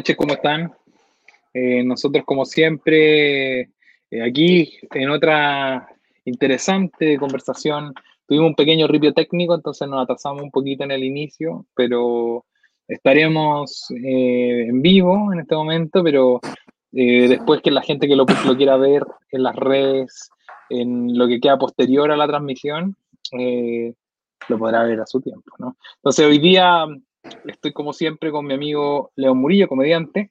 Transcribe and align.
Noches, 0.00 0.16
¿cómo 0.16 0.32
están? 0.32 0.72
Eh, 1.52 1.84
nosotros, 1.84 2.24
como 2.24 2.46
siempre, 2.46 3.60
eh, 3.60 4.22
aquí 4.26 4.78
en 4.94 5.10
otra 5.10 5.90
interesante 6.24 7.18
conversación, 7.18 7.92
tuvimos 8.26 8.48
un 8.48 8.54
pequeño 8.54 8.86
ripio 8.86 9.12
técnico, 9.12 9.54
entonces 9.54 9.86
nos 9.86 10.02
atrasamos 10.02 10.40
un 10.40 10.50
poquito 10.50 10.84
en 10.84 10.92
el 10.92 11.04
inicio, 11.04 11.66
pero 11.74 12.46
estaremos 12.88 13.90
eh, 13.90 14.68
en 14.70 14.80
vivo 14.80 15.34
en 15.34 15.40
este 15.40 15.54
momento, 15.54 16.02
pero 16.02 16.40
después 16.90 17.60
que 17.60 17.70
la 17.70 17.82
gente 17.82 18.08
que 18.08 18.16
lo, 18.16 18.24
lo, 18.46 18.56
quiera 18.56 18.78
ver 18.78 19.04
en 19.32 19.42
las 19.42 19.54
redes, 19.54 20.30
en 20.70 21.18
lo 21.18 21.28
que 21.28 21.40
queda 21.40 21.58
posterior 21.58 22.10
a 22.10 22.16
la 22.16 22.26
transmisión, 22.26 22.96
lo 24.48 24.58
podrá 24.58 24.82
ver 24.84 25.00
a 25.00 25.06
su 25.06 25.20
tiempo, 25.20 25.52
¿no? 25.58 25.76
Entonces 25.96 26.24
hoy 26.24 26.38
día 26.38 26.86
Estoy 27.44 27.72
como 27.72 27.92
siempre 27.92 28.30
con 28.30 28.46
mi 28.46 28.54
amigo 28.54 29.12
León 29.16 29.38
Murillo, 29.38 29.68
comediante. 29.68 30.30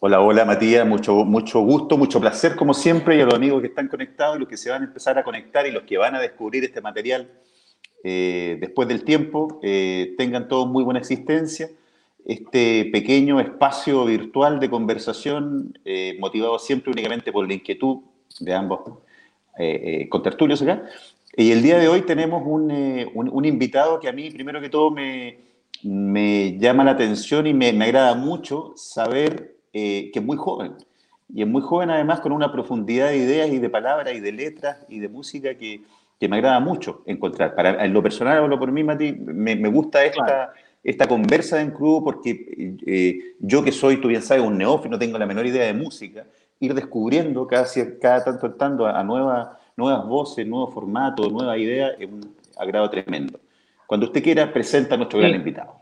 Hola, 0.00 0.20
hola 0.20 0.44
Matías, 0.44 0.86
mucho, 0.86 1.24
mucho 1.24 1.60
gusto, 1.60 1.98
mucho 1.98 2.20
placer 2.20 2.56
como 2.56 2.72
siempre 2.72 3.16
y 3.16 3.20
a 3.20 3.26
los 3.26 3.34
amigos 3.34 3.60
que 3.60 3.68
están 3.68 3.88
conectados 3.88 4.38
los 4.38 4.48
que 4.48 4.56
se 4.56 4.70
van 4.70 4.82
a 4.82 4.86
empezar 4.86 5.18
a 5.18 5.24
conectar 5.24 5.66
y 5.66 5.70
los 5.70 5.82
que 5.82 5.98
van 5.98 6.14
a 6.14 6.20
descubrir 6.20 6.64
este 6.64 6.80
material 6.80 7.30
eh, 8.02 8.56
después 8.60 8.88
del 8.88 9.04
tiempo, 9.04 9.60
eh, 9.62 10.14
tengan 10.16 10.48
todos 10.48 10.66
muy 10.68 10.82
buena 10.84 11.00
existencia. 11.00 11.68
Este 12.24 12.88
pequeño 12.92 13.40
espacio 13.40 14.04
virtual 14.04 14.58
de 14.58 14.70
conversación 14.70 15.78
eh, 15.84 16.16
motivado 16.18 16.58
siempre 16.58 16.92
únicamente 16.92 17.32
por 17.32 17.46
la 17.46 17.54
inquietud 17.54 17.98
de 18.38 18.54
ambos 18.54 18.80
contertulios 20.08 20.62
acá, 20.62 20.88
y 21.36 21.52
el 21.52 21.62
día 21.62 21.78
de 21.78 21.88
hoy 21.88 22.02
tenemos 22.02 22.42
eh, 22.70 23.10
un, 23.14 23.44
invitado 23.44 24.00
que 24.00 24.08
a 24.08 24.12
mí, 24.12 24.30
primero 24.30 24.60
que 24.60 24.68
todo, 24.68 24.90
me, 24.90 25.38
me 25.82 26.58
llama 26.58 26.84
la 26.84 26.92
atención 26.92 27.46
y 27.46 27.54
me, 27.54 27.68
agrada 27.82 28.14
mucho 28.14 28.72
saber 28.76 29.56
eh, 29.72 30.10
que 30.12 30.18
es 30.18 30.24
muy 30.24 30.36
joven. 30.36 30.74
Y 31.32 31.42
es 31.42 31.48
muy 31.48 31.62
joven 31.62 31.90
además 31.90 32.20
con 32.20 32.32
una 32.32 32.50
profundidad 32.50 33.08
de 33.08 33.18
ideas 33.18 33.48
y 33.50 33.58
de 33.58 33.70
palabras 33.70 34.14
y 34.14 34.20
de 34.20 34.32
letras 34.32 34.84
y 34.88 34.98
de 34.98 35.08
música 35.08 35.54
que, 35.54 35.82
que 36.18 36.28
me 36.28 36.36
agrada 36.36 36.58
mucho 36.58 37.02
encontrar. 37.06 37.54
Para, 37.54 37.84
en 37.84 37.92
lo 37.92 38.02
personal, 38.02 38.38
hablo 38.38 38.58
por 38.58 38.72
mí, 38.72 38.82
Mati, 38.82 39.12
me, 39.12 39.54
me 39.54 39.68
gusta 39.68 40.04
esta, 40.04 40.52
esta 40.82 41.06
conversa 41.06 41.60
en 41.60 41.70
club 41.70 42.02
porque 42.02 42.76
eh, 42.84 43.18
yo 43.38 43.62
que 43.62 43.70
soy, 43.70 43.98
tú 44.00 44.08
bien 44.08 44.22
sabes, 44.22 44.42
un 44.42 44.58
neófito, 44.58 44.88
no 44.88 44.98
tengo 44.98 45.16
la 45.16 45.26
menor 45.26 45.46
idea 45.46 45.64
de 45.64 45.74
música, 45.74 46.26
ir 46.58 46.74
descubriendo 46.74 47.46
cada, 47.46 47.66
cada 48.00 48.24
tanto 48.24 48.52
tanto 48.54 48.84
a, 48.84 48.98
a 48.98 49.04
nuevas 49.04 49.59
nuevas 49.80 50.06
voces, 50.06 50.46
nuevos 50.46 50.72
formatos, 50.72 51.32
nuevas 51.32 51.58
ideas, 51.58 51.92
es 51.98 52.08
un 52.08 52.36
agrado 52.56 52.88
tremendo. 52.90 53.40
Cuando 53.86 54.06
usted 54.06 54.22
quiera, 54.22 54.52
presenta 54.52 54.94
a 54.94 54.98
nuestro 54.98 55.18
gran 55.18 55.34
invitado. 55.34 55.74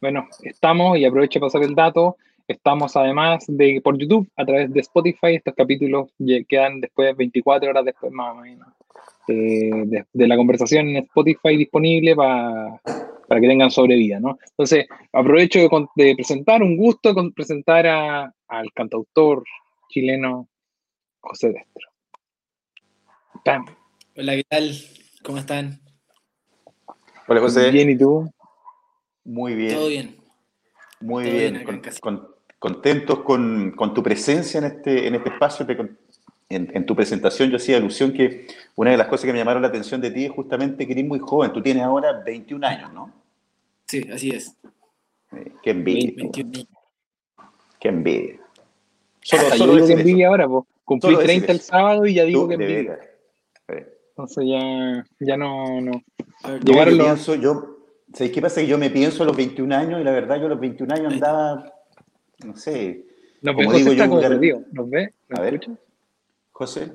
Bueno, 0.00 0.26
estamos, 0.42 0.96
y 0.98 1.04
aprovecho 1.04 1.38
para 1.38 1.52
pasar 1.52 1.62
el 1.62 1.74
dato, 1.74 2.16
estamos 2.48 2.96
además 2.96 3.44
de 3.46 3.80
por 3.82 3.98
YouTube, 3.98 4.28
a 4.36 4.44
través 4.44 4.72
de 4.72 4.80
Spotify, 4.80 5.34
estos 5.34 5.54
capítulos 5.54 6.08
quedan 6.48 6.80
después, 6.80 7.16
24 7.16 7.70
horas 7.70 7.84
después 7.84 8.12
más 8.12 8.36
o 8.36 8.40
menos, 8.40 8.68
eh, 9.28 10.04
de, 10.12 10.26
la 10.26 10.36
conversación 10.36 10.88
en 10.88 10.96
Spotify 11.04 11.56
disponible 11.56 12.16
para, 12.16 12.80
para 13.28 13.40
que 13.40 13.46
tengan 13.46 13.70
sobrevida, 13.70 14.18
¿no? 14.18 14.38
Entonces, 14.50 14.86
aprovecho 15.12 15.60
de, 15.94 16.14
presentar, 16.14 16.62
un 16.62 16.76
gusto 16.76 17.14
con 17.14 17.32
presentar 17.32 17.86
al 17.86 18.72
cantautor 18.74 19.44
chileno 19.88 20.48
José 21.20 21.52
Destro. 21.52 21.91
Hola, 23.44 24.36
¿qué 24.36 24.44
tal? 24.48 24.72
¿Cómo 25.24 25.38
están? 25.38 25.80
Hola, 27.26 27.40
José. 27.40 27.72
Bien, 27.72 27.90
¿y 27.90 27.98
tú? 27.98 28.30
Muy 29.24 29.56
bien. 29.56 29.74
Todo 29.74 29.88
bien. 29.88 30.16
Muy 31.00 31.24
bien. 31.24 31.64
contentos 32.60 33.18
con, 33.20 33.74
tu 33.94 34.02
presencia 34.02 34.58
en 34.58 34.64
este, 34.64 35.08
en 35.08 35.16
este 35.16 35.30
espacio. 35.30 35.66
en, 36.50 36.86
tu 36.86 36.94
presentación 36.94 37.50
yo 37.50 37.56
hacía 37.56 37.78
alusión 37.78 38.12
que 38.12 38.46
una 38.76 38.92
de 38.92 38.96
las 38.96 39.08
cosas 39.08 39.26
que 39.26 39.32
me 39.32 39.38
llamaron 39.38 39.62
la 39.62 39.68
atención 39.68 40.00
de 40.00 40.12
ti 40.12 40.26
es 40.26 40.30
justamente 40.30 40.86
que 40.86 40.92
eres 40.92 41.04
muy 41.04 41.18
joven. 41.18 41.52
Tú 41.52 41.60
tienes 41.60 41.82
ahora 41.82 42.22
21 42.24 42.64
años, 42.64 42.92
¿no? 42.92 43.12
Sí, 43.88 44.08
así 44.12 44.30
es. 44.30 44.56
Eh, 45.32 45.52
qué 45.64 45.70
envidia. 45.70 46.12
21 46.16 46.68
Qué 47.80 47.88
envidia. 47.88 48.38
Solo, 49.20 49.56
solo 49.56 49.74
digo 49.74 49.86
que 49.88 49.92
envidia 49.94 50.28
ahora, 50.28 50.46
pues. 50.46 50.64
Cumplí 50.84 51.16
30 51.16 51.52
el 51.52 51.60
sábado 51.60 52.06
y 52.06 52.14
ya 52.14 52.24
digo 52.24 52.46
que 52.46 52.54
envidia. 52.54 53.11
Entonces 53.68 54.44
ya, 54.46 55.06
ya 55.20 55.36
no, 55.36 55.80
no. 55.80 56.02
Yo, 56.62 56.74
pienso, 56.84 57.34
yo, 57.34 57.78
¿sabéis 58.12 58.32
qué 58.32 58.42
pasa? 58.42 58.60
Que 58.60 58.66
yo 58.66 58.78
me 58.78 58.90
pienso 58.90 59.22
a 59.22 59.26
los 59.26 59.36
21 59.36 59.74
años 59.74 60.00
y 60.00 60.04
la 60.04 60.10
verdad 60.10 60.38
yo 60.38 60.46
a 60.46 60.50
los 60.50 60.60
21 60.60 60.94
años 60.94 61.12
andaba, 61.14 61.72
no 62.44 62.56
sé. 62.56 63.06
Nos 63.40 63.56
como 63.56 63.72
digo 63.72 63.92
yo, 63.92 64.06
¿Nos 64.72 64.90
ve? 64.90 65.12
¿Nos 65.28 65.40
a 65.40 65.48
escucha? 65.48 65.70
Ver. 65.70 65.80
José. 66.52 66.92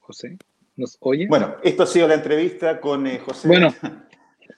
José. 0.00 0.38
¿Nos 0.76 0.96
oye? 1.00 1.26
Bueno, 1.28 1.56
esto 1.62 1.82
ha 1.82 1.86
sido 1.86 2.08
la 2.08 2.14
entrevista 2.14 2.80
con 2.80 3.06
eh, 3.06 3.18
José. 3.18 3.46
Bueno, 3.46 3.74
la 3.82 4.06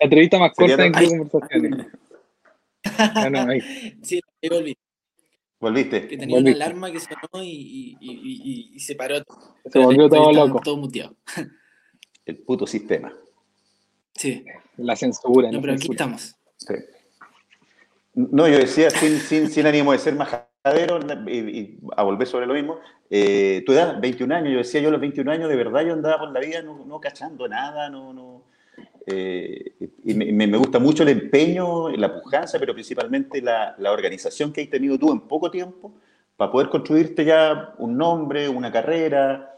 entrevista 0.00 0.38
más 0.38 0.52
corta 0.54 0.86
en 0.86 0.92
conversaciones. 0.92 1.86
bueno, 3.14 3.40
ahí. 3.50 3.60
Sí, 4.02 4.20
ahí 4.42 4.48
volví. 4.48 4.76
¿Volviste? 5.62 6.08
Que 6.08 6.18
tenía 6.18 6.40
una 6.40 6.50
alarma 6.50 6.90
que 6.90 6.98
sonó 6.98 7.44
y, 7.44 7.48
y, 7.48 7.96
y, 8.00 8.70
y, 8.74 8.80
se 8.80 8.96
paró. 8.96 9.22
Se 9.64 9.78
volvió 9.78 10.08
todo 10.08 10.32
loco. 10.32 10.60
Todo 10.60 10.76
muteado. 10.76 11.14
El 12.26 12.38
puto 12.38 12.66
sistema. 12.66 13.12
Sí. 14.12 14.44
La 14.78 14.96
censura. 14.96 15.52
No, 15.52 15.60
pero 15.60 15.74
aquí 15.74 15.86
estamos. 15.88 16.34
Sí. 16.56 16.74
No, 18.14 18.48
yo 18.48 18.58
decía, 18.58 18.90
sin, 18.90 19.20
sin, 19.20 19.48
sin 19.48 19.64
ánimo 19.64 19.92
de 19.92 19.98
ser 19.98 20.16
majadero 20.16 20.98
y, 21.28 21.78
a 21.96 22.02
volver 22.02 22.26
sobre 22.26 22.46
lo 22.46 22.54
mismo, 22.54 22.80
eh, 23.08 23.62
tu 23.64 23.72
edad, 23.72 24.00
21 24.00 24.34
años, 24.34 24.52
yo 24.52 24.58
decía, 24.58 24.80
yo 24.80 24.88
a 24.88 24.92
los 24.92 25.00
21 25.00 25.30
años 25.30 25.48
de 25.48 25.56
verdad 25.56 25.82
yo 25.82 25.92
andaba 25.92 26.18
por 26.18 26.32
la 26.32 26.40
vida 26.40 26.60
no, 26.62 26.84
no 26.84 27.00
cachando 27.00 27.46
nada, 27.46 27.88
no, 27.88 28.12
no, 28.12 28.44
eh, 29.06 29.74
y 30.04 30.14
me, 30.14 30.46
me, 30.46 30.56
gusta 30.56 30.78
mucho 30.78 31.02
el 31.02 31.08
empeño, 31.08 31.88
la 31.90 32.14
pujanza, 32.14 32.58
pero 32.58 32.72
principalmente 32.72 33.42
la, 33.42 33.74
la, 33.78 33.90
organización 33.90 34.52
que 34.52 34.62
has 34.62 34.70
tenido 34.70 34.98
tú 34.98 35.10
en 35.12 35.20
poco 35.20 35.50
tiempo 35.50 35.92
para 36.36 36.52
poder 36.52 36.68
construirte 36.68 37.24
ya 37.24 37.74
un 37.78 37.96
nombre, 37.96 38.48
una 38.48 38.70
carrera. 38.70 39.48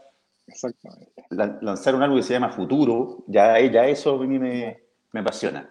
Exactamente. 0.47 1.11
lanzar 1.29 1.95
un 1.95 2.03
algo 2.03 2.15
que 2.15 2.23
se 2.23 2.33
llama 2.33 2.49
futuro, 2.49 3.23
ya, 3.27 3.59
ya 3.59 3.87
eso 3.87 4.21
a 4.21 4.25
mí 4.25 4.39
me, 4.39 4.79
me 5.11 5.19
apasiona. 5.19 5.69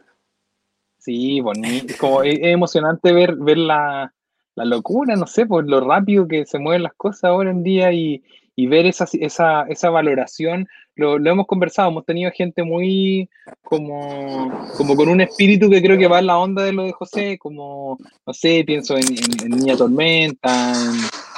Sí, 0.99 1.41
bonito. 1.41 1.93
Es, 1.93 1.97
como, 1.99 2.23
es, 2.23 2.39
emocionante 2.43 3.13
ver, 3.13 3.37
ver 3.37 3.59
la, 3.59 4.13
la, 4.55 4.65
locura, 4.65 5.17
no 5.17 5.27
sé, 5.27 5.47
por 5.47 5.69
lo 5.69 5.81
rápido 5.81 6.27
que 6.27 6.47
se 6.47 6.59
mueven 6.59 6.83
las 6.83 6.95
cosas 6.95 7.25
ahora 7.25 7.51
en 7.51 7.63
día 7.63 7.93
y, 7.93 8.25
y 8.57 8.67
ver 8.67 8.87
esa, 8.87 9.07
esa, 9.21 9.63
esa 9.63 9.91
valoración 9.91 10.67
lo, 10.97 11.16
hemos 11.16 11.47
conversado, 11.47 11.88
hemos 11.91 12.05
tenido 12.05 12.31
gente 12.32 12.62
muy 12.62 13.28
como, 13.62 14.69
como 14.77 14.94
con 14.97 15.09
un 15.09 15.21
espíritu 15.21 15.69
que 15.69 15.82
creo 15.82 15.99
que 15.99 16.06
va 16.06 16.21
en 16.21 16.27
la 16.27 16.38
onda 16.38 16.62
de 16.62 16.72
lo 16.72 16.84
de 16.84 16.93
José, 16.93 17.38
como, 17.38 17.98
no 18.27 18.33
sé, 18.33 18.65
pienso 18.65 18.97
en, 18.97 19.07
Niña 19.48 19.77
Tormenta, 19.77 20.72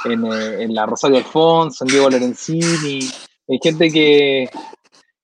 en, 0.05 0.25
eh, 0.25 0.63
en, 0.63 0.75
la 0.75 0.85
Rosario 0.85 1.17
Alfonso, 1.17 1.83
en 1.83 1.89
Diego 1.89 2.09
Lorenzini, 2.09 2.99
hay 3.49 3.59
gente 3.61 3.89
que, 3.89 4.49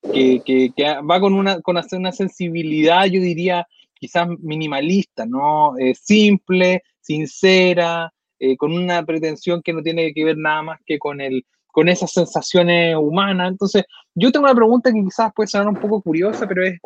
que, 0.02 0.74
va 1.10 1.20
con 1.20 1.34
una, 1.34 1.62
con 1.62 1.78
una 1.94 2.12
sensibilidad, 2.12 3.06
yo 3.06 3.22
diría, 3.22 3.68
quizás 3.94 4.28
minimalista, 4.40 5.26
¿no? 5.26 5.78
Eh, 5.78 5.94
simple, 5.96 6.84
sincera, 7.00 8.14
eh, 8.40 8.58
con 8.58 8.74
una 8.74 9.04
pretensión 9.06 9.62
que 9.62 9.74
no 9.74 9.82
tiene 9.82 10.14
que 10.14 10.26
ver 10.26 10.38
nada 10.38 10.62
más 10.64 10.80
que 10.86 10.98
con 11.00 11.22
el 11.22 11.46
con 11.74 11.90
esas 11.90 12.12
sensaciones 12.12 12.96
humanas. 12.96 13.50
Entonces, 13.50 13.84
yo 14.16 14.32
tengo 14.32 14.46
una 14.46 14.56
pregunta 14.56 14.92
que 14.92 15.04
quizás 15.04 15.32
puede 15.36 15.48
sonar 15.48 15.68
un 15.68 15.80
poco 15.80 16.02
curiosa, 16.02 16.48
pero 16.48 16.66
es, 16.66 16.80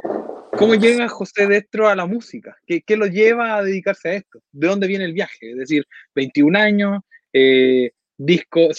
¿cómo 0.58 0.76
llega 0.76 1.08
José 1.08 1.48
Destro 1.48 1.88
a 1.88 1.96
la 1.96 2.06
música? 2.06 2.56
¿Qué, 2.66 2.82
qué 2.82 2.96
lo 2.96 3.06
lleva 3.06 3.58
a 3.58 3.64
dedicarse 3.64 4.10
a 4.10 4.14
esto? 4.14 4.42
¿De 4.52 4.68
dónde 4.68 4.88
viene 4.88 5.06
el 5.06 5.14
viaje? 5.14 5.52
Es 5.52 5.58
decir, 5.58 5.86
21 6.16 6.58
años, 6.58 7.02
eh, 7.34 7.92
disco, 8.18 8.70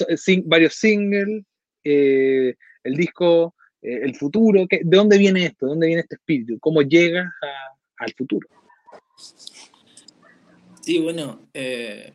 varios 0.44 0.74
singles, 0.74 1.44
eh, 1.84 2.54
el 2.82 2.94
disco, 2.96 3.54
eh, 3.82 4.00
el 4.02 4.16
futuro, 4.16 4.66
¿de 4.68 4.96
dónde 4.96 5.18
viene 5.18 5.46
esto? 5.46 5.66
¿De 5.66 5.70
dónde 5.70 5.86
viene 5.86 6.02
este 6.02 6.16
espíritu? 6.16 6.58
¿Cómo 6.58 6.82
llega 6.82 7.32
al 7.98 8.12
futuro? 8.14 8.48
Sí, 10.88 10.98
bueno, 11.00 11.50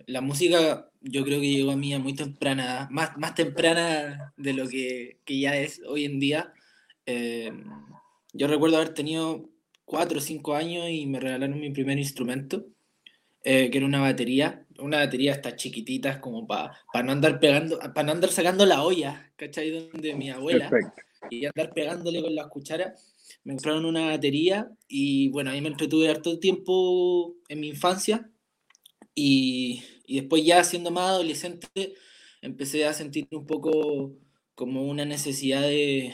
la 0.08 0.22
música 0.22 0.90
yo 1.00 1.24
creo 1.24 1.40
que 1.40 1.52
llegó 1.52 1.70
a 1.70 1.76
mí 1.76 1.94
a 1.94 2.00
muy 2.00 2.16
temprana, 2.16 2.88
más, 2.90 3.16
más 3.18 3.36
temprana 3.36 4.34
de 4.36 4.54
lo 4.54 4.68
que, 4.68 5.20
que 5.24 5.40
ya 5.40 5.56
es 5.56 5.80
hoy 5.88 6.06
en 6.06 6.20
día. 6.20 6.52
Eh, 7.06 7.52
yo 8.34 8.48
recuerdo 8.48 8.78
haber 8.78 8.96
tenido 8.96 9.48
cuatro 9.86 10.18
o 10.18 10.22
cinco 10.22 10.56
años 10.56 10.90
y 10.90 11.06
me 11.06 11.20
regalaron 11.20 11.60
mi 11.60 11.70
primer 11.70 12.00
instrumento, 12.00 12.66
eh, 13.44 13.70
que 13.70 13.78
era 13.78 13.86
una 13.86 14.02
batería, 14.02 14.66
una 14.80 14.98
batería 14.98 15.34
estas 15.34 15.56
chiquititas 15.56 16.18
como 16.18 16.48
para 16.48 16.74
no 17.04 17.12
andar 17.12 17.40
pegando, 17.40 17.78
para 17.78 18.04
no 18.08 18.14
andar 18.14 18.32
sacando 18.32 18.66
la 18.66 18.82
olla, 18.82 19.32
¿cachai? 19.36 19.70
Donde 19.70 20.16
mi 20.16 20.32
abuela, 20.32 20.72
y 21.30 21.46
andar 21.46 21.76
pegándole 21.76 22.24
con 22.24 22.34
las 22.34 22.48
cucharas. 22.48 23.14
Me 23.44 23.54
compraron 23.54 23.86
una 23.86 24.08
batería 24.08 24.72
y 24.88 25.30
bueno, 25.30 25.52
ahí 25.52 25.62
me 25.62 25.68
entretuve 25.68 26.10
harto 26.10 26.40
tiempo 26.40 27.36
en 27.50 27.60
mi 27.60 27.68
infancia 27.68 28.32
Y, 29.16 29.84
y 30.06 30.22
después 30.22 30.44
ya 30.44 30.64
siendo 30.64 30.92
más 30.92 31.10
adolescente, 31.10 31.96
empecé 32.42 32.86
a 32.86 32.94
sentir 32.94 33.28
un 33.32 33.46
poco 33.46 34.14
como 34.56 34.84
una 34.84 35.06
necesidad 35.06 35.62
de, 35.62 36.14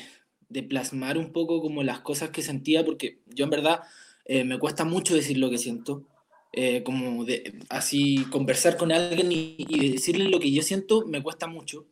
de 0.49 0.63
plasmar 0.63 1.17
un 1.17 1.31
poco 1.31 1.61
como 1.61 1.83
las 1.83 2.01
cosas 2.01 2.29
que 2.31 2.41
sentía, 2.41 2.83
porque 2.83 3.19
yo 3.27 3.45
en 3.45 3.51
verdad 3.51 3.81
eh, 4.25 4.43
me 4.43 4.59
cuesta 4.59 4.85
mucho 4.85 5.15
decir 5.15 5.37
lo 5.37 5.49
que 5.49 5.57
siento. 5.57 6.03
Eh, 6.51 6.81
como 6.81 7.25
de, 7.25 7.59
así 7.69 8.25
conversar 8.31 8.75
con 8.75 8.91
alguien 8.91 9.31
y, 9.31 9.55
y, 9.59 9.91
decirle 9.91 10.29
lo 10.29 10.39
que 10.39 10.51
yo 10.51 10.63
siento 10.63 11.05
me 11.05 11.21
cuesta 11.21 11.47
mucho. 11.47 11.85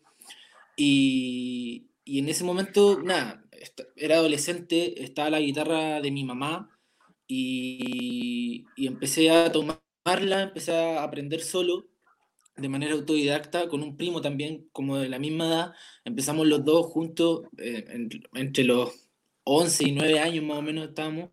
Y, 0.76 1.88
y 2.04 2.20
en 2.20 2.30
ese 2.30 2.44
momento, 2.44 3.02
nada, 3.04 3.44
era 3.96 4.16
adolescente, 4.18 5.04
estaba 5.04 5.30
la 5.30 5.40
guitarra 5.40 6.02
de 6.02 6.12
mi 6.12 6.24
mamá 6.24 6.72
y, 7.28 8.66
y 8.76 8.88
empecé 8.88 9.30
a 9.30 9.52
tomarla, 10.08 10.44
empecé 10.44 10.72
a 10.74 11.04
aprender 11.04 11.42
solo 11.42 11.90
de 12.56 12.70
manera 12.70 12.94
autodidacta 12.94 13.68
con 13.68 13.84
un 13.84 13.98
primo 13.98 14.22
también, 14.22 14.68
como 14.72 14.98
de 14.98 15.10
la 15.10 15.20
misma 15.20 15.48
edad. 15.48 15.74
Empezamos 16.06 16.48
los 16.48 16.64
dos 16.64 16.88
juntos, 16.88 17.42
eh, 17.58 17.86
entre 18.34 18.64
los 18.64 19.10
11 19.44 19.90
y 19.90 19.92
9 19.92 20.20
años 20.20 20.46
más 20.46 20.58
o 20.58 20.62
menos 20.62 20.88
estábamos. 20.88 21.30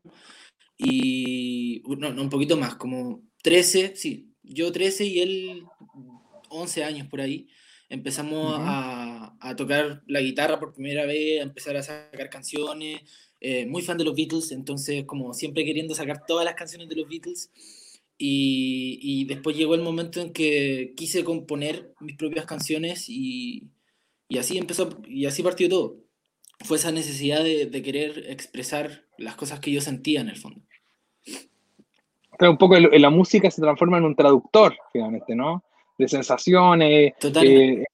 Y, 0.76 1.82
no, 1.87 2.12
no, 2.12 2.23
un 2.23 2.31
poquito 2.31 2.56
más, 2.56 2.75
como 2.75 3.23
13, 3.43 3.94
sí, 3.97 4.35
yo 4.43 4.73
13 4.73 5.05
y 5.06 5.20
él 5.20 5.62
11 6.50 6.85
años 6.85 7.09
por 7.09 7.20
ahí. 7.20 7.49
Empezamos 7.88 8.59
uh 8.59 8.61
-huh. 8.61 8.65
a, 8.67 9.37
a, 9.41 9.56
tocar 9.56 10.03
la 10.06 10.20
guitarra 10.20 10.59
por 10.59 10.75
primera 10.75 11.06
vez, 11.06 11.41
a 11.41 11.44
empezar 11.44 11.77
a 11.77 11.82
sacar 11.82 12.29
canciones. 12.29 13.03
Eh, 13.41 13.67
muy 13.67 13.82
fan 13.82 13.99
de 13.99 14.05
los 14.05 14.15
Beatles, 14.17 14.53
entonces 14.53 15.05
como 15.05 15.35
siempre 15.35 15.65
queriendo 15.65 15.94
sacar 15.94 16.25
todas 16.27 16.44
las 16.47 16.55
canciones 16.55 16.88
de 16.88 16.97
los 16.97 17.09
Beatles. 17.09 17.50
Y, 18.17 18.99
y, 19.03 19.25
después 19.25 19.57
llegó 19.57 19.75
el 19.75 19.83
momento 19.83 20.21
en 20.21 20.33
que 20.33 20.95
quise 20.97 21.25
componer 21.25 21.93
mis 22.01 22.17
propias 22.17 22.47
canciones 22.47 23.09
y, 23.09 23.71
y, 24.29 24.39
así 24.39 24.57
empezó, 24.57 25.01
y 25.05 25.27
así 25.27 25.43
partió 25.43 25.69
todo. 25.69 25.97
Fue 26.61 26.77
esa 26.77 26.93
necesidad 26.93 27.43
de, 27.43 27.67
de, 27.67 27.83
querer 27.83 28.27
expresar 28.29 29.05
las 29.19 29.35
cosas 29.35 29.59
que 29.59 29.73
yo 29.73 29.81
sentía 29.81 30.21
en 30.21 30.29
el 30.29 30.37
fondo. 30.37 30.61
Pero 32.39 32.53
un 32.53 32.59
poco 32.59 32.79
la 32.79 33.11
música 33.11 33.51
se 33.51 33.61
transforma 33.61 33.99
en 33.99 34.05
un 34.05 34.17
traductor, 34.17 34.77
finalmente, 34.93 35.35
¿no? 35.35 35.65
De 35.99 36.09
sensaciones. 36.09 37.15
Totalmente. 37.19 37.83
Eh, 37.83 37.85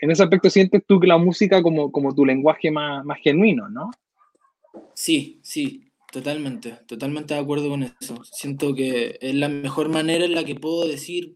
en 0.00 0.10
ese 0.10 0.22
aspecto 0.22 0.50
sientes 0.50 0.82
tú 0.86 1.00
que 1.00 1.06
la 1.06 1.18
música 1.18 1.62
como, 1.62 1.90
como 1.90 2.14
tu 2.14 2.24
lenguaje 2.26 2.70
más, 2.70 3.04
más 3.04 3.18
genuino, 3.20 3.68
¿no? 3.68 3.90
Sí, 4.94 5.40
sí, 5.42 5.90
Totalmente, 6.14 6.78
totalmente 6.86 7.34
de 7.34 7.40
acuerdo 7.40 7.68
con 7.70 7.82
eso. 7.82 8.22
Siento 8.30 8.72
que 8.72 9.18
es 9.20 9.34
la 9.34 9.48
mejor 9.48 9.88
manera 9.88 10.24
en 10.24 10.36
la 10.36 10.44
que 10.44 10.54
puedo 10.54 10.86
decir 10.86 11.34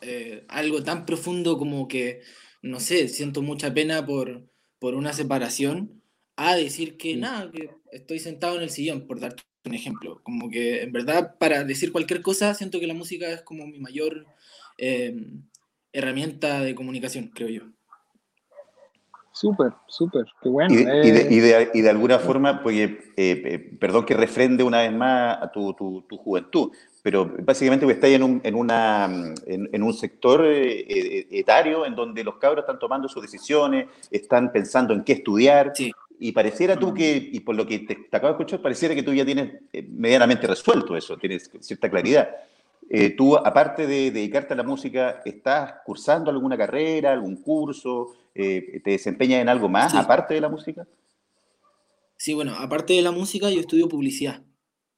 eh, 0.00 0.44
algo 0.46 0.84
tan 0.84 1.04
profundo 1.04 1.58
como 1.58 1.88
que, 1.88 2.20
no 2.62 2.78
sé, 2.78 3.08
siento 3.08 3.42
mucha 3.42 3.74
pena 3.74 4.06
por, 4.06 4.48
por 4.78 4.94
una 4.94 5.12
separación, 5.12 6.00
a 6.36 6.54
decir 6.54 6.96
que 6.96 7.16
nada, 7.16 7.50
que 7.50 7.68
estoy 7.90 8.20
sentado 8.20 8.54
en 8.54 8.62
el 8.62 8.70
sillón, 8.70 9.08
por 9.08 9.18
darte 9.18 9.42
un 9.64 9.74
ejemplo. 9.74 10.20
Como 10.22 10.48
que 10.50 10.82
en 10.82 10.92
verdad 10.92 11.36
para 11.36 11.64
decir 11.64 11.90
cualquier 11.90 12.22
cosa 12.22 12.54
siento 12.54 12.78
que 12.78 12.86
la 12.86 12.94
música 12.94 13.28
es 13.28 13.42
como 13.42 13.66
mi 13.66 13.80
mayor 13.80 14.24
eh, 14.78 15.16
herramienta 15.92 16.60
de 16.60 16.76
comunicación, 16.76 17.32
creo 17.34 17.48
yo. 17.48 17.73
Súper, 19.34 19.72
súper, 19.88 20.26
qué 20.40 20.48
bueno. 20.48 20.72
Y 20.72 20.84
de, 20.84 20.92
eh... 20.92 21.06
y, 21.06 21.10
de, 21.10 21.34
y, 21.34 21.40
de, 21.40 21.70
y 21.74 21.80
de, 21.80 21.90
alguna 21.90 22.20
forma, 22.20 22.62
pues, 22.62 22.76
eh, 22.76 22.98
eh, 23.16 23.76
perdón 23.80 24.06
que 24.06 24.14
refrende 24.14 24.62
una 24.62 24.82
vez 24.82 24.92
más 24.92 25.42
a 25.42 25.50
tu, 25.50 25.74
tu, 25.74 26.02
tu 26.02 26.16
juventud, 26.16 26.70
pero 27.02 27.28
básicamente 27.40 27.84
pues, 27.84 27.96
estáis 27.96 28.14
en 28.14 28.22
un, 28.22 28.40
en, 28.44 28.54
una, 28.54 29.06
en, 29.46 29.68
en 29.72 29.82
un 29.82 29.92
sector 29.92 30.44
eh, 30.46 31.26
etario 31.32 31.84
en 31.84 31.96
donde 31.96 32.22
los 32.22 32.36
cabros 32.36 32.62
están 32.62 32.78
tomando 32.78 33.08
sus 33.08 33.22
decisiones, 33.22 33.88
están 34.08 34.52
pensando 34.52 34.94
en 34.94 35.02
qué 35.02 35.14
estudiar, 35.14 35.72
sí. 35.74 35.90
y 36.20 36.30
pareciera 36.30 36.76
tú 36.76 36.94
que, 36.94 37.16
y 37.32 37.40
por 37.40 37.56
lo 37.56 37.66
que 37.66 37.80
te, 37.80 37.96
te, 37.96 38.16
acabo 38.16 38.34
de 38.34 38.38
escuchar, 38.38 38.62
pareciera 38.62 38.94
que 38.94 39.02
tú 39.02 39.12
ya 39.12 39.24
tienes 39.24 39.52
medianamente 39.88 40.46
resuelto 40.46 40.96
eso, 40.96 41.16
tienes 41.16 41.50
cierta 41.58 41.90
claridad. 41.90 42.28
Eh, 42.90 43.10
tú, 43.10 43.36
aparte 43.36 43.86
de 43.86 44.10
dedicarte 44.10 44.54
a 44.54 44.56
la 44.56 44.62
música, 44.62 45.22
¿estás 45.24 45.74
cursando 45.84 46.30
alguna 46.30 46.56
carrera, 46.56 47.12
algún 47.12 47.36
curso? 47.36 48.14
Eh, 48.34 48.80
¿Te 48.84 48.92
desempeñas 48.92 49.40
en 49.40 49.48
algo 49.48 49.68
más 49.68 49.92
sí. 49.92 49.98
aparte 49.98 50.34
de 50.34 50.40
la 50.40 50.48
música? 50.48 50.86
Sí, 52.16 52.34
bueno, 52.34 52.54
aparte 52.54 52.92
de 52.92 53.02
la 53.02 53.10
música, 53.10 53.50
yo 53.50 53.60
estudio 53.60 53.88
publicidad. 53.88 54.42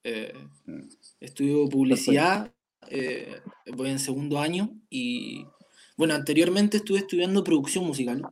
Eh, 0.05 0.33
mm. 0.67 0.83
Estudio 1.21 1.69
publicidad, 1.69 2.53
voy 3.75 3.91
en 3.91 3.99
segundo 3.99 4.39
año 4.39 4.71
y, 4.91 5.47
bueno, 5.97 6.15
anteriormente 6.15 6.77
estuve 6.77 6.99
estudiando 6.99 7.43
producción 7.43 7.85
musical. 7.85 8.23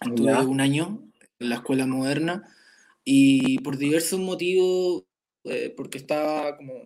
Estuve 0.00 0.32
¿Ya? 0.32 0.42
un 0.42 0.60
año 0.60 1.02
en 1.38 1.48
la 1.48 1.56
escuela 1.56 1.86
moderna 1.86 2.44
y 3.04 3.58
por 3.58 3.76
diversos 3.76 4.20
motivos, 4.20 5.04
porque 5.76 5.98
estaba 5.98 6.56
como, 6.56 6.84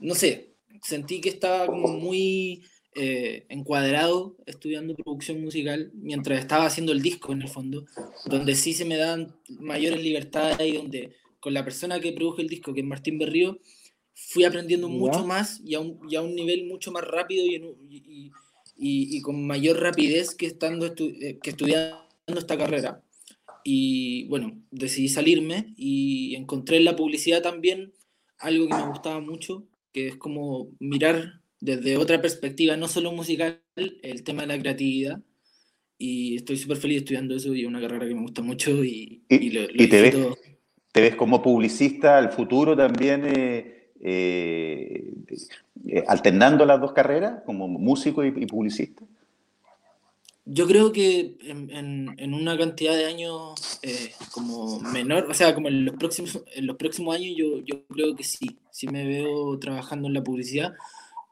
no 0.00 0.14
sé, 0.14 0.53
sentí 0.84 1.20
que 1.20 1.30
estaba 1.30 1.66
como 1.66 1.88
muy 1.88 2.62
eh, 2.94 3.46
encuadrado 3.48 4.36
estudiando 4.46 4.94
producción 4.94 5.42
musical 5.42 5.90
mientras 5.94 6.38
estaba 6.38 6.66
haciendo 6.66 6.92
el 6.92 7.02
disco 7.02 7.32
en 7.32 7.42
el 7.42 7.48
fondo, 7.48 7.86
donde 8.26 8.54
sí 8.54 8.72
se 8.72 8.84
me 8.84 8.96
dan 8.96 9.34
mayores 9.48 10.00
libertades 10.00 10.68
y 10.68 10.76
donde 10.76 11.12
con 11.40 11.54
la 11.54 11.64
persona 11.64 11.98
que 12.00 12.12
produjo 12.12 12.40
el 12.40 12.48
disco, 12.48 12.72
que 12.72 12.80
es 12.80 12.86
Martín 12.86 13.18
Berrío, 13.18 13.58
fui 14.14 14.44
aprendiendo 14.44 14.88
¿Ya? 14.88 14.94
mucho 14.94 15.26
más 15.26 15.60
y 15.64 15.74
a, 15.74 15.80
un, 15.80 15.98
y 16.08 16.14
a, 16.14 16.22
un, 16.22 16.34
nivel 16.34 16.66
mucho 16.66 16.92
más 16.92 17.02
rápido 17.02 17.44
y, 17.44 17.56
y, 17.90 18.32
y, 18.76 19.16
y 19.16 19.20
con 19.22 19.44
mayor 19.46 19.80
rapidez 19.80 20.34
que, 20.34 20.46
estando 20.46 20.86
estu 20.86 21.04
eh, 21.20 21.38
que 21.42 21.50
estudiando 21.50 21.98
esta 22.36 22.56
carrera. 22.56 23.02
Y 23.64 24.24
bueno, 24.28 24.62
decidí 24.70 25.08
salirme 25.08 25.74
y 25.76 26.36
encontré 26.36 26.76
en 26.76 26.84
la 26.84 26.96
publicidad 26.96 27.42
también 27.42 27.92
algo 28.38 28.68
que 28.68 28.74
me 28.74 28.88
gustaba 28.88 29.20
mucho, 29.20 29.66
que 29.94 30.08
es 30.08 30.16
como 30.16 30.72
mirar 30.80 31.40
desde 31.60 31.96
otra 31.96 32.20
perspectiva, 32.20 32.76
no 32.76 32.88
solo 32.88 33.12
musical, 33.12 33.62
el 33.76 34.24
tema 34.24 34.42
de 34.42 34.48
la 34.48 34.58
creatividad. 34.58 35.20
Y 35.96 36.36
estoy 36.36 36.58
súper 36.58 36.76
feliz 36.76 36.98
estudiando 36.98 37.36
eso 37.36 37.54
y 37.54 37.62
es 37.62 37.68
una 37.68 37.80
carrera 37.80 38.06
que 38.06 38.14
me 38.14 38.22
gusta 38.22 38.42
mucho 38.42 38.84
y, 38.84 39.22
y, 39.28 39.36
y, 39.36 39.50
lo, 39.50 39.62
lo 39.62 39.82
¿y 39.82 39.86
te, 39.86 40.02
ves, 40.02 40.16
te 40.90 41.00
ves 41.00 41.14
como 41.14 41.40
publicista 41.40 42.18
al 42.18 42.32
futuro 42.32 42.76
también 42.76 43.22
eh, 43.24 43.90
eh, 44.02 45.14
eh, 45.86 46.04
alternando 46.08 46.66
las 46.66 46.80
dos 46.80 46.92
carreras, 46.92 47.42
como 47.46 47.68
músico 47.68 48.24
y, 48.24 48.32
publicista. 48.46 49.04
Yo 50.46 50.66
creo 50.66 50.92
que 50.92 51.36
en, 51.40 51.70
en, 51.70 52.14
en 52.18 52.34
una 52.34 52.58
cantidad 52.58 52.94
de 52.94 53.06
años 53.06 53.54
eh, 53.82 54.12
como 54.30 54.78
menor, 54.80 55.26
o 55.30 55.34
sea, 55.34 55.54
como 55.54 55.68
en 55.68 55.86
los 55.86 55.96
próximos, 55.96 56.42
en 56.54 56.66
los 56.66 56.76
próximos 56.76 57.16
años 57.16 57.34
yo, 57.36 57.60
yo 57.64 57.86
creo 57.86 58.14
que 58.14 58.24
sí, 58.24 58.58
sí 58.70 58.86
me 58.88 59.06
veo 59.06 59.58
trabajando 59.58 60.08
en 60.08 60.14
la 60.14 60.22
publicidad, 60.22 60.74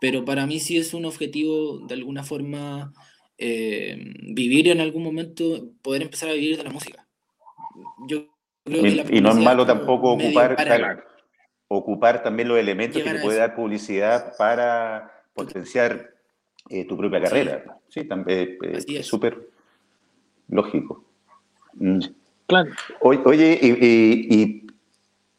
pero 0.00 0.24
para 0.24 0.46
mí 0.46 0.60
sí 0.60 0.78
es 0.78 0.94
un 0.94 1.04
objetivo 1.04 1.80
de 1.86 1.94
alguna 1.94 2.24
forma 2.24 2.92
eh, 3.36 3.96
vivir 4.22 4.68
en 4.68 4.80
algún 4.80 5.02
momento, 5.02 5.72
poder 5.82 6.02
empezar 6.02 6.30
a 6.30 6.34
vivir 6.34 6.56
de 6.56 6.64
la 6.64 6.70
música. 6.70 7.06
Yo 8.08 8.26
creo 8.64 8.86
y, 8.86 9.02
que 9.02 9.16
y 9.16 9.20
no 9.20 9.30
es 9.30 9.36
malo 9.36 9.66
tampoco 9.66 10.12
ocupar, 10.12 10.56
para, 10.56 11.04
ocupar 11.68 12.22
también 12.22 12.48
los 12.48 12.58
elementos 12.58 13.02
que 13.02 13.10
te 13.10 13.20
puede 13.20 13.38
dar 13.38 13.54
publicidad 13.54 14.34
para 14.38 15.24
potenciar 15.34 16.11
eh, 16.68 16.84
tu 16.86 16.96
propia 16.96 17.20
carrera. 17.20 17.78
Sí, 17.88 18.04
también 18.04 18.58
eh, 18.62 18.84
es 18.88 19.06
súper 19.06 19.48
lógico. 20.48 21.04
Mm. 21.74 22.00
Claro. 22.46 22.70
Oye, 23.00 23.58
y, 23.62 23.68
y, 23.68 24.66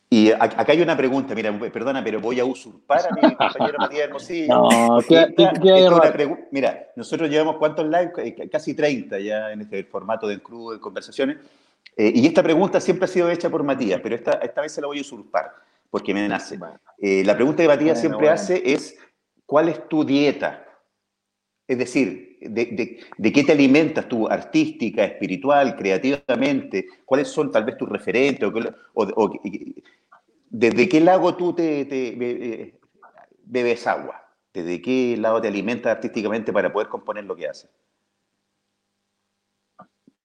y, 0.09 0.27
y, 0.27 0.31
acá 0.31 0.71
hay 0.71 0.81
una 0.81 0.97
pregunta, 0.97 1.35
mira, 1.35 1.57
perdona, 1.71 2.03
pero 2.03 2.19
voy 2.19 2.39
a 2.39 2.45
usurpar 2.45 3.01
a 3.01 3.15
mi 3.15 3.21
compañero 3.35 3.77
Matías 3.77 4.05
Hermosillo. 4.05 4.47
No, 4.47 4.99
¿qué, 5.07 5.33
qué, 5.37 5.49
qué 5.61 6.37
mira, 6.51 6.87
nosotros 6.95 7.29
llevamos 7.29 7.57
cuántos 7.57 7.85
lives, 7.85 8.11
eh, 8.17 8.49
casi 8.49 8.73
30 8.73 9.19
ya 9.19 9.51
en 9.51 9.61
este 9.61 9.83
formato 9.83 10.27
de 10.27 10.35
Encrudo 10.35 10.73
de 10.73 10.79
conversaciones, 10.79 11.37
eh, 11.95 12.11
y 12.15 12.25
esta 12.25 12.41
pregunta 12.41 12.79
siempre 12.79 13.05
ha 13.05 13.07
sido 13.07 13.29
hecha 13.29 13.49
por 13.49 13.63
Matías, 13.63 13.99
pero 14.01 14.15
esta, 14.15 14.33
esta 14.33 14.61
vez 14.61 14.71
se 14.71 14.81
la 14.81 14.87
voy 14.87 14.97
a 14.97 15.01
usurpar, 15.01 15.51
porque 15.89 16.13
me 16.13 16.27
nace. 16.27 16.57
Eh, 16.99 17.23
la 17.23 17.35
pregunta 17.35 17.61
que 17.61 17.69
Matías 17.69 17.97
bueno, 17.97 17.99
siempre 17.99 18.27
bueno. 18.27 18.33
hace 18.33 18.73
es, 18.73 18.97
¿cuál 19.45 19.69
es 19.69 19.87
tu 19.87 20.03
dieta? 20.03 20.65
Es 21.67 21.77
decir, 21.77 22.37
de, 22.41 22.65
de, 22.65 22.99
de, 23.17 23.31
qué 23.31 23.43
te 23.43 23.53
alimentas 23.53 24.07
tú, 24.09 24.27
artística, 24.27 25.05
espiritual, 25.05 25.77
creativamente? 25.77 26.87
¿Cuáles 27.05 27.29
son 27.29 27.51
tal 27.51 27.63
vez 27.63 27.77
tus 27.77 27.87
referentes? 27.87 28.49
O, 28.49 28.51
o, 28.93 29.03
o 29.15 29.41
¿Desde 30.49 30.89
qué 30.89 30.99
lago 30.99 31.35
tú 31.35 31.53
te, 31.53 31.85
te, 31.85 32.77
bebes 33.45 33.87
agua? 33.87 34.23
¿Desde 34.53 34.81
qué 34.81 35.15
lado 35.17 35.41
te 35.41 35.47
alimentas 35.47 35.95
artísticamente 35.95 36.53
para 36.53 36.71
poder 36.71 36.89
componer 36.89 37.23
lo 37.23 37.35
que 37.35 37.47
haces? 37.47 37.69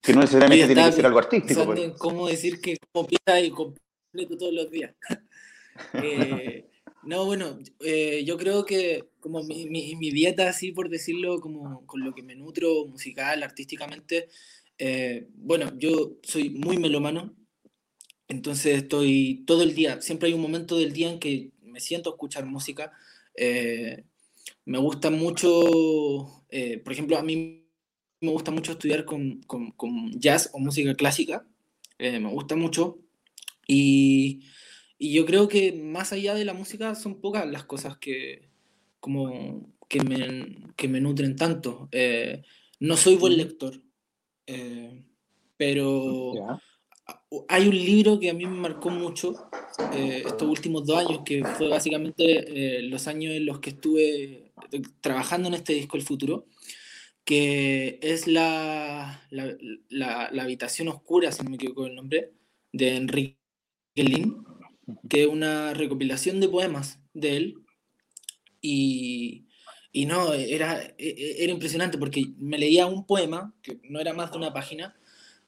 Que 0.03 0.13
no 0.13 0.21
necesariamente 0.21 0.67
tiene 0.67 0.85
que 0.85 0.93
ser 0.93 1.07
algo 1.07 1.19
artístico. 1.19 1.65
Pues. 1.65 1.93
¿Cómo 1.99 2.29
decir 2.29 2.61
que 2.61 2.77
como 2.93 3.07
pieza 3.07 3.41
y 3.41 3.51
completo 3.51 4.37
todos 4.37 4.53
los 4.53 4.71
días? 4.71 4.95
eh, 5.95 6.69
no, 7.05 7.25
bueno, 7.25 7.59
eh, 7.81 8.23
yo 8.25 8.37
creo 8.37 8.67
que 8.67 9.09
como 9.29 9.45
mi, 9.45 9.67
mi, 9.67 10.11
dieta, 10.11 10.49
así 10.49 10.73
por 10.73 10.89
decirlo, 10.89 11.41
como 11.41 11.85
con 11.87 12.03
lo 12.03 12.15
que 12.15 12.23
me 12.23 12.35
nutro 12.35 12.87
musical, 12.87 13.43
artísticamente. 13.43 14.29
Eh, 14.79 15.29
bueno, 15.35 15.73
yo 15.77 16.17
soy 16.23 16.51
muy 16.51 16.79
melomano, 16.79 17.37
entonces 18.27 18.79
estoy 18.79 19.45
todo 19.47 19.63
el 19.63 19.75
día, 19.75 20.01
siempre 20.01 20.29
hay 20.29 20.35
un 20.35 20.41
momento 20.41 20.79
del 20.79 20.93
día 20.93 21.11
en 21.11 21.19
que 21.19 21.51
me 21.63 21.81
siento 21.81 22.11
escuchar 22.11 22.47
música. 22.47 22.93
Eh, 23.35 24.05
me 24.65 24.79
gusta 24.79 25.11
mucho, 25.11 26.47
eh, 26.49 26.79
por 26.79 26.93
ejemplo, 26.95 27.19
a 27.19 27.23
mí 27.23 27.67
me 28.21 28.31
gusta 28.31 28.51
mucho 28.51 28.73
estudiar 28.73 29.05
con, 29.05 29.43
con, 29.43 29.73
con 29.73 30.19
jazz 30.19 30.49
o 30.55 30.59
música 30.59 30.95
clásica, 30.95 31.47
me 31.99 32.31
gusta 32.31 32.57
mucho. 32.57 32.99
Y, 33.67 34.45
y 34.99 35.13
yo 35.13 35.27
creo 35.27 35.49
que 35.49 35.73
más 35.73 36.13
allá 36.13 36.35
de 36.35 36.47
la 36.47 36.55
música 36.55 36.95
son 36.95 37.21
pocas 37.21 37.47
las 37.47 37.65
cosas 37.65 37.99
que, 37.99 38.49
como, 39.01 39.75
que, 39.89 40.01
me, 40.01 40.73
que 40.77 40.89
me 40.89 41.01
nutren 41.01 41.37
tanto. 41.37 41.89
Eh, 41.93 42.43
no 42.81 42.97
soy 42.97 43.17
buen 43.17 43.37
lector, 43.37 43.81
eh, 44.47 45.05
pero 45.57 46.33
hay 47.49 47.69
un 47.69 47.75
libro 47.75 48.19
que 48.21 48.31
a 48.31 48.35
mí 48.35 48.47
me 48.47 48.57
marcó 48.57 48.91
mucho 48.91 49.51
eh, 49.93 50.23
estos 50.27 50.49
últimos 50.49 50.87
dos 50.87 50.99
años, 50.99 51.23
que 51.25 51.45
fue 51.45 51.69
básicamente 51.69 52.83
los 52.83 53.07
años 53.09 53.35
en 53.35 53.47
los 53.47 53.61
que 53.61 53.71
estuve 53.71 54.53
trabajando 55.01 55.49
en 55.49 55.55
este 55.55 55.75
disco 55.75 55.97
El 55.97 56.03
Futuro, 56.03 56.47
que 57.25 57.99
es 58.03 58.27
la, 58.27 59.27
la, 59.31 59.57
la, 59.89 60.31
la 60.33 60.43
habitación 60.43 60.89
oscura, 60.89 61.33
si 61.33 61.43
no 61.43 61.51
me 61.51 61.57
equivoco 61.57 61.87
el 61.87 61.95
nombre, 61.95 62.33
de 62.73 62.97
Enrique 62.97 63.39
Lin 63.97 64.45
que 65.09 65.23
es 65.23 65.29
una 65.29 65.75
recopilación 65.75 66.41
de 66.41 66.49
poemas 66.49 67.01
de 67.15 67.37
él. 67.37 67.65
Y, 68.61 69.47
y 69.93 70.07
no, 70.07 70.33
era, 70.35 70.83
e, 70.83 70.95
e, 70.99 71.45
era 71.45 71.53
impresionante 71.53 71.99
porque 71.99 72.25
me 72.39 72.59
leía 72.59 72.87
un 72.87 73.07
poema, 73.07 73.55
que 73.63 73.79
no 73.85 74.01
era 74.01 74.13
más 74.13 74.33
de 74.33 74.39
una 74.39 74.53
página, 74.53 74.97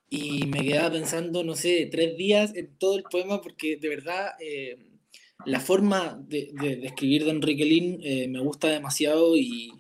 y 0.09 0.47
me 0.47 0.65
quedaba 0.65 0.93
pensando, 0.93 1.45
no 1.45 1.55
sé, 1.55 1.89
tres 1.91 2.17
días 2.17 2.55
en 2.57 2.77
todo 2.79 2.97
el 2.97 3.05
poema 3.05 3.41
porque 3.41 3.77
de 3.77 3.89
verdad 3.89 4.33
eh, 4.41 4.77
la 5.47 5.61
forma 5.61 6.21
de, 6.29 6.51
de, 6.53 6.87
escribir 6.87 7.25
de 7.25 7.31
Enrique 7.31 7.65
Lin 7.65 8.01
eh, 8.03 8.27
me 8.29 8.41
gusta 8.41 8.69
demasiado 8.69 9.37
y, 9.37 9.73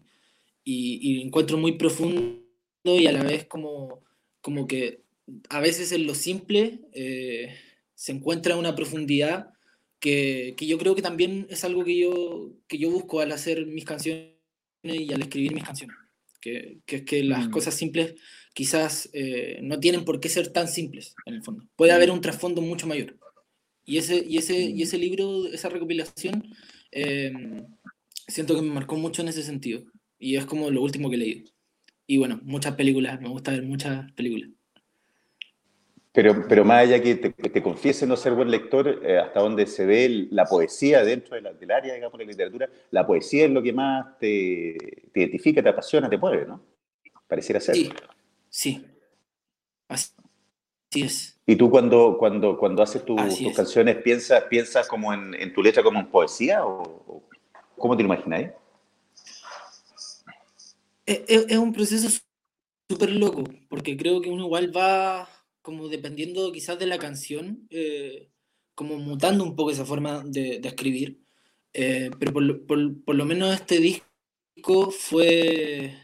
y, 0.64 1.20
encuentro 1.22 1.58
muy 1.58 1.72
profundo 1.72 2.40
y 2.84 3.06
a 3.08 3.12
la 3.12 3.24
vez 3.24 3.44
como, 3.46 4.04
como 4.40 4.68
que 4.68 5.02
a 5.48 5.60
veces 5.60 5.92
en 5.92 6.06
lo 6.06 6.14
simple... 6.14 6.80
Eh, 6.92 7.54
se 8.00 8.12
encuentra 8.12 8.56
una 8.56 8.74
profundidad 8.74 9.52
que, 10.00 10.54
que, 10.56 10.66
yo 10.66 10.78
creo 10.78 10.94
que 10.94 11.02
también 11.02 11.46
es 11.50 11.64
algo 11.64 11.84
que 11.84 11.96
yo, 11.96 12.52
que 12.66 12.78
yo 12.78 12.90
busco 12.90 13.20
al 13.20 13.32
hacer 13.32 13.66
mis 13.66 13.84
canciones 13.84 14.34
y 14.82 15.12
al 15.12 15.20
escribir 15.20 15.54
mis 15.54 15.64
canciones. 15.64 15.96
Que, 16.40 16.78
que 16.86 16.96
es 16.96 17.02
que 17.02 17.22
las 17.22 17.48
mm. 17.48 17.50
cosas 17.50 17.74
simples 17.74 18.14
quizás 18.54 19.10
eh, 19.12 19.60
no 19.62 19.78
tienen 19.78 20.04
por 20.04 20.20
qué 20.20 20.28
ser 20.28 20.48
tan 20.48 20.68
simples 20.68 21.14
en 21.26 21.34
el 21.34 21.42
fondo. 21.42 21.64
Puede 21.76 21.92
haber 21.92 22.10
un 22.10 22.20
trasfondo 22.20 22.62
mucho 22.62 22.86
mayor. 22.86 23.18
Y 23.84 23.98
ese, 23.98 24.24
y 24.26 24.38
ese, 24.38 24.58
y 24.58 24.82
ese 24.82 24.98
libro, 24.98 25.46
esa 25.46 25.68
recopilación, 25.68 26.54
eh, 26.92 27.32
siento 28.26 28.54
que 28.54 28.62
me 28.62 28.72
marcó 28.72 28.96
mucho 28.96 29.22
en 29.22 29.28
ese 29.28 29.42
sentido. 29.42 29.84
Y 30.18 30.36
es 30.36 30.46
como 30.46 30.70
lo 30.70 30.82
último 30.82 31.10
que 31.10 31.16
leído. 31.16 31.50
Y 32.06 32.18
bueno, 32.18 32.40
muchas 32.42 32.74
películas, 32.74 33.20
me 33.20 33.28
gusta 33.28 33.52
ver 33.52 33.62
muchas 33.62 34.10
películas. 34.12 34.50
Pero, 36.12 36.44
pero 36.48 36.64
más 36.64 36.82
allá 36.82 37.00
que 37.00 37.14
te, 37.14 37.30
te 37.30 37.62
confiese 37.62 38.04
no 38.04 38.16
ser 38.16 38.32
buen 38.32 38.50
lector, 38.50 39.00
eh, 39.04 39.18
hasta 39.18 39.40
donde 39.40 39.66
se 39.66 39.86
ve 39.86 40.26
la 40.30 40.44
poesía 40.44 41.04
dentro 41.04 41.36
de 41.36 41.42
la, 41.42 41.52
del 41.52 41.70
área, 41.70 41.94
digamos, 41.94 42.18
de 42.18 42.24
la 42.24 42.30
literatura, 42.32 42.68
la 42.90 43.06
poesía 43.06 43.44
es 43.44 43.50
lo 43.50 43.62
que 43.62 43.72
más 43.72 44.18
te, 44.18 44.76
te, 45.12 45.20
identifica, 45.20 45.62
te 45.62 45.68
apasiona, 45.68 46.10
te 46.10 46.18
mueve, 46.18 46.46
¿no? 46.46 46.60
Pareciera 47.28 47.60
ser. 47.60 47.76
Sí, 47.76 47.92
sí. 48.48 48.86
Así, 49.86 50.12
es. 50.96 51.38
¿Y 51.46 51.54
tú 51.54 51.70
cuando, 51.70 52.16
cuando, 52.18 52.58
cuando 52.58 52.82
haces 52.82 53.04
tus 53.04 53.16
canciones 53.54 53.96
piensas, 53.96 54.42
piensas 54.44 54.88
como 54.88 55.12
en, 55.12 55.34
en, 55.34 55.52
tu 55.52 55.62
letra 55.62 55.84
como 55.84 56.00
en 56.00 56.06
poesía 56.06 56.66
o, 56.66 57.22
cómo 57.76 57.96
te 57.96 58.02
lo 58.02 58.08
imagináis? 58.08 58.50
Es, 61.06 61.22
es 61.28 61.58
un 61.58 61.72
proceso 61.72 62.08
súper 62.88 63.10
loco, 63.10 63.44
porque 63.68 63.96
creo 63.96 64.20
que 64.20 64.28
uno 64.28 64.44
igual 64.44 64.76
va 64.76 65.28
como 65.70 65.88
dependiendo 65.88 66.50
quizás 66.50 66.80
de 66.80 66.86
la 66.86 66.98
canción, 66.98 67.68
eh, 67.70 68.28
como 68.74 68.96
mutando 68.96 69.44
un 69.44 69.54
poco 69.54 69.70
esa 69.70 69.86
forma 69.86 70.24
de, 70.26 70.60
escribir. 70.64 71.20
Eh, 71.72 72.10
pero 72.18 72.32
por, 72.32 73.14
lo 73.14 73.24
menos 73.24 73.54
este 73.54 73.78
disco 73.78 74.90
fue, 74.90 75.96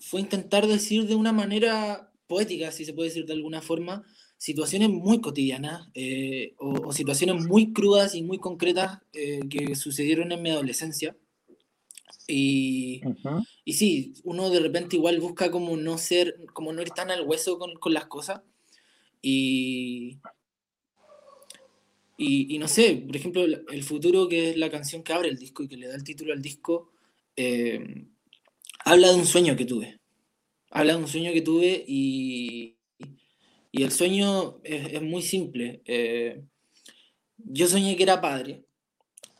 fue 0.00 0.20
intentar 0.22 0.66
decir 0.66 1.06
de 1.06 1.14
una 1.14 1.32
manera 1.32 2.10
poética, 2.26 2.72
si 2.72 2.86
se 2.86 2.94
puede 2.94 3.10
decir 3.10 3.26
de 3.26 3.34
alguna 3.34 3.60
forma, 3.60 4.02
situaciones 4.38 4.88
muy 4.88 5.20
cotidianas 5.20 5.88
eh, 5.92 6.54
o, 6.58 6.88
o, 6.88 6.92
situaciones 6.94 7.44
muy 7.44 7.74
crudas 7.74 8.14
y 8.14 8.22
muy 8.22 8.38
concretas 8.38 9.00
que 9.12 9.74
sucedieron 9.74 10.32
en 10.32 10.40
mi 10.40 10.50
adolescencia. 10.50 11.14
Y, 12.28 13.02
y 13.64 13.72
sí, 13.74 14.14
uno 14.24 14.50
de 14.50 14.60
repente 14.60 14.96
igual 14.96 15.20
busca 15.20 15.50
como 15.50 15.76
no 15.76 15.98
ser, 15.98 16.44
como 16.52 16.72
no 16.72 16.82
ir 16.82 16.90
tan 16.90 17.10
al 17.10 17.26
hueso 17.26 17.58
con, 17.58 17.74
con 17.74 17.94
las 17.94 18.06
cosas. 18.06 18.42
Y, 19.22 20.18
y, 22.16 22.54
y, 22.54 22.58
no 22.58 22.68
sé, 22.68 22.96
por 23.06 23.16
ejemplo, 23.16 23.44
El 23.44 23.82
Futuro, 23.82 24.28
que 24.28 24.50
es 24.50 24.56
la 24.56 24.70
canción 24.70 25.02
que 25.02 25.12
abre 25.12 25.28
el 25.28 25.38
disco 25.38 25.62
y 25.62 25.68
que 25.68 25.76
le 25.76 25.88
da 25.88 25.94
el 25.94 26.04
título 26.04 26.32
al 26.32 26.40
disco, 26.42 26.90
eh, 27.36 28.06
habla 28.84 29.08
de 29.08 29.16
un 29.16 29.26
sueño 29.26 29.56
que 29.56 29.66
tuve. 29.66 30.00
Habla 30.70 30.94
de 30.94 30.98
un 31.00 31.08
sueño 31.08 31.32
que 31.32 31.42
tuve 31.42 31.84
y, 31.86 32.76
y 33.72 33.82
el 33.82 33.92
sueño 33.92 34.60
es, 34.64 34.94
es 34.94 35.02
muy 35.02 35.22
simple. 35.22 35.82
Eh, 35.84 36.42
yo 37.38 37.68
soñé 37.68 37.96
que 37.96 38.02
era 38.04 38.20
padre 38.20 38.64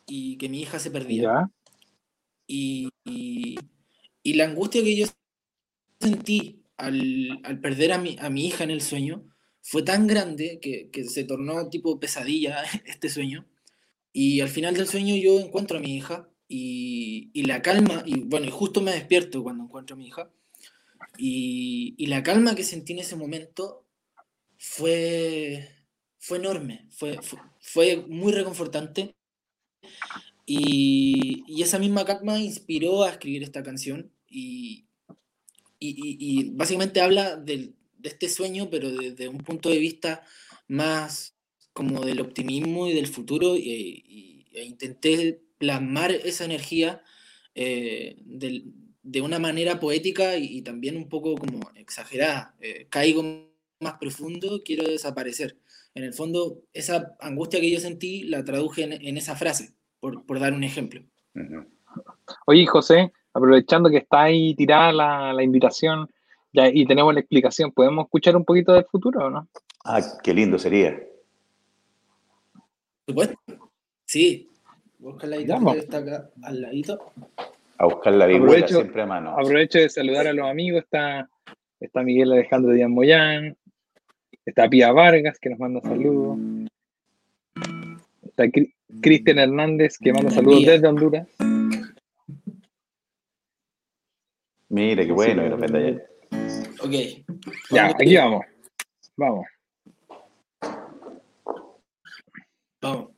y 0.07 0.37
que 0.37 0.49
mi 0.49 0.61
hija 0.61 0.79
se 0.79 0.91
perdía. 0.91 1.31
Y, 2.47 2.89
y, 3.03 4.33
la 4.33 4.45
angustia 4.45 4.83
que 4.83 4.95
yo 4.95 5.05
sentí 5.99 6.63
al, 6.77 7.39
al 7.43 7.59
perder 7.59 7.91
a 7.93 7.97
mi, 7.97 8.15
a 8.19 8.29
mi, 8.29 8.47
hija 8.47 8.63
en 8.63 8.71
el 8.71 8.81
sueño 8.81 9.25
fue 9.61 9.83
tan 9.83 10.07
grande 10.07 10.59
que, 10.61 10.89
que, 10.91 11.05
se 11.05 11.23
tornó 11.25 11.69
tipo 11.69 11.99
pesadilla 11.99 12.63
este 12.85 13.09
sueño. 13.09 13.45
Y 14.13 14.41
al 14.41 14.49
final 14.49 14.75
del 14.75 14.87
sueño 14.87 15.15
yo 15.15 15.39
encuentro 15.39 15.77
a 15.77 15.81
mi 15.81 15.95
hija 15.95 16.29
y, 16.47 17.29
y 17.33 17.43
la 17.43 17.61
calma, 17.61 18.03
y 18.05 18.21
bueno, 18.21 18.47
y 18.47 18.51
justo 18.51 18.81
me 18.81 18.93
despierto 18.93 19.43
cuando 19.43 19.65
encuentro 19.65 19.95
a 19.95 19.97
mi 19.97 20.07
hija. 20.07 20.31
Y, 21.17 21.95
y 21.97 22.07
la 22.07 22.23
calma 22.23 22.55
que 22.55 22.63
sentí 22.63 22.93
en 22.93 22.99
ese 22.99 23.15
momento 23.15 23.85
fue, 24.57 25.69
fue 26.19 26.37
enorme, 26.37 26.87
fue, 26.91 27.21
fue, 27.21 27.39
fue 27.59 28.05
muy 28.07 28.31
reconfortante 28.33 29.15
y, 30.49 31.43
y, 31.45 31.61
esa 31.61 31.77
misma 31.77 32.05
calma 32.05 32.39
inspiró 32.39 33.03
a 33.03 33.09
escribir 33.09 33.43
esta 33.43 33.63
canción 33.63 34.13
y, 34.29 34.87
y, 35.77 36.39
y 36.39 36.51
básicamente 36.51 37.01
habla 37.01 37.35
de, 37.35 37.73
este 38.01 38.29
sueño, 38.29 38.69
pero 38.69 38.89
desde 38.89 39.27
un 39.27 39.39
punto 39.39 39.69
de 39.69 39.79
vista 39.79 40.23
más 40.69 41.35
como 41.73 42.05
del 42.05 42.21
optimismo 42.21 42.87
y 42.87 42.93
del 42.93 43.07
futuro 43.07 43.57
y, 43.57 44.45
e 44.53 44.63
intenté 44.63 45.41
plasmar 45.57 46.11
esa 46.11 46.45
energía 46.45 47.03
eh, 47.53 48.15
de, 48.23 49.21
una 49.21 49.39
manera 49.39 49.81
poética 49.81 50.37
y, 50.37 50.61
también 50.61 50.95
un 50.95 51.09
poco 51.09 51.35
como 51.35 51.69
exagerada. 51.75 52.55
Eh, 52.61 52.87
caigo 52.89 53.51
más 53.81 53.95
profundo, 53.99 54.63
quiero 54.63 54.89
desaparecer. 54.89 55.59
En 55.93 56.03
el 56.05 56.13
fondo, 56.13 56.63
esa 56.71 57.17
angustia 57.19 57.59
que 57.59 57.71
yo 57.71 57.81
sentí 57.81 58.23
la 58.23 58.45
traduje 58.45 58.83
en 58.83 59.17
esa 59.17 59.35
frase 59.35 59.76
por, 59.99 60.25
por 60.25 60.39
dar 60.39 60.53
un 60.53 60.63
ejemplo. 60.63 61.01
Oye, 62.45 62.65
José, 62.65 63.11
aprovechando 63.33 63.89
que 63.89 63.97
está 63.97 64.23
ahí 64.23 64.55
tirada 64.55 64.91
la, 64.91 65.33
la 65.33 65.43
invitación 65.43 66.09
ya, 66.53 66.67
y 66.67 66.85
tenemos 66.85 67.13
la 67.13 67.19
explicación, 67.19 67.71
¿podemos 67.71 68.05
escuchar 68.05 68.35
un 68.35 68.45
poquito 68.45 68.73
del 68.73 68.85
futuro 68.85 69.27
o 69.27 69.29
no? 69.29 69.47
Ah, 69.85 70.01
qué 70.23 70.33
lindo 70.33 70.57
sería. 70.57 70.99
supuesto. 73.07 73.35
Sí. 74.05 74.49
Busca 74.99 75.27
la 75.27 75.37
guitarra 75.37 75.73
que 75.73 75.79
está 75.79 75.97
acá 75.99 76.29
al 76.43 76.61
ladito. 76.61 76.99
A 77.77 77.85
buscar 77.85 78.13
la 78.13 78.25
vihuela 78.25 78.67
siempre 78.67 79.03
a 79.03 79.05
mano. 79.05 79.31
Aprovecho 79.31 79.77
de 79.77 79.89
saludar 79.89 80.27
a 80.27 80.33
los 80.33 80.49
amigos. 80.49 80.83
Está, 80.83 81.29
está 81.79 82.01
Miguel 82.01 82.31
Alejandro 82.31 82.71
Díaz 82.71 82.89
Moyán. 82.89 83.55
Está 84.45 84.67
Pía 84.67 84.91
Vargas, 84.91 85.37
que 85.39 85.49
nos 85.49 85.59
manda 85.59 85.81
saludos. 85.81 86.37
Está 88.37 88.51
Cristian 89.01 89.39
Hernández, 89.39 89.97
que 89.97 90.13
manda 90.13 90.29
saludos 90.29 90.63
desde 90.63 90.87
Honduras. 90.87 91.27
Mire, 94.69 95.07
qué 95.07 95.11
bueno 95.11 95.41
que 95.41 95.49
nos 95.49 95.73
allá. 95.73 96.03
Ok. 96.83 96.93
Ya, 97.71 97.87
aquí 97.87 98.15
vamos. 98.15 98.45
Vamos. 99.15 99.47
Vamos. 102.79 103.09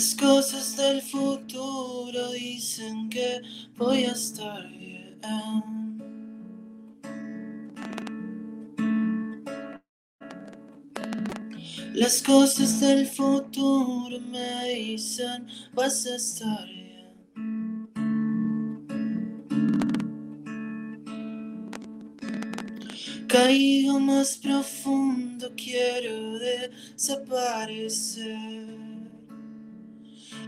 Las 0.00 0.14
cosas 0.14 0.78
del 0.78 1.02
futuro 1.02 2.32
dicen 2.32 3.10
que 3.10 3.42
voy 3.76 4.04
a 4.04 4.12
estar 4.12 4.66
bien. 4.66 5.20
Las 11.92 12.22
cosas 12.22 12.80
del 12.80 13.06
futuro 13.06 14.18
me 14.20 14.74
dicen 14.74 15.46
vas 15.74 16.06
a 16.06 16.16
estar 16.16 16.66
bien. 16.66 17.90
Caigo 23.28 24.00
más 24.00 24.38
profundo, 24.38 25.52
quiero 25.54 26.38
desaparecer. 26.38 28.69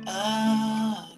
Aquí. 0.06 1.11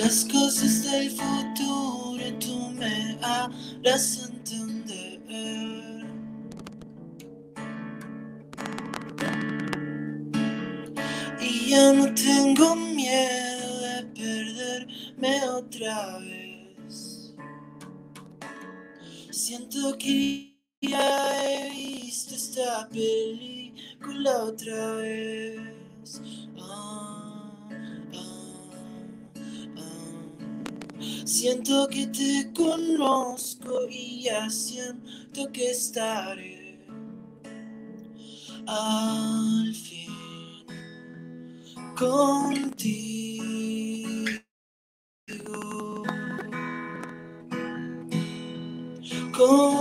Las 0.00 0.24
cosas 0.24 0.82
del 0.90 1.10
futuro 1.10 2.38
tú 2.38 2.70
me 2.70 3.18
harás 3.22 4.30
entender. 4.30 5.20
Y 11.38 11.70
ya 11.70 11.92
no 11.92 12.14
tengo 12.14 12.76
miedo 12.76 13.80
de 13.80 14.02
perderme 14.14 15.44
otra 15.50 16.18
vez. 16.20 17.34
Siento 19.30 19.98
que 19.98 20.56
ya 20.80 21.44
he 21.44 21.70
visto 21.72 22.34
esta 22.36 22.88
película 22.88 24.44
otra 24.44 24.94
vez. 24.94 25.69
Siento 31.40 31.88
que 31.88 32.06
te 32.08 32.52
conozco 32.52 33.88
y 33.88 34.24
ya 34.24 34.50
siento 34.50 35.50
que 35.50 35.70
estaré 35.70 36.78
al 38.66 39.74
fin 39.74 40.66
contigo. 41.96 42.82
Contigo. 49.32 49.79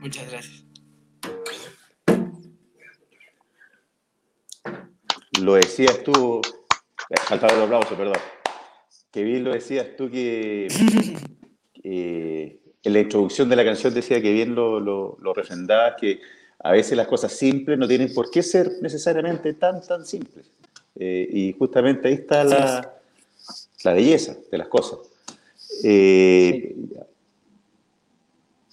Muchas 0.00 0.30
gracias. 0.30 0.64
Lo 5.40 5.54
decías 5.54 6.02
tú, 6.02 6.40
faltaba 7.16 7.54
el 7.54 7.62
aplauso, 7.62 7.96
perdón. 7.96 8.16
Que 9.10 9.22
bien 9.22 9.44
lo 9.44 9.52
decías 9.52 9.96
tú 9.96 10.10
que 10.10 10.66
eh, 11.82 12.60
en 12.82 12.92
la 12.92 13.00
introducción 13.00 13.48
de 13.48 13.56
la 13.56 13.64
canción 13.64 13.94
decía 13.94 14.20
que 14.20 14.32
bien 14.32 14.54
lo, 14.54 14.80
lo, 14.80 15.16
lo 15.20 15.34
refrendabas, 15.34 15.94
que 16.00 16.20
a 16.60 16.72
veces 16.72 16.96
las 16.96 17.06
cosas 17.06 17.32
simples 17.32 17.78
no 17.78 17.86
tienen 17.86 18.12
por 18.12 18.30
qué 18.30 18.42
ser 18.42 18.70
necesariamente 18.82 19.54
tan, 19.54 19.80
tan 19.80 20.04
simples. 20.04 20.50
Eh, 20.96 21.28
y 21.30 21.52
justamente 21.52 22.08
ahí 22.08 22.14
está 22.14 22.42
la, 22.42 22.94
la, 23.84 23.92
belleza 23.92 24.36
de 24.50 24.58
las 24.58 24.66
cosas. 24.66 24.98
Eh, 25.84 26.74
sí. 26.74 26.94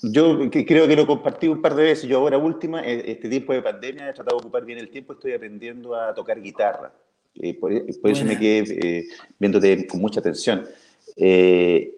Yo 0.01 0.49
creo 0.49 0.87
que 0.87 0.95
lo 0.95 1.07
compartí 1.07 1.47
un 1.47 1.61
par 1.61 1.75
de 1.75 1.83
veces. 1.83 2.09
Yo 2.09 2.19
ahora 2.19 2.37
última, 2.37 2.81
este 2.81 3.29
tiempo 3.29 3.53
de 3.53 3.61
pandemia, 3.61 4.09
he 4.09 4.13
tratado 4.13 4.37
de 4.37 4.43
ocupar 4.43 4.65
bien 4.65 4.79
el 4.79 4.89
tiempo, 4.89 5.13
estoy 5.13 5.33
aprendiendo 5.33 5.95
a 5.95 6.13
tocar 6.13 6.41
guitarra. 6.41 6.93
Eh, 7.35 7.53
por, 7.53 7.71
por 8.01 8.11
eso 8.11 8.25
me 8.25 8.37
quedé 8.37 8.99
eh, 8.99 9.07
viéndote 9.39 9.87
con 9.87 10.01
mucha 10.01 10.19
atención. 10.19 10.65
Eh, 11.15 11.91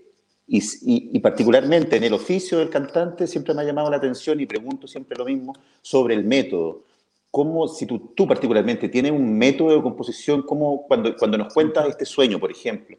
y, 0.48 0.60
y, 0.60 1.10
y, 1.14 1.20
particularmente 1.20 1.98
en 1.98 2.06
el 2.06 2.14
oficio 2.14 2.60
del 2.60 2.70
cantante 2.70 3.28
siempre 3.28 3.54
me 3.54 3.62
ha 3.62 3.66
llamado 3.66 3.90
la 3.90 3.98
atención 3.98 4.40
y 4.40 4.46
pregunto 4.46 4.88
siempre 4.88 5.18
lo 5.18 5.26
mismo 5.26 5.54
sobre 5.82 6.16
el 6.16 6.24
método. 6.24 6.84
¿Cómo, 7.30 7.68
si 7.68 7.86
tú, 7.86 8.14
tú 8.16 8.26
particularmente 8.26 8.88
tienes 8.88 9.12
un 9.12 9.38
método 9.38 9.76
de 9.76 9.82
composición, 9.82 10.44
como 10.44 10.88
cuando, 10.88 11.16
cuando 11.18 11.38
nos 11.38 11.54
cuentas 11.54 11.88
este 11.90 12.06
sueño, 12.06 12.40
por 12.40 12.50
ejemplo, 12.50 12.98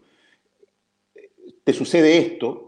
te 1.65 1.73
sucede 1.73 2.19
esto, 2.19 2.68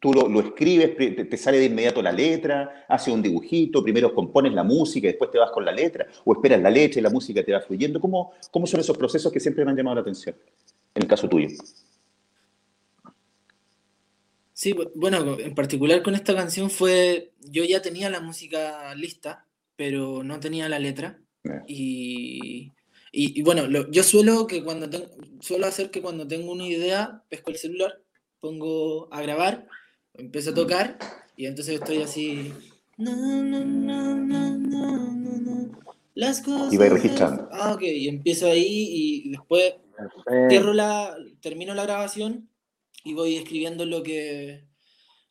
tú 0.00 0.12
lo, 0.12 0.28
lo 0.28 0.40
escribes, 0.40 0.96
te, 0.96 1.10
te, 1.10 1.36
sale 1.36 1.58
de 1.58 1.66
inmediato 1.66 2.02
la 2.02 2.12
letra, 2.12 2.84
haces 2.88 3.12
un 3.12 3.22
dibujito, 3.22 3.82
primero 3.82 4.14
compones 4.14 4.52
la 4.52 4.62
música, 4.62 5.08
después 5.08 5.30
te 5.30 5.38
vas 5.38 5.50
con 5.50 5.64
la 5.64 5.72
letra, 5.72 6.06
o 6.24 6.32
esperas 6.32 6.60
la 6.60 6.70
letra 6.70 7.00
y 7.00 7.02
la 7.02 7.10
música 7.10 7.42
te 7.44 7.52
va 7.52 7.60
fluyendo. 7.60 8.00
¿Cómo, 8.00 8.32
cómo 8.50 8.66
son 8.66 8.80
esos 8.80 8.96
procesos 8.96 9.32
que 9.32 9.40
siempre 9.40 9.64
me 9.64 9.70
han 9.70 9.76
llamado 9.76 9.96
la 9.96 10.00
atención, 10.02 10.36
en 10.94 11.02
el 11.02 11.08
caso 11.08 11.28
tuyo? 11.28 11.48
Sí, 14.52 14.74
bueno, 14.94 15.38
en 15.40 15.54
particular 15.54 16.02
con 16.02 16.14
esta 16.14 16.34
canción 16.34 16.70
fue, 16.70 17.32
yo 17.40 17.64
ya 17.64 17.82
tenía 17.82 18.08
la 18.10 18.20
música 18.20 18.94
lista, 18.94 19.46
pero 19.76 20.22
no 20.22 20.38
tenía 20.38 20.68
la 20.68 20.78
letra. 20.78 21.18
Yeah. 21.42 21.64
Y, 21.66 22.72
y, 23.10 23.40
y, 23.40 23.42
bueno, 23.42 23.66
lo, 23.66 23.90
yo 23.90 24.04
suelo, 24.04 24.46
que 24.46 24.62
cuando 24.62 24.88
tengo, 24.88 25.06
suelo 25.40 25.66
hacer 25.66 25.90
que 25.90 26.00
cuando 26.00 26.28
tengo 26.28 26.52
una 26.52 26.66
idea, 26.66 27.24
pesco 27.28 27.50
el 27.50 27.56
celular, 27.56 28.00
pongo 28.38 29.12
a 29.12 29.22
grabar, 29.22 29.66
empiezo 30.14 30.50
a 30.50 30.54
tocar 30.54 30.98
y 31.36 31.46
entonces 31.46 31.74
estoy 31.80 32.02
así. 32.02 32.52
No, 32.98 33.42
no, 33.42 33.64
no, 33.64 34.90
Las 36.14 36.40
cosas. 36.40 36.72
Y 36.72 36.76
va 36.76 36.88
registrando. 36.88 37.48
Ah, 37.52 37.72
ok, 37.74 37.82
y 37.82 38.08
empiezo 38.08 38.46
ahí 38.46 38.88
y 38.90 39.30
después 39.30 39.74
cierro 40.48 40.72
la, 40.72 41.16
termino 41.40 41.74
la 41.74 41.84
grabación 41.84 42.48
y 43.04 43.14
voy 43.14 43.36
escribiendo 43.36 43.86
lo 43.86 44.02
que, 44.02 44.64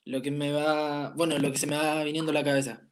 lo 0.06 0.22
que 0.22 0.32
me 0.32 0.52
va, 0.52 1.14
bueno, 1.16 1.38
lo 1.38 1.52
que 1.52 1.58
se 1.58 1.68
me 1.68 1.78
va 1.78 2.04
viniendo 2.04 2.32
a 2.32 2.34
la 2.34 2.44
cabeza. 2.44 2.88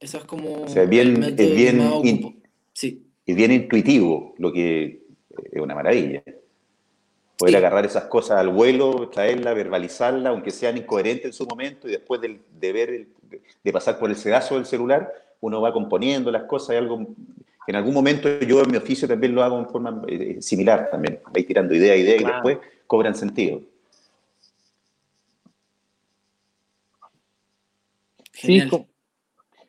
Eso 0.00 0.18
es 0.18 0.24
como. 0.24 0.62
O 0.62 0.68
sea, 0.68 0.84
bien, 0.84 1.22
es 1.22 1.36
bien, 1.36 1.80
in, 2.04 2.42
sí. 2.72 3.06
es 3.26 3.36
bien 3.36 3.52
intuitivo, 3.52 4.34
lo 4.38 4.52
que 4.52 5.02
es 5.52 5.60
una 5.60 5.74
maravilla. 5.74 6.22
Poder 7.38 7.56
agarrar 7.56 7.86
esas 7.86 8.04
cosas 8.04 8.38
al 8.38 8.48
vuelo, 8.48 9.08
traerla, 9.08 9.54
verbalizarla, 9.54 10.30
aunque 10.30 10.50
sean 10.50 10.76
incoherentes 10.76 11.26
en 11.26 11.32
su 11.32 11.46
momento, 11.46 11.88
y 11.88 11.92
después 11.92 12.20
de, 12.20 12.72
ver, 12.72 13.06
de 13.62 13.72
pasar 13.72 13.98
por 13.98 14.10
el 14.10 14.16
sedazo 14.16 14.56
del 14.56 14.66
celular, 14.66 15.12
uno 15.40 15.60
va 15.60 15.72
componiendo 15.72 16.32
las 16.32 16.44
cosas, 16.44 16.70
hay 16.70 16.76
algo 16.78 16.98
que 17.64 17.72
en 17.72 17.76
algún 17.76 17.94
momento 17.94 18.28
yo 18.40 18.62
en 18.62 18.70
mi 18.70 18.76
oficio 18.76 19.06
también 19.06 19.34
lo 19.34 19.44
hago 19.44 19.58
en 19.58 19.68
forma 19.68 20.02
eh, 20.08 20.38
similar 20.40 20.88
también, 20.90 21.20
vais 21.32 21.46
tirando 21.46 21.74
idea 21.74 21.92
a 21.92 21.96
idea 21.96 22.16
y 22.16 22.24
después 22.24 22.58
cobran 22.86 23.14
sentido. 23.14 23.60
Sí, 28.32 28.62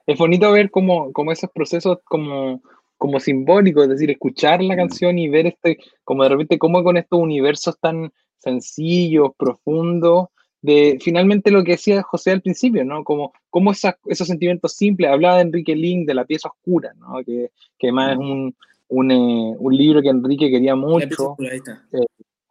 es 0.09 0.17
bonito 0.17 0.51
ver 0.51 0.71
como, 0.71 1.11
esos 1.31 1.51
procesos 1.51 1.99
como, 2.03 2.61
como 2.99 3.19
simbólicos, 3.19 3.83
es 3.83 3.89
decir, 3.89 4.11
escuchar 4.11 4.61
la 4.61 4.75
mm. 4.75 4.77
canción 4.77 5.17
y 5.17 5.29
ver 5.29 5.47
este, 5.47 5.79
como 6.03 6.23
de 6.23 6.29
repente, 6.29 6.59
como 6.59 6.83
con 6.83 6.97
estos 6.97 7.19
universos 7.19 7.79
tan 7.79 8.11
sencillos, 8.37 9.31
profundos, 9.37 10.27
de 10.61 10.99
finalmente 11.01 11.49
lo 11.49 11.63
que 11.63 11.71
decía 11.71 12.03
José 12.03 12.31
al 12.31 12.41
principio, 12.41 12.83
¿no? 12.83 13.05
Como, 13.05 13.31
como 13.49 13.71
esos 13.71 14.27
sentimientos 14.27 14.73
simples, 14.73 15.09
hablaba 15.09 15.37
de 15.37 15.43
Enrique 15.43 15.75
Link, 15.75 16.05
de 16.05 16.13
la 16.13 16.25
pieza 16.25 16.49
oscura, 16.49 16.91
¿no? 16.99 17.23
Que, 17.23 17.51
que 17.77 17.87
además 17.87 18.11
es 18.11 18.17
un, 18.17 18.55
un, 18.89 19.11
eh, 19.11 19.55
un, 19.57 19.77
libro 19.77 20.01
que 20.01 20.09
Enrique 20.09 20.51
quería 20.51 20.75
mucho. 20.75 21.37
Eh, 21.39 22.05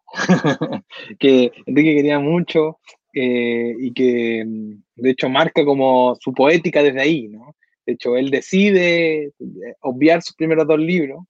que 1.18 1.52
Enrique 1.66 1.94
quería 1.94 2.18
mucho 2.18 2.78
eh, 3.12 3.74
y 3.78 3.92
que 3.92 4.42
mm, 4.46 5.02
de 5.02 5.11
hecho 5.11 5.28
marca 5.28 5.62
como 5.66 6.16
su 6.18 6.32
poética 6.32 6.82
desde 6.82 7.02
ahí, 7.02 7.28
¿no? 7.28 7.54
De 7.88 7.94
hecho, 7.94 8.18
él 8.18 8.29
decide 8.29 9.33
obviar 9.81 10.20
sus 10.20 10.37
primeros 10.37 10.66
dos 10.66 10.79
libros 10.79 11.24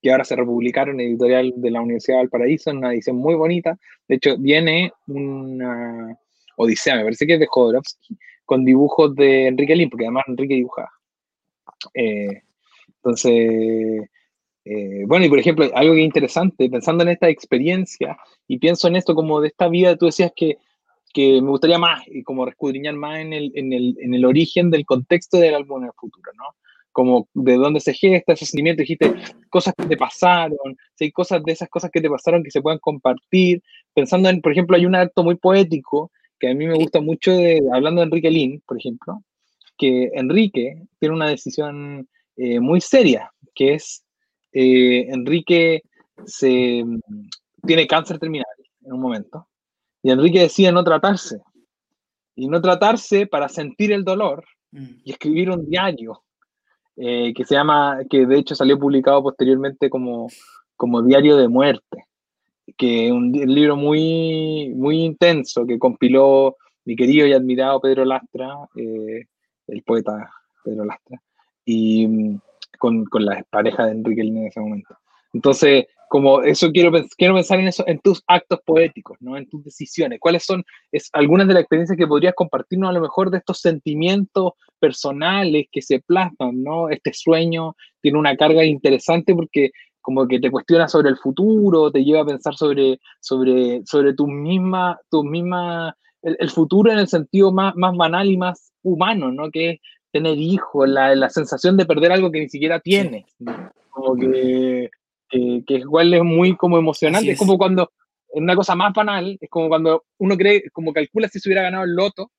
que 0.00 0.10
ahora 0.10 0.24
se 0.24 0.36
republicaron 0.36 0.98
en 0.98 1.08
editorial 1.08 1.52
de 1.54 1.70
la 1.70 1.82
Universidad 1.82 2.16
de 2.16 2.22
Valparaíso, 2.22 2.70
en 2.70 2.78
una 2.78 2.94
edición 2.94 3.16
muy 3.16 3.34
bonita. 3.34 3.78
De 4.08 4.14
hecho, 4.14 4.38
viene 4.38 4.90
una 5.06 6.18
Odisea, 6.56 6.96
me 6.96 7.04
parece 7.04 7.26
que 7.26 7.34
es 7.34 7.40
de 7.40 7.46
Jodorowsky, 7.46 8.16
con 8.46 8.64
dibujos 8.64 9.14
de 9.16 9.48
Enrique 9.48 9.76
Lin, 9.76 9.90
porque 9.90 10.06
además 10.06 10.24
Enrique 10.28 10.54
dibujaba. 10.54 10.90
Eh, 11.92 12.40
entonces, 12.86 14.08
eh, 14.64 15.04
bueno, 15.06 15.26
y 15.26 15.28
por 15.28 15.40
ejemplo, 15.40 15.70
algo 15.74 15.92
que 15.92 16.00
es 16.00 16.06
interesante, 16.06 16.70
pensando 16.70 17.02
en 17.02 17.10
esta 17.10 17.28
experiencia, 17.28 18.16
y 18.46 18.56
pienso 18.56 18.88
en 18.88 18.96
esto 18.96 19.14
como 19.14 19.42
de 19.42 19.48
esta 19.48 19.68
vida, 19.68 19.94
tú 19.94 20.06
decías 20.06 20.32
que, 20.34 20.56
que 21.12 21.40
me 21.42 21.50
gustaría 21.50 21.78
más, 21.78 22.02
y 22.06 22.22
como 22.22 22.46
escudriñar 22.46 22.94
más 22.94 23.20
en 23.20 23.32
el, 23.32 23.52
en, 23.54 23.72
el, 23.72 23.96
en 24.00 24.14
el 24.14 24.24
origen 24.24 24.70
del 24.70 24.84
contexto 24.84 25.38
del 25.38 25.54
álbum 25.54 25.82
en 25.82 25.86
el 25.86 25.94
futuro, 25.96 26.32
¿no? 26.36 26.44
como 26.98 27.28
de 27.32 27.54
dónde 27.54 27.78
se 27.78 27.94
gesta 27.94 28.32
ese 28.32 28.44
sentimiento, 28.44 28.80
dijiste 28.80 29.14
cosas 29.50 29.72
que 29.76 29.86
te 29.86 29.96
pasaron, 29.96 30.76
si 30.96 31.04
hay 31.04 31.12
cosas 31.12 31.44
de 31.44 31.52
esas 31.52 31.68
cosas 31.68 31.92
que 31.92 32.00
te 32.00 32.10
pasaron 32.10 32.42
que 32.42 32.50
se 32.50 32.60
puedan 32.60 32.80
compartir, 32.80 33.62
pensando 33.94 34.28
en, 34.28 34.40
por 34.40 34.50
ejemplo, 34.50 34.76
hay 34.76 34.84
un 34.84 34.96
acto 34.96 35.22
muy 35.22 35.36
poético 35.36 36.10
que 36.40 36.48
a 36.48 36.54
mí 36.54 36.66
me 36.66 36.74
gusta 36.74 37.00
mucho, 37.00 37.30
de, 37.30 37.60
hablando 37.72 38.00
de 38.00 38.06
Enrique 38.06 38.32
Lin, 38.32 38.62
por 38.66 38.78
ejemplo, 38.78 39.22
que 39.76 40.10
Enrique 40.14 40.82
tiene 40.98 41.14
una 41.14 41.28
decisión 41.28 42.08
eh, 42.36 42.58
muy 42.58 42.80
seria, 42.80 43.30
que 43.54 43.74
es, 43.74 44.04
eh, 44.52 45.06
Enrique 45.08 45.82
se, 46.26 46.84
tiene 47.64 47.86
cáncer 47.86 48.18
terminal 48.18 48.46
en 48.84 48.92
un 48.92 49.00
momento, 49.00 49.46
y 50.02 50.10
Enrique 50.10 50.40
decide 50.40 50.72
no 50.72 50.84
tratarse, 50.84 51.40
y 52.34 52.46
no 52.46 52.60
tratarse 52.60 53.26
para 53.26 53.48
sentir 53.48 53.92
el 53.92 54.04
dolor 54.04 54.44
mm. 54.70 54.86
y 55.04 55.10
escribir 55.10 55.50
un 55.50 55.68
diario 55.68 56.22
eh, 56.96 57.32
que 57.34 57.44
se 57.44 57.54
llama, 57.54 58.00
que 58.10 58.26
de 58.26 58.38
hecho 58.38 58.54
salió 58.54 58.78
publicado 58.78 59.22
posteriormente 59.22 59.88
como, 59.88 60.28
como 60.76 61.02
Diario 61.02 61.36
de 61.36 61.48
Muerte, 61.48 62.06
que 62.76 63.06
es 63.06 63.12
un, 63.12 63.32
libro 63.32 63.76
muy, 63.76 64.72
muy 64.74 65.04
intenso 65.04 65.64
que 65.64 65.78
compiló 65.78 66.56
mi 66.84 66.96
querido 66.96 67.26
y 67.26 67.32
admirado 67.32 67.80
Pedro 67.80 68.04
Lastra, 68.04 68.52
eh, 68.76 69.26
el 69.68 69.82
poeta 69.82 70.28
Pedro 70.64 70.84
Lastra, 70.84 71.20
y 71.64 72.06
mm, 72.06 72.40
con, 72.78 73.04
con 73.04 73.24
la 73.24 73.44
pareja 73.48 73.86
de 73.86 73.92
Enrique 73.92 74.22
Lina 74.22 74.40
en 74.40 74.46
ese 74.46 74.60
momento. 74.60 74.96
Entonces, 75.32 75.86
como 76.08 76.42
eso 76.42 76.70
quiero, 76.72 76.90
quiero 77.16 77.34
pensar 77.34 77.60
en 77.60 77.68
eso, 77.68 77.84
en 77.86 77.98
tus 78.00 78.22
actos 78.26 78.60
poéticos, 78.64 79.18
¿no? 79.20 79.36
En 79.36 79.48
tus 79.48 79.62
decisiones. 79.64 80.18
¿Cuáles 80.20 80.44
son 80.44 80.64
es, 80.90 81.08
algunas 81.12 81.46
de 81.46 81.54
las 81.54 81.62
experiencias 81.62 81.98
que 81.98 82.06
podrías 82.06 82.34
compartirnos 82.34 82.90
a 82.90 82.94
lo 82.94 83.00
mejor 83.00 83.30
de 83.30 83.38
estos 83.38 83.60
sentimientos 83.60 84.52
personales 84.78 85.66
que 85.70 85.82
se 85.82 86.00
plasman, 86.00 86.62
¿no? 86.62 86.88
Este 86.88 87.12
sueño 87.12 87.76
tiene 88.00 88.18
una 88.18 88.36
carga 88.36 88.64
interesante 88.64 89.34
porque 89.34 89.70
como 90.00 90.26
que 90.26 90.40
te 90.40 90.50
cuestiona 90.50 90.88
sobre 90.88 91.10
el 91.10 91.18
futuro, 91.18 91.90
te 91.90 92.02
lleva 92.02 92.22
a 92.22 92.26
pensar 92.26 92.54
sobre, 92.54 92.98
sobre, 93.20 93.82
sobre 93.84 94.14
tu 94.14 94.26
misma, 94.26 94.98
tu 95.10 95.22
misma, 95.22 95.94
el, 96.22 96.48
futuro 96.50 96.90
en 96.90 96.98
el 96.98 97.08
sentido 97.08 97.52
más, 97.52 97.74
más 97.76 97.94
banal 97.94 98.30
y 98.30 98.38
más 98.38 98.72
humano, 98.82 99.30
¿no? 99.30 99.50
Que 99.50 99.70
es 99.70 99.80
tener 100.10 100.38
hijos, 100.38 100.88
la, 100.88 101.14
la 101.14 101.28
sensación 101.28 101.76
de 101.76 101.84
perder 101.84 102.12
algo 102.12 102.30
que 102.30 102.40
ni 102.40 102.48
siquiera 102.48 102.80
tienes, 102.80 103.26
Como 103.90 104.16
que 104.16 104.88
que, 105.28 105.62
igual 105.68 106.14
es 106.14 106.22
muy 106.22 106.56
como 106.56 106.78
emocionante. 106.78 107.32
Es. 107.32 107.38
como 107.38 107.58
cuando, 107.58 107.92
en 108.32 108.44
una 108.44 108.56
cosa 108.56 108.74
más 108.74 108.92
banal, 108.92 109.38
es 109.40 109.50
como 109.50 109.68
cuando 109.68 110.04
uno 110.18 110.36
cree, 110.36 110.64
como 110.72 110.92
calcula 110.92 111.28
si 111.28 111.40
se 111.40 111.48
hubiera 111.48 111.62
ganado 111.62 111.84
el 111.84 111.94
loto 111.94 112.30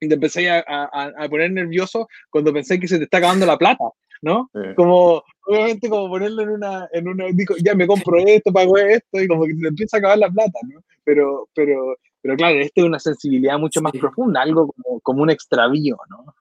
y 0.00 0.08
te 0.08 0.14
empecé 0.14 0.50
a, 0.50 0.64
a, 0.66 1.28
poner 1.28 1.52
nervioso 1.52 2.08
cuando 2.30 2.52
pensé 2.52 2.80
que 2.80 2.88
se 2.88 2.98
te 2.98 3.04
está 3.04 3.18
acabando 3.18 3.44
la 3.44 3.58
plata, 3.58 3.84
¿no? 4.22 4.50
Como, 4.74 5.22
obviamente, 5.46 5.90
como 5.90 6.08
ponerlo 6.08 6.42
en 6.42 6.48
una, 6.50 6.88
en 6.92 7.08
una, 7.08 7.26
digo, 7.32 7.54
ya 7.62 7.74
me 7.74 7.86
compro 7.86 8.18
esto, 8.26 8.52
pago 8.52 8.78
esto, 8.78 9.20
y 9.20 9.28
como 9.28 9.44
que 9.44 9.54
se 9.54 9.60
te 9.60 9.68
empieza 9.68 9.96
a 9.96 9.98
acabar 9.98 10.18
la 10.18 10.30
plata, 10.30 10.58
¿no? 10.72 10.80
Pero, 11.04 11.48
pero, 11.54 11.96
pero 12.22 12.36
claro, 12.36 12.58
este 12.60 12.80
es 12.80 12.86
una 12.86 12.98
sensibilidad 12.98 13.58
mucho 13.58 13.82
más 13.82 13.92
profunda, 13.92 14.40
algo 14.40 14.72
como, 14.72 15.00
como 15.00 15.22
un 15.22 15.30
extravío, 15.30 15.98
¿no? 16.08 16.34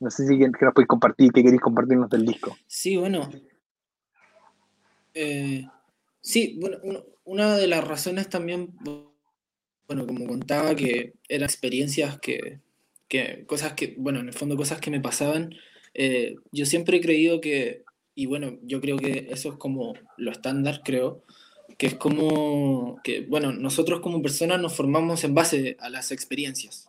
No 0.00 0.10
sé 0.10 0.26
si 0.26 0.38
que 0.38 0.48
nos 0.48 0.74
podéis 0.74 0.88
compartir, 0.88 1.32
qué 1.32 1.42
queréis 1.42 1.62
compartirnos 1.62 2.10
del 2.10 2.26
disco. 2.26 2.54
Sí, 2.66 2.98
bueno, 2.98 3.26
eh, 5.14 5.66
sí, 6.20 6.58
bueno, 6.60 6.78
una 7.24 7.56
de 7.56 7.66
las 7.66 7.84
razones 7.84 8.28
también, 8.28 8.74
bueno, 9.86 10.06
como 10.06 10.26
contaba, 10.26 10.74
que 10.74 11.14
eran 11.28 11.48
experiencias 11.48 12.18
que, 12.20 12.60
cosas 13.46 13.74
que, 13.74 13.94
bueno, 13.96 14.20
en 14.20 14.28
el 14.28 14.34
fondo 14.34 14.56
cosas 14.56 14.80
que 14.80 14.90
me 14.90 15.00
pasaban, 15.00 15.54
eh, 15.94 16.34
yo 16.52 16.66
siempre 16.66 16.96
he 16.96 17.00
creído 17.00 17.40
que, 17.40 17.84
y 18.14 18.26
bueno, 18.26 18.58
yo 18.62 18.80
creo 18.80 18.96
que 18.96 19.28
eso 19.30 19.52
es 19.52 19.58
como 19.58 19.94
lo 20.16 20.32
estándar, 20.32 20.82
creo, 20.84 21.22
que 21.78 21.86
es 21.86 21.94
como 21.94 23.00
que, 23.02 23.22
bueno, 23.22 23.52
nosotros 23.52 24.00
como 24.00 24.22
personas 24.22 24.60
nos 24.60 24.74
formamos 24.74 25.24
en 25.24 25.34
base 25.34 25.76
a 25.80 25.88
las 25.88 26.12
experiencias. 26.12 26.88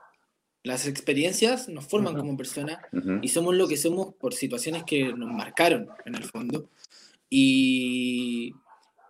Las 0.63 0.88
experiencias 0.88 1.69
nos 1.69 1.85
forman 1.85 2.17
como 2.17 2.35
personas 2.35 2.79
y 3.21 3.27
somos 3.27 3.55
lo 3.55 3.67
que 3.67 3.77
somos 3.77 4.15
por 4.15 4.33
situaciones 4.33 4.83
que 4.83 5.13
nos 5.13 5.31
marcaron, 5.31 5.89
en 6.05 6.15
el 6.15 6.23
fondo. 6.23 6.69
Y, 7.29 8.53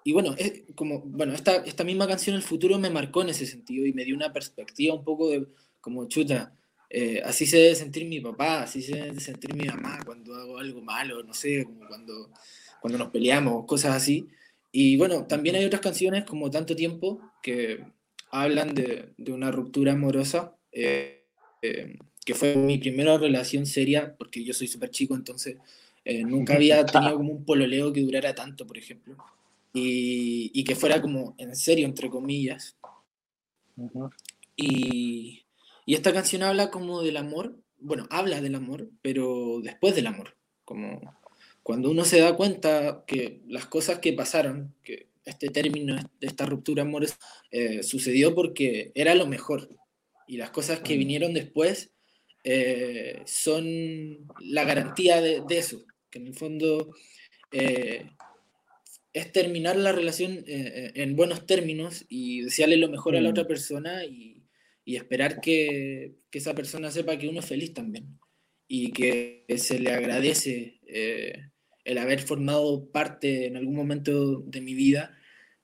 y 0.03 0.11
bueno, 0.13 0.35
es 0.37 0.63
como, 0.75 1.01
bueno 1.01 1.33
esta, 1.33 1.57
esta 1.57 1.83
misma 1.83 2.07
canción 2.07 2.35
El 2.35 2.41
futuro 2.41 2.79
me 2.79 2.89
marcó 2.89 3.21
en 3.21 3.29
ese 3.29 3.45
sentido 3.45 3.85
y 3.85 3.93
me 3.93 4.05
dio 4.05 4.15
una 4.15 4.31
perspectiva 4.31 4.95
un 4.95 5.03
poco 5.03 5.29
de 5.29 5.47
como 5.81 6.07
chuta. 6.07 6.53
Eh, 6.89 7.21
así 7.25 7.45
se 7.45 7.57
debe 7.57 7.75
sentir 7.75 8.05
mi 8.05 8.19
papá, 8.21 8.63
así 8.63 8.81
se 8.81 8.95
debe 8.95 9.19
sentir 9.19 9.53
mi 9.53 9.65
mamá 9.65 9.99
cuando 10.05 10.35
hago 10.35 10.57
algo 10.57 10.81
malo, 10.81 11.23
no 11.23 11.33
sé, 11.33 11.65
como 11.65 11.87
cuando, 11.87 12.31
cuando 12.79 12.97
nos 12.97 13.09
peleamos, 13.09 13.65
cosas 13.65 13.95
así. 13.95 14.27
Y 14.71 14.97
bueno, 14.97 15.25
también 15.25 15.55
hay 15.55 15.65
otras 15.65 15.81
canciones 15.81 16.23
como 16.25 16.51
Tanto 16.51 16.75
Tiempo 16.75 17.19
que 17.41 17.83
hablan 18.31 18.73
de, 18.73 19.13
de 19.17 19.31
una 19.31 19.51
ruptura 19.51 19.93
amorosa, 19.93 20.55
eh, 20.71 21.25
eh, 21.61 21.97
que 22.25 22.35
fue 22.35 22.55
mi 22.55 22.77
primera 22.77 23.17
relación 23.17 23.65
seria, 23.65 24.15
porque 24.17 24.43
yo 24.43 24.53
soy 24.53 24.67
súper 24.67 24.89
chico, 24.89 25.15
entonces 25.15 25.57
eh, 26.05 26.23
nunca 26.23 26.53
había 26.53 26.85
tenido 26.85 27.17
como 27.17 27.33
un 27.33 27.43
pololeo 27.43 27.91
que 27.91 28.01
durara 28.01 28.33
tanto, 28.35 28.65
por 28.65 28.77
ejemplo. 28.77 29.17
Y, 29.73 30.51
y 30.53 30.63
que 30.63 30.75
fuera 30.75 31.01
como 31.01 31.35
en 31.37 31.55
serio, 31.55 31.85
entre 31.85 32.09
comillas. 32.09 32.77
y, 34.55 35.43
y, 35.85 35.93
esta 35.93 36.13
canción 36.13 36.43
habla 36.43 36.69
como 36.71 37.01
del 37.01 37.17
amor, 37.17 37.57
bueno, 37.79 38.07
habla 38.09 38.39
del 38.39 38.55
amor, 38.55 38.89
pero 39.01 39.59
después 39.61 39.95
del 39.95 40.07
amor. 40.07 40.37
Como 40.63 41.01
cuando 41.61 41.89
uno 41.89 42.05
se 42.05 42.19
da 42.19 42.37
cuenta 42.37 43.03
que 43.05 43.41
las 43.47 43.65
cosas 43.65 43.99
que 43.99 44.13
pasaron, 44.13 44.73
que 44.83 45.09
este 45.25 45.49
término 45.49 45.95
de 45.95 46.27
esta 46.27 46.45
ruptura 46.45 46.83
amorosa 46.83 47.17
eh, 47.51 47.83
sucedió 47.83 48.33
porque 48.33 48.91
era 48.95 49.15
lo 49.15 49.25
mejor. 49.25 49.67
Y 50.27 50.37
las 50.37 50.51
cosas 50.51 50.79
que 50.79 50.95
vinieron 50.95 51.33
después 51.33 51.91
eh, 52.43 53.21
son 53.25 54.27
la 54.39 54.63
garantía 54.63 55.21
de, 55.21 55.41
de, 55.47 55.57
eso 55.57 55.85
en 56.15 56.27
el 56.27 56.33
fondo 56.33 56.93
eh, 57.51 58.09
es 59.13 59.31
terminar 59.31 59.75
la 59.75 59.91
relación 59.91 60.33
eh, 60.39 60.43
eh, 60.47 60.91
en 60.95 61.15
buenos 61.15 61.45
términos 61.45 62.05
y 62.09 62.41
desearle 62.41 62.77
lo 62.77 62.89
mejor 62.89 63.15
a 63.15 63.21
la 63.21 63.29
mm. 63.29 63.31
otra 63.31 63.47
persona 63.47 64.05
y, 64.05 64.43
y 64.83 64.95
esperar 64.95 65.41
que, 65.41 66.15
que, 66.29 66.39
esa 66.39 66.53
persona 66.55 66.91
sepa 66.91 67.17
que 67.17 67.27
uno 67.27 67.39
es 67.39 67.45
feliz 67.45 67.73
también 67.73 68.19
y 68.67 68.91
que 68.91 69.45
se 69.57 69.79
le 69.79 69.91
agradece 69.91 70.79
el 71.83 71.97
haber 71.97 72.19
formado 72.19 72.89
parte 72.91 73.45
en 73.45 73.57
algún 73.57 73.75
momento 73.75 74.39
de 74.39 74.61
mi 74.61 74.73
vida 74.73 75.15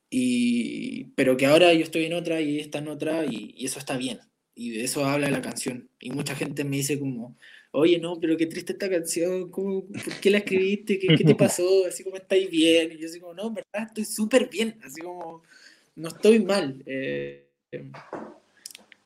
y, 0.10 1.06
pero 1.16 1.36
que 1.36 1.48
ahora 1.48 1.74
yo 1.74 1.82
estoy 1.82 2.06
en 2.06 2.14
otra 2.14 2.42
y 2.42 2.56
ella 2.56 2.62
está 2.62 2.78
en 2.78 2.90
otra 2.90 3.26
y, 3.26 3.56
y 3.58 3.66
eso 3.66 3.80
está 3.80 3.98
bien. 3.98 4.20
Y 4.54 4.72
de 4.72 4.84
eso 4.84 5.06
habla 5.06 5.32
la 5.32 5.42
canción. 5.42 5.90
Y 6.00 6.12
mucha 6.12 6.36
gente 6.36 6.66
me 6.66 6.78
dice 6.78 7.00
como, 7.00 7.38
oye, 7.72 8.00
no, 8.00 8.20
pero 8.20 8.38
qué 8.38 8.46
triste 8.46 8.74
esta 8.74 8.90
canción, 8.90 9.50
¿cómo, 9.50 9.86
¿por 9.86 10.20
qué 10.22 10.30
la 10.30 10.40
escribiste? 10.40 11.00
¿Qué, 11.00 11.16
¿Qué, 11.16 11.24
te 11.24 11.36
pasó? 11.36 11.86
Así 11.88 12.04
como 12.04 12.18
estáis 12.18 12.50
bien. 12.50 12.92
Y 12.92 12.98
yo 12.98 13.08
así 13.08 13.20
como, 13.20 13.34
no, 13.34 13.48
en 13.48 13.54
verdad 13.56 13.88
estoy 13.88 14.06
súper 14.06 14.50
bien, 14.50 14.78
así 14.84 15.02
como, 15.02 15.44
no 15.96 16.10
estoy 16.10 16.40
mal. 16.40 16.82
Eh, 16.86 17.46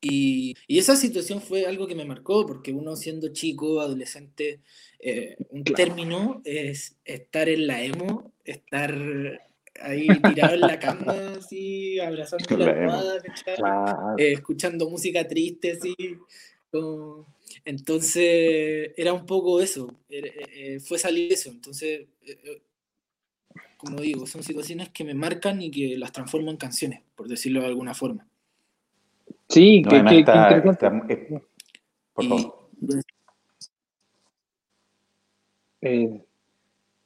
y, 0.02 0.56
y, 0.68 0.80
esa 0.80 0.96
situación 0.96 1.42
fue 1.42 1.66
algo 1.66 1.88
que 1.88 1.96
me 1.96 2.06
marcó, 2.06 2.46
porque 2.46 2.72
uno 2.72 2.96
siendo 2.96 3.30
chico, 3.30 3.80
adolescente, 3.82 4.60
eh, 5.00 5.36
un 5.50 5.64
claro. 5.64 5.76
término 5.76 6.42
es 6.46 6.96
estar 7.06 7.50
en 7.50 7.68
la 7.68 7.84
emo, 7.84 8.32
estar 8.44 8.96
ahí 9.82 10.08
tirado 10.08 10.56
en 10.56 10.62
la 10.62 10.80
cama, 10.80 11.34
así, 11.38 12.00
abrazando 12.00 12.58
la 12.58 12.72
almohada, 12.72 13.18
claro. 13.56 14.18
eh, 14.18 14.34
escuchando 14.34 14.90
música 14.90 15.28
triste, 15.28 15.74
así. 15.74 15.96
Como... 16.72 17.35
Entonces, 17.66 18.94
era 18.96 19.12
un 19.12 19.26
poco 19.26 19.60
eso, 19.60 20.00
eh, 20.08 20.80
fue 20.80 21.00
salir 21.00 21.34
eso. 21.34 21.50
Entonces, 21.50 22.08
eh, 22.26 22.62
como 23.78 24.00
digo, 24.02 24.28
son 24.28 24.44
situaciones 24.44 24.90
que 24.90 25.04
me 25.04 25.16
marcan 25.16 25.62
y 25.62 25.72
que 25.72 25.98
las 25.98 26.12
transformo 26.12 26.52
en 26.52 26.58
canciones, 26.58 27.02
por 27.16 27.28
decirlo 27.28 27.62
de 27.62 27.68
alguna 27.68 27.96
forma. 27.96 28.28
Sí, 29.50 29.82
no, 29.82 29.90
que, 29.90 30.04
que, 30.04 30.20
está, 30.20 30.62
que 30.62 30.70
está, 30.70 31.06
eh, 31.10 31.42
por 32.14 32.26
favor. 32.28 32.70
Eh, 35.82 36.22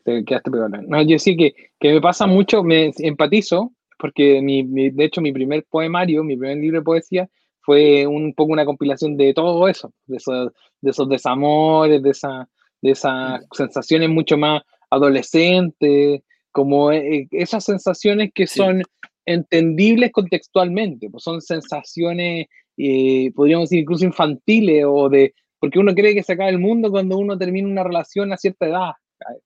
te 0.04 0.26
quedaste 0.26 0.52
pegado. 0.52 0.70
No, 0.70 1.02
yo 1.02 1.20
sí 1.20 1.36
que, 1.36 1.54
que 1.80 1.94
me 1.94 2.02
pasa 2.02 2.28
mucho, 2.28 2.64
me 2.64 2.92
empatizo, 2.98 3.74
porque 3.98 4.42
mi, 4.42 4.64
mi, 4.64 4.90
de 4.90 5.06
hecho 5.06 5.22
mi 5.22 5.32
primer 5.32 5.66
poemario, 5.66 6.24
mi 6.24 6.38
primer 6.38 6.58
libro 6.58 6.80
de 6.80 6.86
poesía, 6.86 7.30
fue 7.70 8.08
un 8.08 8.34
poco 8.34 8.52
una 8.54 8.66
compilación 8.66 9.16
de 9.16 9.32
todo 9.32 9.68
eso, 9.68 9.94
de 10.08 10.18
esos, 10.18 10.52
de 10.82 10.90
esos 10.90 11.08
desamores, 11.08 12.02
de, 12.02 12.10
esa, 12.10 12.50
de 12.82 12.90
esas 12.90 13.46
sensaciones 13.56 14.10
mucho 14.10 14.40
más 14.40 14.64
adolescentes, 14.90 16.24
como 16.52 16.92
eh, 16.92 17.28
esas 17.30 17.64
sensaciones 17.64 18.32
que 18.34 18.48
sí. 18.48 18.58
son 18.58 18.82
entendibles 19.24 20.12
contextualmente, 20.12 21.12
pues 21.12 21.24
son 21.24 21.42
sensaciones, 21.42 22.48
eh, 22.76 23.32
podríamos 23.36 23.70
decir, 23.70 23.84
incluso 23.84 24.04
infantiles 24.04 24.84
o 24.88 25.08
de, 25.08 25.36
porque 25.60 25.78
uno 25.78 25.94
cree 25.94 26.16
que 26.16 26.24
se 26.24 26.34
acaba 26.34 26.50
el 26.50 26.58
mundo 26.58 26.90
cuando 26.90 27.20
uno 27.20 27.38
termina 27.38 27.68
una 27.68 27.84
relación 27.84 28.34
a 28.34 28.38
cierta 28.38 28.66
edad. 28.66 28.92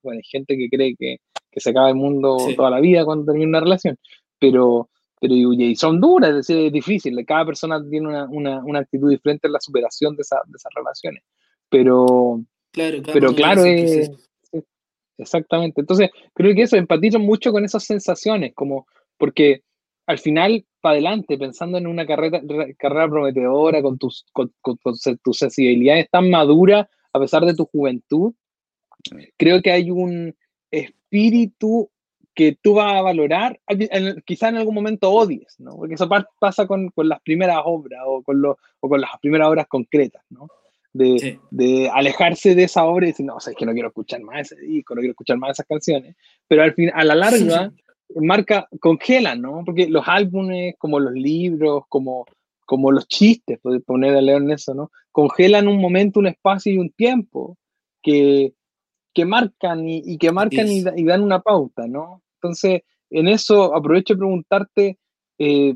Bueno, 0.02 0.20
hay 0.20 0.30
gente 0.30 0.56
que 0.56 0.70
cree 0.70 0.96
que, 0.98 1.18
que 1.52 1.60
se 1.60 1.72
acaba 1.72 1.90
el 1.90 1.96
mundo 1.96 2.40
sí. 2.40 2.56
toda 2.56 2.70
la 2.70 2.80
vida 2.80 3.04
cuando 3.04 3.26
termina 3.26 3.50
una 3.50 3.60
relación, 3.60 3.98
pero, 4.40 4.88
pero 5.24 5.36
y 5.36 5.74
son 5.78 6.02
duras, 6.02 6.32
es 6.32 6.36
decir, 6.36 6.58
es 6.66 6.74
difícil, 6.74 7.26
cada 7.26 7.46
persona 7.46 7.82
tiene 7.90 8.10
una, 8.10 8.26
una, 8.26 8.60
una 8.66 8.80
actitud 8.80 9.10
diferente 9.10 9.48
en 9.48 9.54
la 9.54 9.62
superación 9.62 10.18
de, 10.18 10.22
esa, 10.22 10.42
de 10.46 10.58
esas 10.58 10.70
relaciones, 10.76 11.24
pero 11.70 12.44
claro, 12.74 13.02
claro 13.02 13.14
pero 13.14 13.34
claro, 13.34 13.64
es, 13.64 14.12
exactamente, 15.18 15.80
entonces 15.80 16.10
creo 16.34 16.54
que 16.54 16.64
eso, 16.64 16.76
empatizo 16.76 17.20
mucho 17.20 17.54
con 17.54 17.64
esas 17.64 17.86
sensaciones, 17.86 18.54
como 18.54 18.86
porque 19.18 19.62
al 20.08 20.20
final, 20.20 20.66
para 20.82 20.96
adelante, 20.96 21.38
pensando 21.38 21.78
en 21.78 21.88
una 21.88 22.06
carrera, 22.06 22.42
carrera 22.78 23.08
prometedora, 23.08 23.82
con 23.82 23.98
tus, 23.98 24.26
con, 24.34 24.54
con, 24.60 24.76
con 24.84 24.94
tus 25.24 25.38
sensibilidades 25.38 26.10
tan 26.12 26.30
maduras, 26.30 26.86
a 27.14 27.20
pesar 27.22 27.46
de 27.46 27.56
tu 27.56 27.64
juventud, 27.68 28.34
creo 29.38 29.62
que 29.62 29.72
hay 29.72 29.90
un 29.90 30.36
espíritu 30.70 31.90
que 32.36 32.58
tú 32.62 32.76
vas 32.76 32.96
a 32.96 33.02
valorar, 33.02 33.60
quizá 34.26 34.50
en 34.50 34.58
algún 34.58 34.76
momento 34.76 35.12
odies, 35.12 35.60
¿no? 35.60 35.76
Porque 35.76 35.96
eso 35.96 36.10
pasa 36.40 36.66
con, 36.66 36.90
con 36.90 37.08
las 37.08 37.22
primeras 37.22 37.60
obras 37.64 38.02
o 38.06 38.24
con, 38.24 38.42
lo, 38.42 38.58
o 38.80 38.90
con 38.90 39.02
las 39.02 39.12
primeras 39.22 39.48
obras 39.48 39.68
concretas, 39.68 40.24
¿no? 40.30 40.48
De, 40.94 41.20
sí. 41.20 41.40
de, 41.50 41.90
alejarse 41.90 42.54
de 42.54 42.66
esa 42.66 42.86
obra 42.86 43.06
y 43.06 43.10
decir, 43.10 43.26
no, 43.26 43.36
o 43.36 43.40
sea, 43.40 43.52
es 43.52 43.58
que 43.58 43.66
no 43.66 43.74
quiero 43.74 43.88
escuchar 43.88 44.22
más 44.22 44.52
ese 44.52 44.62
disco, 44.62 44.94
no 44.94 45.00
quiero 45.00 45.14
escuchar 45.14 45.38
más 45.38 45.52
esas 45.52 45.66
canciones, 45.66 46.16
pero 46.48 46.62
al 46.62 46.74
fin, 46.74 46.92
a 46.94 47.04
la 47.04 47.16
larga, 47.16 47.72
marca, 48.16 48.68
congelan, 48.80 49.42
¿no? 49.42 49.64
Porque 49.66 49.88
los 49.88 50.08
álbumes, 50.08 50.76
como 50.78 51.00
los 51.00 51.14
libros, 51.14 51.84
como, 51.90 52.26
como 52.66 52.92
los 52.92 53.08
chistes, 53.08 53.60
puedes 53.62 53.84
poner 53.84 54.16
a 54.16 54.22
leer 54.22 54.42
en 54.42 54.52
eso, 54.52 54.74
¿no? 54.74 54.92
Congelan 55.12 55.68
un 55.68 55.80
momento, 55.80 56.20
un 56.20 56.28
espacio 56.28 56.74
y 56.74 56.78
un 56.78 56.92
tiempo 56.92 57.58
que, 58.02 58.54
que 59.14 59.26
marcan 59.26 59.88
y, 59.88 60.02
y 60.06 60.18
que 60.18 60.32
marcan 60.32 60.68
y, 60.68 60.84
y, 60.96 61.04
dan 61.04 61.24
una 61.24 61.40
pauta, 61.42 61.88
¿no? 61.88 62.23
Entonces, 62.44 62.82
en 63.10 63.30
eso 63.30 63.74
aprovecho 63.74 64.16
de 64.16 64.18
preguntarte, 64.18 64.98
eh, 65.40 65.76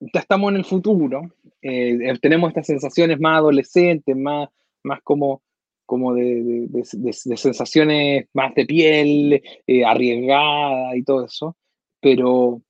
ya 0.00 0.20
estamos 0.20 0.50
en 0.50 0.56
el 0.56 0.64
futuro, 0.66 1.22
eh, 1.62 2.12
tenemos 2.20 2.48
estas 2.48 2.66
sensaciones 2.66 3.18
más 3.18 3.38
adolescentes, 3.38 4.14
más, 4.14 4.50
más 4.82 5.00
como, 5.02 5.40
como 5.86 6.12
de, 6.12 6.42
de, 6.68 6.86
de, 6.92 7.16
de 7.24 7.36
sensaciones 7.38 8.26
más 8.34 8.54
de 8.54 8.66
piel, 8.66 9.42
eh, 9.66 9.84
arriesgada 9.84 10.94
y 10.94 11.02
todo 11.04 11.24
eso, 11.24 11.56
pero 12.00 12.60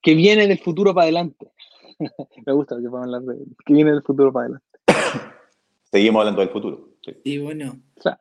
que 0.00 0.14
viene 0.14 0.46
del 0.46 0.58
futuro 0.58 0.94
para 0.94 1.04
adelante. 1.04 1.52
Me 2.46 2.54
gusta 2.54 2.76
que 2.80 2.88
puedan 2.88 3.04
hablar 3.04 3.22
de 3.22 3.44
que 3.66 3.74
viene 3.74 3.90
del 3.90 4.02
futuro 4.02 4.32
para 4.32 4.46
adelante. 4.46 4.66
Seguimos 5.92 6.20
hablando 6.20 6.40
del 6.40 6.50
futuro. 6.50 6.88
Sí, 7.04 7.12
y 7.24 7.38
bueno. 7.38 7.76
Claro. 8.00 8.18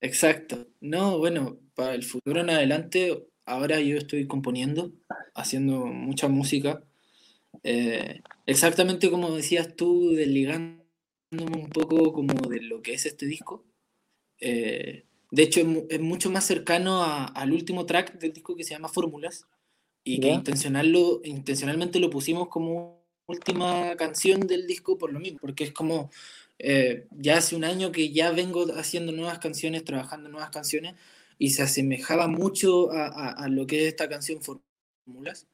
Exacto. 0.00 0.68
No, 0.80 1.18
bueno, 1.18 1.58
para 1.74 1.94
el 1.94 2.02
futuro 2.02 2.40
en 2.40 2.50
adelante, 2.50 3.26
ahora 3.44 3.80
yo 3.80 3.96
estoy 3.96 4.26
componiendo, 4.26 4.92
haciendo 5.34 5.86
mucha 5.86 6.28
música. 6.28 6.82
Eh, 7.62 8.20
exactamente 8.46 9.10
como 9.10 9.34
decías 9.34 9.74
tú, 9.76 10.10
desligándome 10.10 10.82
un 11.30 11.70
poco 11.70 12.12
como 12.12 12.48
de 12.48 12.60
lo 12.62 12.82
que 12.82 12.94
es 12.94 13.06
este 13.06 13.26
disco. 13.26 13.64
Eh, 14.40 15.04
de 15.30 15.42
hecho, 15.42 15.60
es, 15.60 15.66
es, 15.90 16.00
mucho 16.00 16.30
más 16.30 16.44
cercano 16.46 17.02
a, 17.02 17.24
al 17.24 17.52
último 17.52 17.86
track 17.86 18.18
del 18.18 18.32
disco 18.32 18.54
que 18.56 18.64
se 18.64 18.74
llama 18.74 18.88
Fórmulas 18.88 19.46
y 20.04 20.20
que 20.20 20.28
intencionallo, 20.28 21.22
intencionalmente 21.24 21.98
lo 21.98 22.10
pusimos 22.10 22.48
como 22.48 23.04
última 23.26 23.96
canción 23.96 24.40
del 24.40 24.66
disco 24.66 24.98
por 24.98 25.12
lo 25.12 25.18
mismo, 25.18 25.38
porque 25.40 25.64
es 25.64 25.72
como 25.72 26.10
eh, 26.58 27.06
ya 27.10 27.38
hace 27.38 27.56
un 27.56 27.64
año 27.64 27.90
que 27.90 28.12
ya 28.12 28.30
vengo 28.30 28.66
haciendo 28.76 29.12
nuevas 29.12 29.38
canciones, 29.38 29.84
trabajando 29.84 30.28
nuevas 30.28 30.50
canciones, 30.50 30.94
y 31.38 31.50
se 31.50 31.62
asemejaba 31.62 32.28
mucho 32.28 32.92
a, 32.92 33.06
a, 33.06 33.30
a 33.44 33.48
lo 33.48 33.66
que 33.66 33.82
es 33.82 33.88
esta 33.88 34.08
canción 34.08 34.40
Fórmulas. 34.42 35.46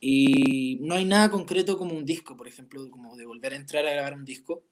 Y 0.00 0.78
no 0.82 0.94
hay 0.96 1.04
nada 1.04 1.30
concreto 1.30 1.78
como 1.78 1.96
un 1.96 2.04
disco, 2.04 2.36
por 2.36 2.46
ejemplo, 2.46 2.90
como 2.90 3.16
de 3.16 3.24
volver 3.24 3.54
a 3.54 3.56
entrar 3.56 3.86
a 3.86 3.92
grabar 3.92 4.14
un 4.14 4.24
disco, 4.24 4.62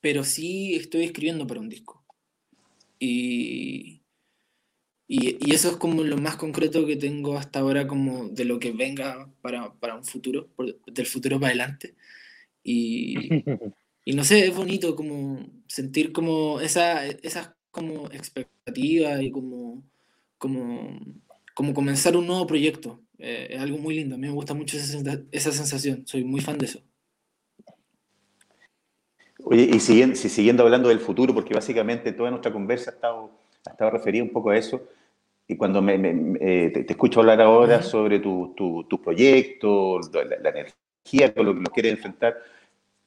pero 0.00 0.24
sí 0.24 0.74
estoy 0.74 1.04
escribiendo 1.04 1.46
para 1.46 1.60
un 1.60 1.68
disco. 1.68 2.04
Y, 2.98 4.02
y, 5.08 5.38
y, 5.40 5.54
eso 5.54 5.70
es 5.70 5.76
como 5.76 6.04
lo 6.04 6.18
más 6.18 6.36
concreto 6.36 6.86
que 6.86 6.96
tengo 6.96 7.38
hasta 7.38 7.60
ahora 7.60 7.86
como 7.86 8.28
de 8.28 8.44
lo 8.44 8.58
que 8.60 8.72
venga 8.72 9.32
para, 9.40 9.72
para 9.74 9.96
un 9.96 10.04
futuro, 10.04 10.48
por, 10.54 10.78
del 10.84 11.06
futuro 11.06 11.40
para 11.40 11.48
adelante. 11.48 11.94
Y, 12.62 13.14
y 14.04 14.12
no 14.14 14.24
sé, 14.24 14.46
es 14.46 14.54
bonito 14.54 14.94
como 14.94 15.48
sentir 15.66 16.12
como 16.12 16.60
esa, 16.60 17.06
esas 17.06 17.52
como 17.70 18.06
expectativas 18.10 19.20
y 19.22 19.30
como, 19.30 19.82
como, 20.38 20.98
como 21.54 21.74
comenzar 21.74 22.16
un 22.16 22.26
nuevo 22.26 22.46
proyecto. 22.46 23.00
Eh, 23.18 23.48
es 23.50 23.60
algo 23.60 23.78
muy 23.78 23.94
lindo, 23.96 24.14
a 24.14 24.18
mí 24.18 24.26
me 24.26 24.32
gusta 24.32 24.54
mucho 24.54 24.76
esa, 24.76 24.98
esa 25.30 25.52
sensación, 25.52 26.06
soy 26.06 26.24
muy 26.24 26.40
fan 26.40 26.56
de 26.56 26.66
eso. 26.66 26.80
Oye, 29.44 29.68
y 29.72 29.80
siguiendo, 29.80 30.16
siguiendo 30.16 30.62
hablando 30.62 30.88
del 30.88 31.00
futuro, 31.00 31.34
porque 31.34 31.54
básicamente 31.54 32.12
toda 32.12 32.30
nuestra 32.30 32.52
conversa 32.52 32.90
ha 32.90 32.94
estado, 32.94 33.30
ha 33.66 33.70
estado 33.70 33.90
referida 33.90 34.22
un 34.22 34.30
poco 34.30 34.50
a 34.50 34.56
eso, 34.56 34.82
y 35.46 35.56
cuando 35.56 35.82
me, 35.82 35.98
me, 35.98 36.38
eh, 36.40 36.70
te, 36.70 36.84
te, 36.84 36.92
escucho 36.92 37.20
hablar 37.20 37.40
ahora 37.40 37.76
uh 37.76 37.80
-huh. 37.80 37.82
sobre 37.82 38.20
tu, 38.20 38.54
tu, 38.56 38.84
tu 38.84 39.02
proyecto, 39.02 39.98
la, 40.12 40.24
la, 40.24 40.50
energía 40.50 41.34
con 41.34 41.46
lo 41.46 41.54
que 41.54 41.60
nos 41.60 41.72
quieres 41.72 41.92
enfrentar, 41.94 42.38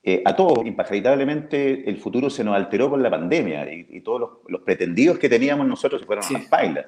eh, 0.05 0.21
a 0.25 0.35
todos, 0.35 0.65
impatritablemente, 0.65 1.89
el 1.89 1.97
futuro 1.97 2.29
se 2.29 2.43
nos 2.43 2.55
alteró 2.57 2.89
con 2.89 3.01
la 3.01 3.09
pandemia 3.09 3.73
y, 3.73 3.87
y 3.89 4.01
todos 4.01 4.19
los, 4.19 4.29
los, 4.49 4.61
pretendidos 4.61 5.17
que 5.17 5.29
teníamos 5.29 5.65
nosotros 5.65 6.01
se 6.01 6.05
fueron 6.05 6.25
sí. 6.25 6.35
a 6.35 6.39
las 6.39 6.47
pailas. 6.49 6.85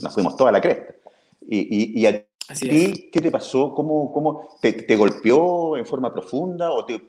Nos 0.00 0.14
fuimos 0.14 0.36
toda 0.36 0.52
la 0.52 0.60
cresta. 0.60 0.94
Y, 1.40 1.58
y, 1.58 2.00
y 2.00 2.06
a 2.06 2.24
ti, 2.60 3.10
¿qué 3.12 3.20
te 3.20 3.32
pasó? 3.32 3.74
¿Cómo, 3.74 4.12
cómo 4.12 4.58
te, 4.60 4.74
te, 4.74 4.94
golpeó 4.94 5.76
en 5.76 5.84
forma 5.84 6.12
profunda 6.12 6.70
o 6.70 6.84
te, 6.84 7.02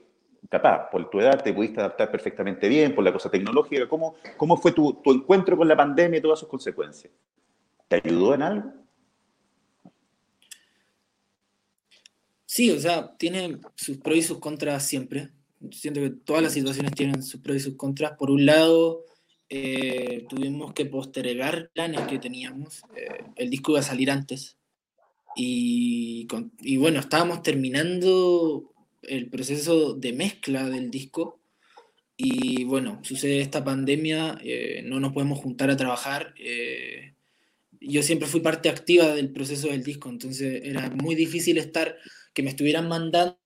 capaz, 0.49 0.89
por 0.89 1.07
tu 1.11 1.19
edad 1.19 1.43
te 1.43 1.53
pudiste 1.53 1.81
adaptar 1.81 2.09
perfectamente 2.09 2.67
bien, 2.67 2.95
por 2.95 3.03
la 3.03 3.13
cosa 3.13 3.29
tecnológica? 3.29 3.87
¿Cómo, 3.87 4.15
cómo 4.35 4.57
fue 4.57 4.71
tu, 4.71 5.01
tu 5.03 5.11
encuentro 5.11 5.55
con 5.55 5.67
la 5.67 5.77
pandemia 5.77 6.17
y 6.17 6.21
todas 6.21 6.39
sus 6.39 6.49
consecuencias? 6.49 7.13
¿Te 7.87 8.01
ayudó 8.03 8.33
en 8.33 8.41
algo? 8.41 8.73
Sí, 12.43 12.71
o 12.71 12.79
sea, 12.79 13.15
tiene 13.17 13.59
sus 13.75 13.97
pros 13.97 14.17
y 14.17 14.23
sus 14.23 14.39
contras 14.39 14.83
siempre 14.83 15.29
siento 15.71 16.01
que 16.01 16.09
todas 16.09 16.43
las 16.43 16.53
situaciones 16.53 16.93
tienen 16.93 17.23
sus 17.23 17.41
pros 17.41 17.57
y 17.57 17.59
sus 17.59 17.75
contras. 17.75 18.17
Por 18.17 18.31
un 18.31 18.45
lado, 18.45 19.05
eh, 19.49 20.25
tuvimos 20.29 20.73
que 20.73 20.85
postergar 20.85 21.71
planes 21.73 22.01
que 22.01 22.19
teníamos. 22.19 22.81
Eh, 22.95 23.23
el 23.35 23.49
disco 23.49 23.71
iba 23.71 23.79
a 23.79 23.83
salir 23.83 24.11
antes. 24.11 24.57
Y, 25.35 26.27
y 26.61 26.77
bueno, 26.77 26.99
estábamos 26.99 27.41
terminando 27.41 28.71
el 29.01 29.29
proceso 29.29 29.93
de 29.93 30.13
mezcla 30.13 30.69
del 30.69 30.91
disco 30.91 31.39
y 32.15 32.63
bueno, 32.65 32.99
sucede 33.03 33.41
esta 33.41 33.63
pandemia, 33.63 34.37
eh, 34.43 34.81
no 34.85 34.99
nos 34.99 35.13
podemos 35.13 35.39
juntar 35.39 35.69
a 35.69 35.77
trabajar. 35.77 36.33
Eh, 36.37 37.15
yo 37.81 38.03
siempre 38.03 38.27
fui 38.27 38.39
parte 38.39 38.69
activa 38.69 39.13
del 39.13 39.31
proceso 39.31 39.67
del 39.67 39.83
disco, 39.83 40.09
entonces 40.09 40.61
era 40.63 40.89
muy 40.91 41.15
difícil 41.15 41.57
estar, 41.57 41.97
que 42.33 42.43
me 42.43 42.49
estuvieran 42.49 42.87
mandando 42.87 43.37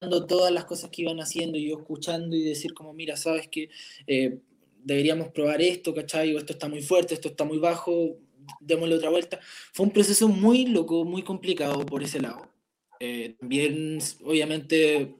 todas 0.00 0.52
las 0.52 0.64
cosas 0.64 0.90
que 0.90 1.02
iban 1.02 1.20
haciendo 1.20 1.58
y 1.58 1.68
yo 1.68 1.78
escuchando 1.78 2.36
y 2.36 2.42
decir 2.42 2.74
como, 2.74 2.92
mira, 2.92 3.16
sabes 3.16 3.48
que 3.48 3.70
eh, 4.06 4.38
deberíamos 4.84 5.28
probar 5.28 5.62
esto, 5.62 5.94
¿cachai? 5.94 6.34
O 6.34 6.38
esto 6.38 6.52
está 6.52 6.68
muy 6.68 6.82
fuerte, 6.82 7.14
esto 7.14 7.28
está 7.28 7.44
muy 7.44 7.58
bajo, 7.58 8.18
démosle 8.60 8.96
otra 8.96 9.10
vuelta. 9.10 9.40
Fue 9.72 9.86
un 9.86 9.92
proceso 9.92 10.28
muy 10.28 10.66
loco, 10.66 11.04
muy 11.04 11.22
complicado 11.22 11.84
por 11.86 12.02
ese 12.02 12.20
lado. 12.20 12.50
también, 13.40 13.98
obviamente, 14.24 15.16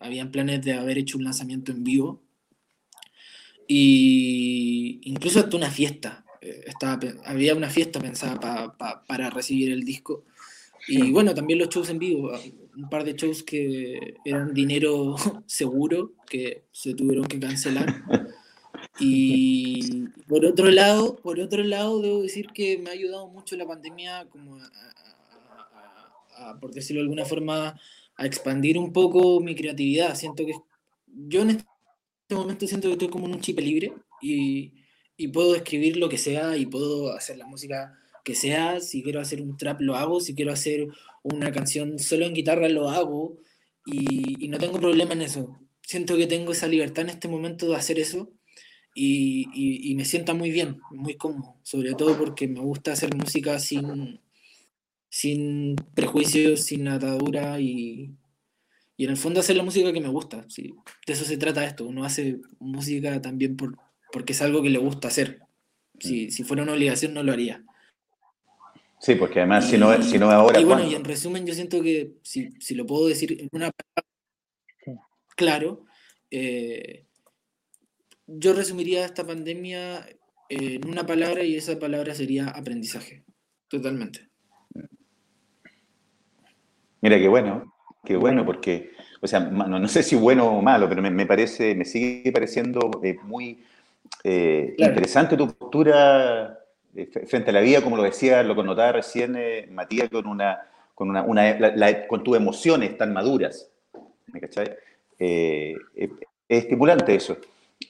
habían 0.00 0.30
planes 0.30 0.62
de 0.64 0.72
haber 0.72 0.98
hecho 0.98 1.18
un 1.18 1.24
lanzamiento 1.24 1.72
en 1.72 1.84
vivo, 1.84 2.26
y 3.66 5.00
incluso 5.04 5.40
hasta 5.40 5.56
una 5.56 5.70
fiesta. 5.70 6.24
Eh, 6.40 6.64
estaba, 6.66 7.00
había 7.24 7.54
una 7.54 7.70
fiesta 7.70 8.00
pensada 8.00 8.76
para 9.06 9.30
recibir 9.30 9.72
el 9.72 9.84
disco. 9.84 10.24
Y 10.88 11.10
bueno, 11.10 11.34
también 11.34 11.58
los 11.58 11.68
shows 11.68 11.90
en 11.90 11.98
vivo, 11.98 12.30
un 12.76 12.88
par 12.90 13.04
de 13.04 13.14
shows 13.14 13.42
que 13.42 14.16
eran 14.24 14.52
dinero 14.52 15.16
seguro, 15.46 16.12
que 16.28 16.64
se 16.72 16.94
tuvieron 16.94 17.26
que 17.26 17.40
cancelar. 17.40 18.02
Y 18.98 20.08
por 20.26 20.44
otro 20.44 20.70
lado, 20.70 21.16
por 21.16 21.40
otro 21.40 21.62
lado, 21.62 22.00
debo 22.00 22.22
decir 22.22 22.48
que 22.48 22.78
me 22.78 22.90
ha 22.90 22.92
ayudado 22.92 23.28
mucho 23.28 23.56
la 23.56 23.66
pandemia, 23.66 24.26
como 24.30 24.58
por 26.60 26.72
decirlo 26.72 27.00
de 27.00 27.04
alguna 27.04 27.24
forma, 27.24 27.78
a 28.16 28.26
expandir 28.26 28.78
un 28.78 28.92
poco 28.92 29.40
mi 29.40 29.54
creatividad. 29.54 30.14
Siento 30.14 30.44
que 30.46 30.54
yo 31.06 31.42
en 31.42 31.50
este 31.50 32.34
momento 32.34 32.66
siento 32.66 32.88
que 32.88 32.92
estoy 32.92 33.08
como 33.08 33.26
un 33.26 33.40
chip 33.40 33.58
libre 33.58 33.92
y, 34.20 34.72
y, 35.16 35.28
puedo 35.28 35.54
escribir 35.54 35.96
lo 35.96 36.08
que 36.08 36.18
sea 36.18 36.56
y 36.56 36.66
puedo 36.66 37.12
hacer 37.12 37.36
la 37.38 37.46
música 37.46 37.98
que 38.24 38.34
sea. 38.34 38.80
Si 38.80 39.02
quiero 39.02 39.20
hacer 39.20 39.42
un 39.42 39.56
trap, 39.56 39.80
lo 39.80 39.96
hago. 39.96 40.20
Si 40.20 40.34
quiero 40.34 40.52
hacer 40.52 40.88
una 41.32 41.52
canción 41.52 41.98
solo 41.98 42.26
en 42.26 42.34
guitarra, 42.34 42.68
lo 42.68 42.88
hago. 42.90 43.38
Y, 43.84 44.44
y 44.44 44.48
no 44.48 44.58
tengo 44.58 44.80
problema 44.80 45.12
en 45.12 45.22
eso. 45.22 45.58
Siento 45.82 46.16
que 46.16 46.26
tengo 46.26 46.52
esa 46.52 46.66
libertad 46.66 47.04
en 47.04 47.10
este 47.10 47.28
momento 47.28 47.68
de 47.68 47.76
hacer 47.76 47.98
eso. 47.98 48.32
Y, 48.98 49.46
y, 49.90 49.94
me 49.94 50.06
sienta 50.06 50.32
muy 50.32 50.50
bien, 50.50 50.80
muy 50.90 51.16
cómodo, 51.18 51.56
sobre 51.62 51.92
todo 51.92 52.16
porque 52.16 52.48
me 52.48 52.60
gusta 52.60 52.92
hacer 52.92 53.14
música 53.14 53.58
sin, 53.58 54.22
sin 55.10 55.76
prejuicios, 55.94 56.62
sin 56.62 56.88
atadura 56.88 57.60
y, 57.60 58.16
y 58.96 59.04
en 59.04 59.10
el 59.10 59.18
fondo 59.18 59.40
hacer 59.40 59.54
la 59.56 59.64
música 59.64 59.92
que 59.92 60.00
me 60.00 60.08
gusta. 60.08 60.46
¿sí? 60.48 60.72
De 61.06 61.12
eso 61.12 61.26
se 61.26 61.36
trata 61.36 61.66
esto. 61.66 61.84
Uno 61.84 62.06
hace 62.06 62.40
música 62.58 63.20
también 63.20 63.58
por, 63.58 63.76
porque 64.12 64.32
es 64.32 64.40
algo 64.40 64.62
que 64.62 64.70
le 64.70 64.78
gusta 64.78 65.08
hacer. 65.08 65.42
Si, 66.00 66.30
si 66.30 66.42
fuera 66.42 66.62
una 66.62 66.72
obligación 66.72 67.12
no 67.12 67.22
lo 67.22 67.32
haría. 67.32 67.66
Sí, 69.06 69.14
porque 69.14 69.38
además 69.38 69.70
si, 69.70 69.78
no, 69.78 70.02
si 70.02 70.18
no 70.18 70.28
ahora... 70.32 70.60
Y 70.60 70.64
bueno, 70.64 70.82
y 70.82 70.96
en 70.96 71.04
resumen 71.04 71.46
yo 71.46 71.54
siento 71.54 71.80
que, 71.80 72.16
si, 72.22 72.50
si 72.58 72.74
lo 72.74 72.84
puedo 72.84 73.06
decir 73.06 73.40
en 73.40 73.48
una 73.52 73.70
palabra, 73.70 75.04
claro, 75.36 75.84
eh, 76.28 77.06
yo 78.26 78.52
resumiría 78.52 79.04
esta 79.04 79.24
pandemia 79.24 80.04
en 80.48 80.88
una 80.88 81.06
palabra 81.06 81.44
y 81.44 81.54
esa 81.54 81.78
palabra 81.78 82.16
sería 82.16 82.48
aprendizaje. 82.48 83.22
Totalmente. 83.68 84.28
Mira 87.00 87.16
qué 87.16 87.28
bueno. 87.28 87.76
Qué 88.04 88.16
bueno, 88.16 88.44
porque, 88.44 88.90
o 89.20 89.28
sea, 89.28 89.38
no, 89.38 89.86
sé 89.86 90.02
si 90.02 90.16
bueno 90.16 90.48
o 90.48 90.62
malo, 90.62 90.88
pero 90.88 91.00
me, 91.00 91.26
parece, 91.26 91.76
me 91.76 91.84
sigue 91.84 92.32
pareciendo 92.32 92.90
eh, 93.04 93.16
muy 93.22 93.64
eh, 94.24 94.74
interesante 94.78 95.36
tu 95.36 95.46
postura 95.46 96.58
eh, 96.64 96.65
frente 97.26 97.50
a 97.50 97.52
la 97.52 97.60
vida, 97.60 97.82
como 97.82 97.96
lo 97.96 98.02
decía, 98.02 98.42
lo 98.42 98.54
connotaba 98.54 98.92
recién 98.92 99.36
Matías, 99.70 100.08
con 100.08 100.26
una, 100.26 100.66
con 100.94 101.10
una, 101.10 101.56
con 102.08 102.24
tus 102.24 102.36
emociones 102.36 102.96
tan 102.96 103.12
maduras. 103.12 103.70
¿Me 104.32 104.40
cachai? 104.40 104.74
es 105.18 105.78
estimulante 106.48 107.14
eso. 107.14 107.38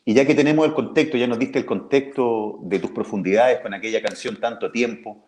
Y 0.05 0.14
ya 0.14 0.25
que 0.27 0.35
tenemos 0.35 0.66
el 0.66 0.75
contexto, 0.75 1.16
ya 1.16 1.27
nos 1.27 1.38
diste 1.38 1.59
el 1.59 1.66
contexto 1.66 2.59
de 2.62 2.79
tus 2.79 2.90
profundidades 2.90 3.61
con 3.61 3.75
aquella 3.75 4.03
canción 4.03 4.37
tanto 4.40 4.71
tiempo, 4.71 5.27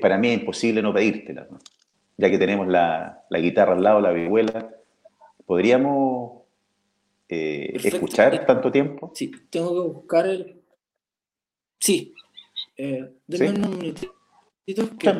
para 0.00 0.18
mí 0.18 0.28
es 0.28 0.40
imposible 0.40 0.82
no 0.82 0.92
pedírtela. 0.92 1.46
¿no? 1.50 1.58
ya 2.16 2.30
que 2.30 2.38
tenemos 2.38 2.68
la, 2.68 3.24
guitarra 3.30 3.74
al 3.74 3.82
lado, 3.82 4.00
la 4.00 4.12
vihuela, 4.12 4.70
¿podríamos 5.46 6.42
eh, 7.28 7.72
escuchar 7.82 8.46
tanto 8.46 8.70
tiempo? 8.70 9.12
Sí, 9.14 9.32
tengo 9.50 9.74
que 9.74 9.88
buscar 9.88 10.26
el... 10.26 10.62
Sí. 11.78 12.14
Eh, 12.76 13.10
¿Sí? 13.28 13.46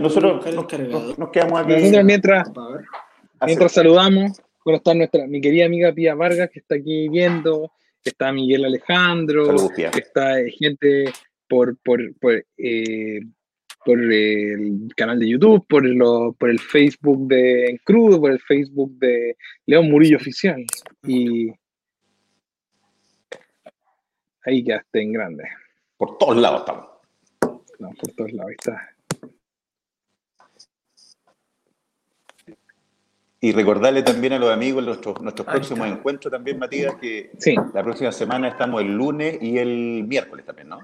nosotros 0.00 0.44
nos, 0.54 1.30
quedamos 1.30 1.60
aquí. 1.60 2.02
mientras, 2.02 2.50
mientras 3.44 3.72
saludamos, 3.72 4.40
bueno, 4.64 4.78
está 4.78 4.94
nuestra, 4.94 5.26
mi 5.26 5.40
querida 5.40 5.66
amiga 5.66 5.92
Pía 5.92 6.14
Vargas, 6.14 6.50
que 6.50 6.60
está 6.60 6.76
aquí 6.76 7.08
viendo, 7.08 7.70
está 8.02 8.32
Miguel 8.32 8.64
Alejandro, 8.64 9.54
está 9.76 10.36
gente 10.58 11.12
por, 11.48 11.76
por, 11.78 12.14
por 12.18 12.44
eh, 12.56 13.20
por 13.84 14.00
el 14.00 14.88
canal 14.96 15.18
de 15.18 15.28
YouTube, 15.28 15.66
por, 15.68 15.84
por 16.36 16.50
el 16.50 16.58
Facebook 16.58 17.28
de 17.28 17.78
Crudo, 17.84 18.20
por 18.20 18.30
el 18.30 18.40
Facebook 18.40 18.92
de 18.98 19.36
León 19.66 19.90
Murillo 19.90 20.16
Oficial. 20.16 20.64
Y 21.02 21.50
ahí 24.44 24.64
quedaste 24.64 25.02
en 25.02 25.12
grande. 25.12 25.44
Por 25.98 26.16
todos 26.16 26.36
lados 26.38 26.60
estamos. 26.60 26.93
No, 27.78 27.90
por 27.90 28.12
todos 28.12 28.32
lados 28.32 28.52
está. 28.52 28.90
Y 33.40 33.52
recordarle 33.52 34.02
también 34.02 34.32
a 34.32 34.38
los 34.38 34.50
amigos 34.50 34.84
nuestros, 34.84 35.20
nuestros 35.20 35.46
próximos 35.46 35.86
encuentros 35.86 36.32
también, 36.32 36.58
Matías, 36.58 36.94
que 36.96 37.30
la 37.74 37.82
próxima 37.82 38.10
semana 38.10 38.48
estamos 38.48 38.80
el 38.80 38.94
lunes 38.94 39.38
y 39.42 39.58
el 39.58 40.04
miércoles 40.06 40.46
también, 40.46 40.68
¿no? 40.68 40.78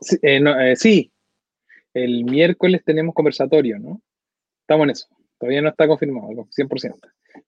Sí, 0.00 0.16
eh, 0.22 0.42
eh, 0.42 0.76
sí 0.76 1.12
el 1.94 2.24
miércoles 2.24 2.82
tenemos 2.84 3.14
conversatorio, 3.14 3.78
¿no? 3.78 4.02
Estamos 4.60 4.84
en 4.84 4.90
eso. 4.90 5.06
Todavía 5.38 5.62
no 5.62 5.68
está 5.68 5.86
confirmado, 5.86 6.28
100%. 6.28 6.94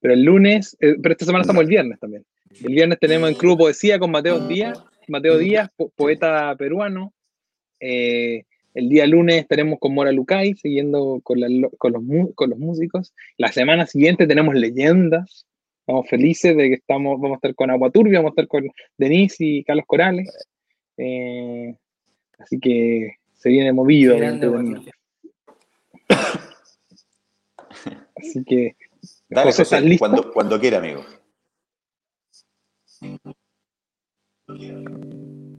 Pero 0.00 0.14
el 0.14 0.22
lunes, 0.22 0.76
eh, 0.80 0.96
pero 1.02 1.12
esta 1.12 1.24
semana 1.24 1.42
estamos 1.42 1.62
el 1.62 1.68
viernes 1.68 1.98
también. 1.98 2.24
El 2.62 2.72
viernes 2.72 2.98
tenemos 3.00 3.28
en 3.28 3.34
Club 3.34 3.58
Poesía 3.58 3.98
con 3.98 4.10
Mateo 4.10 4.46
Díaz, 4.46 4.82
Mateo 5.08 5.36
Díaz, 5.38 5.68
poeta 5.96 6.54
peruano. 6.56 7.12
Eh, 7.80 8.44
el 8.76 8.90
día 8.90 9.06
lunes 9.06 9.36
estaremos 9.36 9.78
con 9.78 9.94
Mora 9.94 10.12
Lucay, 10.12 10.54
siguiendo 10.54 11.20
con, 11.24 11.40
los, 11.40 11.72
con 11.78 12.50
los 12.50 12.58
músicos. 12.58 13.14
La 13.38 13.50
semana 13.50 13.86
siguiente 13.86 14.26
tenemos 14.26 14.54
leyendas. 14.54 15.46
Estamos 15.80 16.06
felices 16.10 16.54
de 16.54 16.68
que 16.68 16.74
estamos, 16.74 17.18
vamos 17.18 17.36
a 17.36 17.38
estar 17.38 17.54
con 17.54 17.70
Agua 17.70 17.90
Turbia, 17.90 18.18
vamos 18.18 18.32
a 18.32 18.34
estar 18.34 18.48
con 18.48 18.68
Denise 18.98 19.42
y 19.42 19.64
Carlos 19.64 19.86
Corales. 19.86 20.30
Eh, 20.98 21.74
así 22.38 22.60
que 22.60 23.14
se 23.32 23.48
viene 23.48 23.72
movido. 23.72 24.14
Así 28.16 28.44
que. 28.44 28.76
Dale, 29.28 29.98
cuando, 29.98 30.32
cuando 30.32 30.60
quiera, 30.60 30.78
amigo. 30.78 31.02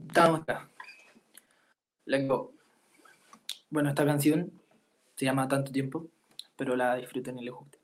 Estamos 0.08 0.40
acá. 0.42 0.68
Bueno, 3.70 3.90
esta 3.90 4.06
canción 4.06 4.50
se 5.14 5.26
llama 5.26 5.46
Tanto 5.46 5.70
Tiempo, 5.70 6.06
pero 6.56 6.74
la 6.74 6.96
disfruten 6.96 7.38
y 7.38 7.44
les 7.44 7.52
guste. 7.52 7.78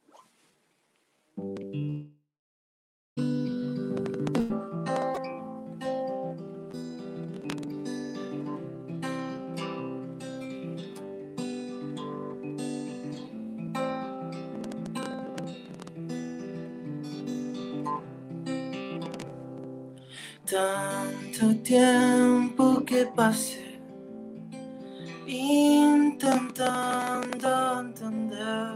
Tanto 20.46 21.56
tiempo 21.62 22.84
que 22.86 23.06
pasé 23.06 23.63
intentando 25.36 27.80
entender 27.80 28.74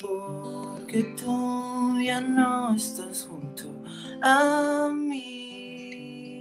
porque 0.00 1.02
tú 1.16 1.98
ya 2.00 2.20
no 2.20 2.74
estás 2.74 3.26
junto 3.28 3.68
a 4.22 4.88
mí. 4.92 6.40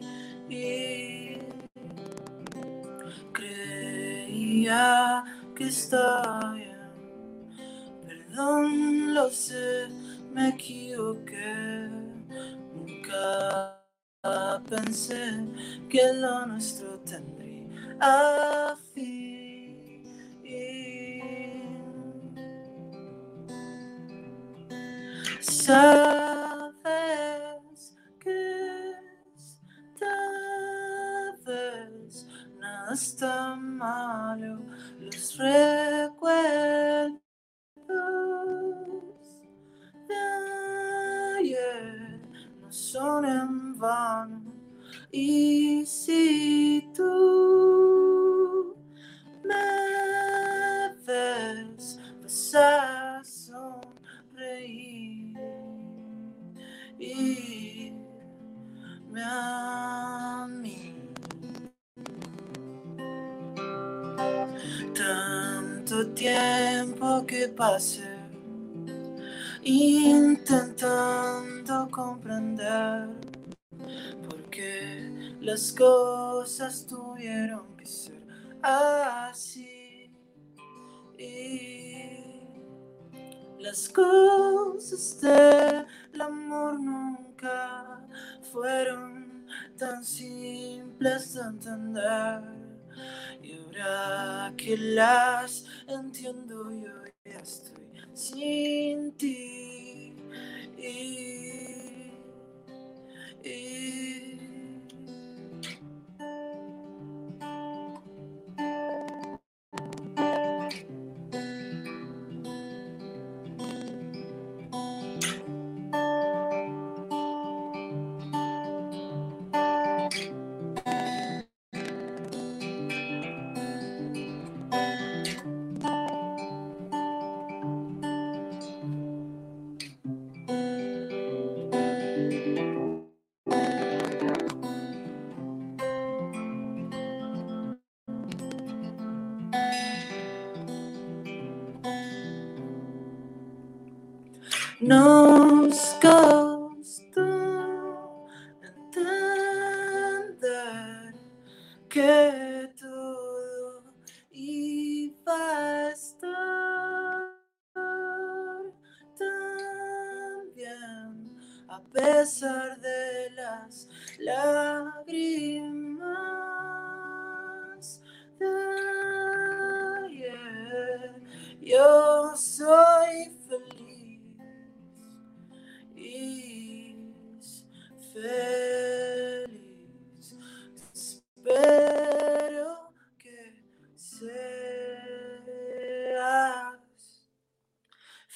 Creía 3.33 5.23
que 5.55 5.67
estaba 5.67 6.53
bien, 6.53 6.75
perdón, 8.05 9.13
lo 9.13 9.29
sé, 9.29 9.87
me 10.33 10.49
equivoqué. 10.49 11.89
Nunca 12.75 13.81
pensé 14.69 15.45
que 15.89 16.13
lo 16.13 16.45
nuestro 16.45 16.99
tendría 16.99 18.77
Y 93.41 93.53
ahora 93.79 94.53
que 94.57 94.77
las 94.77 95.65
entiendo 95.87 96.71
yo 96.71 97.03
ya 97.25 97.39
estoy 97.39 97.91
sin 98.13 99.17
ti. 99.17 100.15
Y, 100.77 102.11
y, 103.43 104.30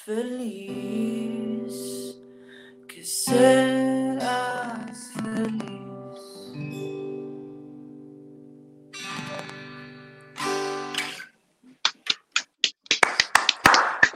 feliz, 0.06 1.74
que 2.88 3.04
seas 3.04 4.22
feliz. 5.14 5.66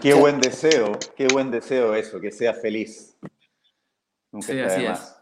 Qué 0.01 0.13
buen 0.13 0.39
deseo, 0.39 0.91
qué 1.17 1.27
buen 1.27 1.51
deseo 1.51 1.93
eso, 1.93 2.21
que 2.21 2.31
sea 2.31 2.53
feliz. 2.53 3.17
Nunca 4.31 4.47
Sí, 4.53 4.59
así 4.59 4.83
es. 4.83 4.89
más. 4.89 5.15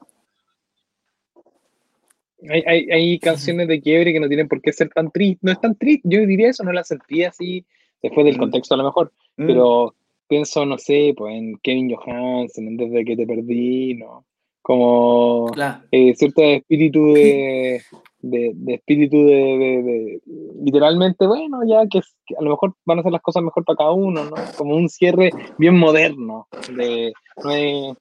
Hay, 2.50 2.64
hay, 2.68 2.92
hay 2.92 3.20
canciones 3.20 3.68
de 3.68 3.82
quiebre 3.82 4.14
que 4.14 4.20
no 4.20 4.28
tienen 4.28 4.48
por 4.48 4.62
qué 4.62 4.72
ser 4.72 4.90
tan 4.90 5.10
tristes. 5.12 5.40
No 5.44 5.52
es 5.52 5.60
tan 5.60 5.76
triste, 5.76 6.08
yo 6.08 6.20
diría 6.28 6.50
eso, 6.50 6.64
no 6.64 6.72
la 6.72 6.84
sentí 6.84 7.24
así, 7.24 7.66
después 8.04 8.26
del 8.26 8.36
Mm. 8.36 8.40
contexto 8.40 8.76
a 8.76 8.78
lo 8.78 8.84
mejor, 8.84 9.12
Mm. 9.38 9.48
pero 9.48 9.96
pienso, 10.28 10.66
no 10.66 10.78
sé, 10.78 11.14
pues 11.16 11.36
en 11.36 11.58
Kevin 11.64 11.96
Johansen, 11.96 12.68
en 12.68 12.78
Desde 12.78 13.06
que 13.06 13.16
te 13.16 13.26
perdí, 13.26 13.96
¿no? 13.96 14.26
Como 14.62 15.48
Claro. 15.54 15.84
eh, 15.92 16.14
cierto 16.16 16.42
espíritu 16.42 17.14
de, 17.14 17.82
de, 18.20 18.52
de 18.56 18.74
espíritu 18.74 19.26
de, 19.26 20.22
literalmente, 20.62 21.26
bueno, 21.26 21.60
ya 21.66 21.88
que, 21.88 22.00
a 22.00 22.42
lo 22.42 22.52
mejor 22.52 22.74
van 22.86 22.98
a 22.98 23.02
hacer 23.02 23.12
las 23.12 23.22
cosas 23.22 23.44
mejor 23.44 23.64
para 23.64 23.78
cada 23.78 23.92
uno, 23.92 24.26
¿no? 24.26 24.36
Como 24.58 24.76
un 24.76 24.90
cierre 24.90 25.32
bien 25.58 25.78
moderno, 25.78 26.48
de, 26.76 27.14
no 27.44 27.52
es, 27.52 27.98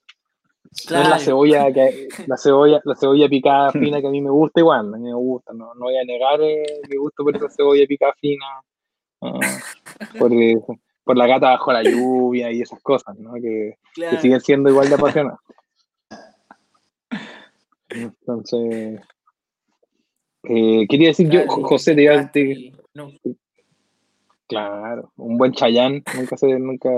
no 0.90 1.00
es 1.02 1.08
la 1.08 1.18
cebolla 1.18 1.72
que 1.72 2.08
la 2.26 2.36
cebolla 2.36 2.80
la 2.84 2.94
cebolla 2.96 3.28
picada 3.28 3.72
fina 3.72 4.00
que 4.00 4.06
a 4.06 4.10
mí 4.10 4.20
me 4.20 4.30
gusta 4.30 4.60
igual 4.60 4.94
a 4.94 4.98
mí 4.98 5.04
me 5.04 5.14
gusta 5.14 5.52
no, 5.52 5.74
no 5.74 5.86
voy 5.86 5.96
a 5.96 6.04
negar 6.04 6.40
eh, 6.42 6.80
mi 6.88 6.96
gusto 6.96 7.24
por 7.24 7.36
esa 7.36 7.48
cebolla 7.48 7.86
picada 7.86 8.14
fina 8.20 8.46
ah, 9.22 9.58
por, 10.18 10.32
eh, 10.34 10.56
por 11.06 11.16
la 11.16 11.28
gata 11.28 11.50
bajo 11.50 11.72
la 11.72 11.84
lluvia 11.84 12.50
y 12.50 12.60
esas 12.62 12.82
cosas 12.82 13.16
¿no? 13.16 13.34
que, 13.34 13.40
que 13.40 13.78
Claro. 13.94 14.20
siguen 14.20 14.40
siendo 14.40 14.68
igual 14.68 14.88
de 14.88 14.94
apasionantes 14.96 15.40
entonces 17.88 19.00
eh, 20.42 20.86
quería 20.88 21.08
decir 21.08 21.28
yo 21.30 21.44
Claro, 21.46 21.62
José 21.64 21.94
te 21.94 22.02
iba 22.02 22.14
a 22.14 22.24
decir 22.24 22.72
no, 22.94 23.10
claro 24.48 25.12
un 25.16 25.38
buen 25.38 25.52
Chayán 25.52 26.02
nunca 26.16 26.36
se 26.36 26.58
nunca 26.58 26.90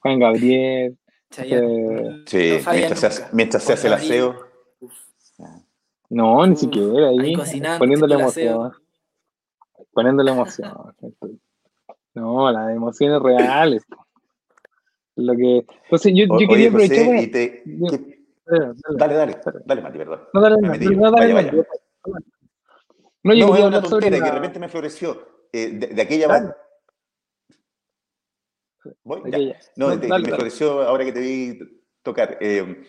Juan 0.00 0.18
Gabriel 0.18 0.98
Chayanne, 1.30 2.18
Eh, 2.18 2.24
Sí, 2.26 2.58
no 2.64 2.72
mientras, 2.72 3.00
se 3.00 3.06
hace, 3.06 3.24
mientras 3.32 3.62
se 3.64 3.72
hace 3.72 3.86
el 3.88 3.94
aseo. 3.94 4.36
Uf, 4.80 4.92
no 6.10 6.46
ni 6.46 6.52
Uf, 6.52 6.60
siquiera 6.60 7.08
ahí, 7.08 7.34
poniéndole 7.78 8.14
emoción 8.14 8.72
poniéndole 9.92 10.30
emoción. 10.30 10.72
No, 12.14 12.50
las 12.50 12.70
emociones 12.74 13.20
reales. 13.20 13.82
Lo 15.16 15.34
que, 15.36 15.64
entonces 15.84 16.12
yo, 16.14 16.26
quería 16.48 16.68
aprovechar 16.68 16.96
José, 16.98 17.06
para- 17.06 17.22
y 17.22 17.26
te- 17.28 17.62
yo- 17.66 17.90
¿qué- 17.90 18.14
Dale, 18.96 19.14
dale. 19.14 19.40
Dale, 19.64 19.80
Mati, 19.82 19.98
perdón. 19.98 20.20
No, 20.32 20.40
dale, 20.40 20.56
Me 20.56 20.62
no, 20.68 20.72
metí 20.72 20.86
no, 20.96 21.10
dale, 21.10 21.12
Vaya, 21.12 21.28
no, 21.28 21.34
vaya. 21.34 21.52
yo- 21.52 21.64
No, 23.22 23.32
yo 23.32 23.46
No, 23.46 23.46
es 23.46 23.50
quería 23.52 23.66
una 23.68 23.80
tontera 23.82 24.16
que 24.18 24.22
de 24.24 24.30
repente 24.30 24.58
me 24.58 24.68
floreció. 24.68 25.46
Eh, 25.52 25.70
de, 25.72 25.86
de 25.88 26.02
aquella... 26.02 26.28
Dale. 26.28 26.46
va- 26.48 26.56
¿Voy? 29.04 29.20
aquella- 29.24 29.58
No, 29.76 29.88
no, 29.88 30.00
te- 30.00 30.08
dale, 30.08 30.24
me 30.24 30.30
dale. 30.30 30.34
floreció 30.36 30.82
ahora 30.82 31.04
que 31.04 31.12
te 31.12 31.20
vi 31.20 31.58
tocar. 32.02 32.36
Eh, 32.40 32.84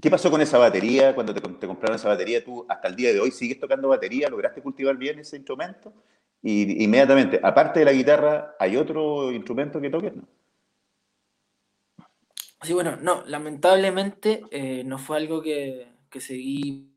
¿Qué 0.00 0.10
pasó 0.10 0.30
con 0.30 0.40
esa 0.40 0.58
batería? 0.58 1.14
Cuando 1.14 1.32
te, 1.32 1.40
te 1.40 1.66
compraron 1.66 1.96
esa 1.96 2.08
batería, 2.08 2.42
¿tú 2.44 2.66
hasta 2.68 2.88
el 2.88 2.96
día 2.96 3.12
de 3.12 3.20
hoy 3.20 3.30
sigues 3.30 3.60
tocando 3.60 3.88
batería? 3.88 4.28
¿Lograste 4.28 4.60
cultivar 4.60 4.96
bien 4.96 5.18
ese 5.20 5.36
instrumento? 5.36 5.92
Y 6.42 6.84
inmediatamente, 6.84 7.40
aparte 7.42 7.80
de 7.80 7.86
la 7.86 7.92
guitarra, 7.92 8.54
¿hay 8.58 8.76
otro 8.76 9.32
instrumento 9.32 9.80
que 9.80 9.90
toques? 9.90 10.14
No. 10.14 10.28
Sí, 12.62 12.72
bueno, 12.72 12.96
no, 12.96 13.22
lamentablemente 13.26 14.42
eh, 14.50 14.82
no 14.84 14.98
fue 14.98 15.18
algo 15.18 15.42
que, 15.42 15.92
que 16.08 16.20
seguí 16.20 16.90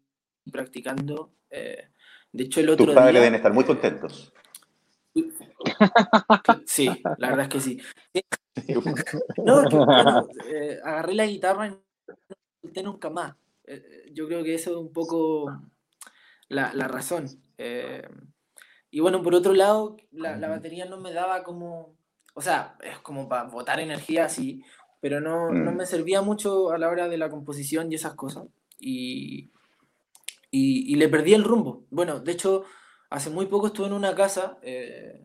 practicando. 0.52 1.32
Eh, 1.50 1.90
de 2.32 2.44
hecho, 2.44 2.60
el 2.60 2.70
otro 2.70 2.88
Tus 2.88 2.96
padres 2.96 3.16
deben 3.16 3.36
estar 3.36 3.54
muy 3.54 3.64
contentos. 3.64 4.34
Sí, 6.66 6.90
la 7.18 7.30
verdad 7.30 7.42
es 7.46 7.50
que 7.50 7.60
sí. 7.60 7.82
No, 9.44 9.64
que, 9.68 9.76
bueno, 9.76 10.28
eh, 10.48 10.80
agarré 10.84 11.14
la 11.14 11.26
guitarra 11.26 11.68
y 11.68 11.72
no 11.72 11.82
solté 12.62 12.84
nunca 12.84 13.10
más. 13.10 13.36
Eh, 13.66 14.10
yo 14.14 14.28
creo 14.28 14.44
que 14.44 14.56
eso 14.56 14.72
es 14.72 14.78
un 14.78 14.94
poco 14.94 15.52
la, 16.48 16.74
la 16.74 16.88
razón. 16.88 17.28
Y 18.92 19.00
bueno, 19.02 19.22
por 19.22 19.36
otro 19.36 19.54
lado, 19.54 19.98
la, 20.12 20.38
la, 20.38 20.48
batería 20.50 20.86
no 20.86 21.00
me 21.00 21.14
daba 21.14 21.44
como, 21.44 21.96
o 22.34 22.42
sea, 22.42 22.76
es 22.82 22.98
como 23.00 23.30
para 23.30 23.44
botar 23.44 23.80
energía 23.80 24.26
así, 24.26 24.64
pero 25.02 25.22
no, 25.22 25.52
no, 25.52 25.72
me 25.72 25.86
servía 25.86 26.22
mucho 26.22 26.72
a 26.72 26.78
la 26.78 26.90
hora 26.90 27.08
de 27.08 27.18
la 27.18 27.30
composición 27.30 27.92
y 27.92 27.96
esas 27.96 28.16
cosas. 28.16 28.48
Y, 28.80 29.52
y, 30.52 30.92
y 30.92 30.96
le 30.96 31.08
perdí 31.10 31.34
el 31.34 31.44
rumbo. 31.44 31.86
Bueno, 31.90 32.20
de 32.20 32.32
hecho, 32.32 32.66
hace 33.10 33.30
muy 33.30 33.46
poco 33.46 33.68
estuve 33.68 33.88
en 33.88 33.94
una 33.94 34.16
casa 34.16 34.58
eh, 34.62 35.24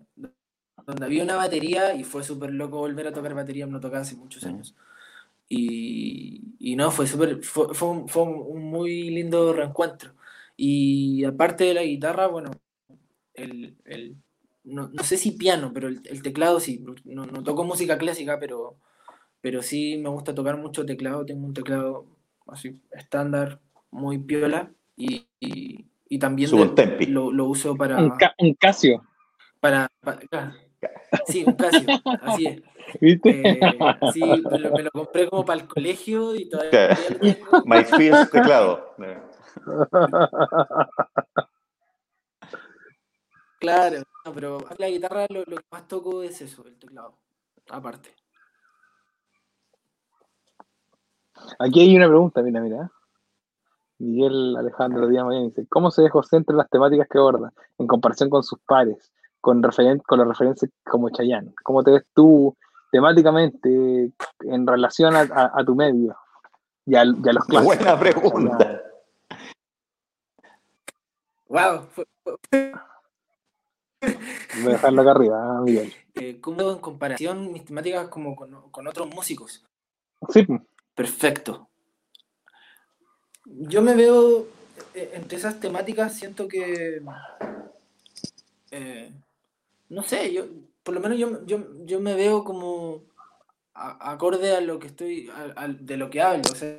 donde 0.86 1.04
había 1.04 1.24
una 1.24 1.36
batería 1.36 1.94
y 1.94 2.04
fue 2.04 2.22
súper 2.24 2.50
loco 2.52 2.78
volver 2.78 3.06
a 3.08 3.12
tocar 3.12 3.34
batería, 3.34 3.66
no 3.66 3.80
tocaba 3.80 4.02
hace 4.02 4.16
muchos 4.16 4.44
años. 4.44 4.76
Y, 5.48 6.54
y 6.58 6.76
no, 6.76 6.90
fue 6.90 7.06
súper, 7.06 7.42
fue, 7.44 7.74
fue, 7.74 7.88
un, 7.88 8.08
fue, 8.08 8.22
un, 8.24 8.64
muy 8.64 9.10
lindo 9.10 9.52
reencuentro. 9.52 10.14
Y 10.56 11.24
aparte 11.24 11.64
de 11.64 11.74
la 11.74 11.82
guitarra, 11.82 12.26
bueno, 12.28 12.50
el, 13.34 13.76
el 13.84 14.16
no, 14.64 14.88
no, 14.92 15.02
sé 15.02 15.16
si 15.16 15.32
piano, 15.32 15.72
pero 15.74 15.88
el, 15.88 16.00
el 16.06 16.22
teclado 16.22 16.58
sí, 16.58 16.84
no, 17.04 17.26
no, 17.26 17.42
toco 17.42 17.64
música 17.64 17.98
clásica, 17.98 18.38
pero, 18.38 18.76
pero 19.40 19.62
sí 19.62 19.98
me 19.98 20.08
gusta 20.08 20.34
tocar 20.34 20.56
mucho 20.56 20.86
teclado, 20.86 21.26
tengo 21.26 21.46
un 21.46 21.54
teclado 21.54 22.06
así 22.46 22.80
estándar, 22.92 23.60
muy 23.90 24.18
piola, 24.18 24.70
y, 24.96 25.26
y, 25.38 25.86
y 26.08 26.18
también 26.18 26.50
de, 26.50 27.06
lo, 27.08 27.30
lo, 27.30 27.44
uso 27.46 27.76
para... 27.76 27.98
Un, 27.98 28.16
ca 28.16 28.34
un 28.38 28.54
Casio. 28.54 29.02
Para. 29.60 29.90
Sí, 31.26 31.44
un 31.46 31.54
Casio, 31.54 31.86
así 32.22 32.46
es. 32.46 32.62
¿Viste? 33.00 33.42
Eh, 33.44 33.60
sí, 34.12 34.20
me 34.20 34.58
lo, 34.58 34.72
me 34.72 34.82
lo, 34.82 34.90
compré 34.90 35.28
como 35.28 35.44
para 35.44 35.60
el 35.60 35.66
colegio 35.66 36.34
y 36.34 36.48
todavía. 36.48 36.96
MySpace 37.64 38.26
teclado. 38.30 38.94
Claro, 43.60 44.02
no, 44.24 44.32
pero 44.32 44.58
la 44.78 44.88
guitarra 44.88 45.26
lo, 45.30 45.44
lo, 45.46 45.56
que 45.56 45.66
más 45.70 45.88
toco 45.88 46.22
es 46.22 46.40
eso, 46.40 46.64
el 46.66 46.78
teclado, 46.78 47.16
aparte. 47.70 48.14
Aquí 51.58 51.80
hay 51.80 51.96
una 51.96 52.08
pregunta, 52.08 52.42
mira, 52.42 52.60
mira. 52.60 52.90
Miguel 53.98 54.56
Alejandro 54.56 55.08
Díaz 55.08 55.24
Mañana 55.24 55.46
dice, 55.46 55.66
¿cómo 55.68 55.90
se 55.90 56.02
ve 56.02 56.10
José 56.10 56.36
entre 56.36 56.56
las 56.56 56.68
temáticas 56.68 57.08
que 57.08 57.18
aborda 57.18 57.52
en 57.78 57.86
comparación 57.86 58.28
con 58.28 58.42
sus 58.42 58.58
pares, 58.60 59.12
con, 59.40 59.62
referen 59.62 59.98
con 60.00 60.18
los 60.18 60.28
referentes 60.28 60.68
como 60.84 61.10
Chayanne? 61.10 61.54
¿Cómo 61.62 61.82
te 61.82 61.92
ves 61.92 62.04
tú 62.14 62.56
temáticamente 62.90 64.12
en 64.40 64.66
relación 64.66 65.14
a, 65.14 65.20
a, 65.20 65.52
a 65.54 65.64
tu 65.64 65.74
medio 65.74 66.16
y 66.86 66.96
a, 66.96 67.04
y 67.04 67.28
a 67.28 67.32
los 67.32 67.44
clásicos? 67.44 67.64
Buena 67.64 67.98
pregunta. 67.98 68.82
Wow. 71.48 71.88
Voy 74.62 74.68
a 74.68 74.76
dejarlo 74.76 75.02
acá 75.02 75.10
arriba, 75.12 75.60
Miguel. 75.62 75.92
Eh, 76.14 76.38
¿Cómo 76.40 76.70
en 76.70 76.78
comparación 76.78 77.52
mis 77.52 77.64
temáticas 77.64 78.08
como 78.08 78.36
con, 78.36 78.70
con 78.70 78.86
otros 78.86 79.08
músicos? 79.08 79.64
Sí. 80.28 80.46
Perfecto. 80.94 81.68
Yo 83.44 83.82
me 83.82 83.94
veo 83.94 84.46
eh, 84.94 85.12
entre 85.14 85.38
esas 85.38 85.60
temáticas, 85.60 86.14
siento 86.14 86.48
que. 86.48 87.02
Eh, 88.70 89.12
no 89.88 90.02
sé, 90.02 90.32
yo, 90.32 90.46
por 90.82 90.94
lo 90.94 91.00
menos 91.00 91.18
yo, 91.18 91.44
yo, 91.46 91.84
yo 91.84 92.00
me 92.00 92.14
veo 92.14 92.42
como 92.42 93.02
a, 93.74 94.12
acorde 94.12 94.56
a 94.56 94.60
lo 94.60 94.78
que 94.78 94.88
estoy, 94.88 95.30
a, 95.30 95.62
a, 95.62 95.68
de 95.68 95.96
lo 95.96 96.10
que 96.10 96.22
hablo. 96.22 96.44
O 96.50 96.54
sea, 96.54 96.78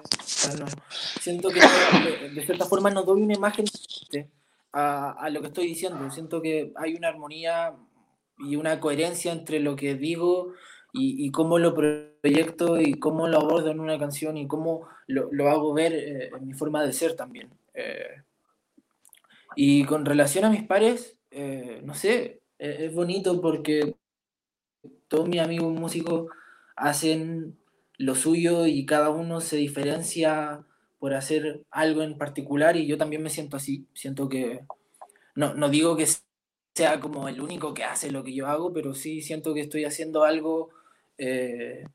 no, 0.59 0.65
siento 1.19 1.49
que 1.49 1.59
de, 1.59 2.29
de, 2.29 2.45
cierta 2.45 2.65
forma 2.65 2.89
no 2.89 3.03
doy 3.03 3.21
una 3.21 3.33
imagen 3.33 3.65
a, 4.75 5.11
a 5.11 5.29
lo 5.29 5.39
que 5.41 5.47
estoy 5.47 5.67
diciendo. 5.67 6.11
Siento 6.11 6.41
que 6.41 6.73
hay 6.75 6.95
una 6.95 7.07
armonía 7.07 7.73
y 8.37 8.57
una 8.57 8.79
coherencia 8.81 9.31
entre 9.31 9.61
lo 9.61 9.77
que 9.77 9.95
digo 9.95 10.53
y, 10.91 11.25
y, 11.25 11.31
cómo 11.31 11.59
lo 11.59 11.73
proyecto 11.73 12.79
y 12.79 12.99
cómo 12.99 13.27
lo 13.27 13.39
abordo 13.39 13.71
en 13.71 13.79
una 13.79 13.97
canción 13.97 14.37
y 14.37 14.47
cómo 14.47 14.87
lo, 15.07 15.29
lo 15.31 15.49
hago 15.49 15.73
ver 15.73 15.93
eh, 15.93 16.29
en 16.35 16.47
mi 16.47 16.53
forma 16.53 16.83
de 16.83 16.91
ser 16.91 17.15
también. 17.15 17.49
Eh, 17.73 18.21
y 19.55 19.85
con 19.85 20.05
relación 20.05 20.43
a 20.43 20.49
mis 20.49 20.63
pares, 20.63 21.17
eh, 21.31 21.81
no 21.83 21.93
sé, 21.93 22.41
es, 22.57 22.79
es 22.81 22.93
bonito 22.93 23.41
porque 23.41 23.95
todos 25.07 25.27
mis 25.29 25.39
amigos 25.39 25.73
músicos 25.73 26.29
hacen 26.75 27.57
lo 27.97 28.15
suyo 28.15 28.65
y 28.65 28.85
cada 28.85 29.09
uno 29.09 29.39
se 29.39 29.55
diferencia 29.55 30.65
por 30.99 31.13
hacer 31.13 31.63
algo 31.71 32.03
en 32.03 32.17
particular 32.17 32.77
y 32.77 32.87
yo 32.87 32.97
también 32.97 33.23
me 33.23 33.29
siento 33.29 33.57
así, 33.57 33.87
siento 33.93 34.29
que, 34.29 34.61
no, 35.35 35.53
no 35.53 35.69
digo 35.69 35.95
que 35.95 36.07
sea 36.73 36.99
como 36.99 37.27
el 37.27 37.41
único 37.41 37.73
que 37.73 37.83
hace 37.83 38.11
lo 38.11 38.23
que 38.23 38.33
yo 38.33 38.47
hago, 38.47 38.73
pero 38.73 38.93
sí 38.93 39.21
siento 39.21 39.53
que 39.53 39.61
estoy 39.61 39.85
haciendo 39.85 40.23
algo 40.23 40.69
eh, 41.17 41.85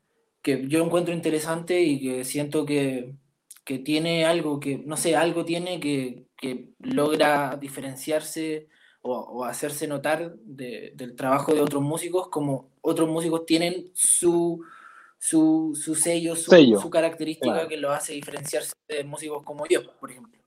que 0.41 0.67
yo 0.67 0.83
encuentro 0.83 1.13
interesante 1.13 1.81
y 1.81 1.99
que 1.99 2.25
siento 2.25 2.65
que, 2.65 3.13
que, 3.63 3.79
tiene 3.79 4.25
algo 4.25 4.59
que, 4.59 4.77
no 4.79 4.97
sé, 4.97 5.15
algo 5.15 5.45
tiene 5.45 5.79
que, 5.79 6.25
que 6.35 6.69
logra 6.79 7.57
diferenciarse 7.57 8.67
o, 9.01 9.13
o 9.13 9.45
hacerse 9.45 9.87
notar 9.87 10.35
de, 10.37 10.93
del 10.95 11.15
trabajo 11.15 11.53
de 11.53 11.61
otros 11.61 11.83
músicos, 11.83 12.29
como 12.29 12.71
otros 12.81 13.09
músicos 13.09 13.45
tienen 13.45 13.91
su, 13.93 14.63
su, 15.23 15.79
su 15.79 15.93
sello, 15.93 16.35
su, 16.35 16.49
sello, 16.49 16.81
su 16.81 16.89
característica 16.89 17.53
claro. 17.53 17.69
que 17.69 17.77
lo 17.77 17.91
hace 17.91 18.13
diferenciarse 18.13 18.73
de 18.87 19.03
músicos 19.03 19.43
como 19.43 19.67
yo, 19.67 19.81
por 19.99 20.09
ejemplo. 20.09 20.41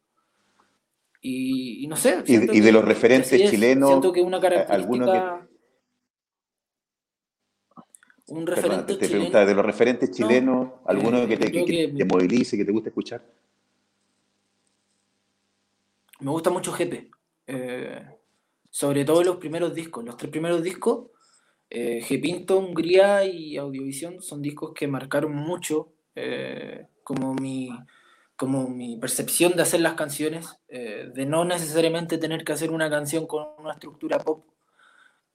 Y, 1.20 1.84
y 1.84 1.86
no 1.86 1.94
sé. 1.94 2.24
Y, 2.26 2.56
y 2.56 2.60
de 2.60 2.72
los 2.72 2.84
referentes 2.84 3.50
chilenos, 3.50 3.88
siento 3.88 4.12
que 4.12 4.20
una 4.20 4.40
característica. 4.40 4.74
alguno 4.74 5.12
que 5.12 5.54
un 8.26 8.46
referente 8.48 8.94
Perdón, 8.94 8.98
te 8.98 9.06
chileno. 9.06 9.46
de 9.46 9.54
los 9.54 9.64
referentes 9.64 10.10
chilenos, 10.10 10.66
no, 10.66 10.80
alguno 10.86 11.18
eh, 11.18 11.28
que, 11.28 11.36
te, 11.36 11.52
que, 11.52 11.64
que, 11.64 11.94
te, 11.96 12.04
movilice, 12.04 12.56
que 12.56 12.64
te 12.64 12.72
guste 12.72 12.88
escuchar. 12.88 13.22
Me 16.18 16.32
gusta 16.32 16.50
mucho 16.50 16.72
Jepe, 16.72 17.10
eh, 17.46 18.02
sobre 18.70 19.04
todo 19.04 19.22
los 19.22 19.36
primeros 19.36 19.72
discos. 19.72 20.04
Los 20.04 20.16
tres 20.16 20.32
primeros 20.32 20.64
discos, 20.64 21.10
eh, 21.74 22.00
Gepinto, 22.02 22.58
Hungría 22.58 23.24
y 23.24 23.56
Audiovisión, 23.56 24.22
son 24.22 24.40
discos 24.40 24.72
que 24.74 24.86
marcaron 24.88 25.34
mucho 25.34 25.92
eh, 26.14 26.86
como, 27.02 27.34
mi, 27.34 27.70
como 28.36 28.68
mi 28.68 28.96
percepción 28.96 29.56
de 29.56 29.62
hacer 29.62 29.80
las 29.80 29.94
canciones, 29.94 30.58
eh, 30.68 31.10
de 31.14 31.26
no 31.26 31.44
necesariamente 31.44 32.18
tener 32.18 32.44
que 32.44 32.52
hacer 32.52 32.70
una 32.70 32.88
canción 32.88 33.26
con 33.26 33.46
una 33.58 33.72
estructura 33.72 34.18
pop 34.18 34.44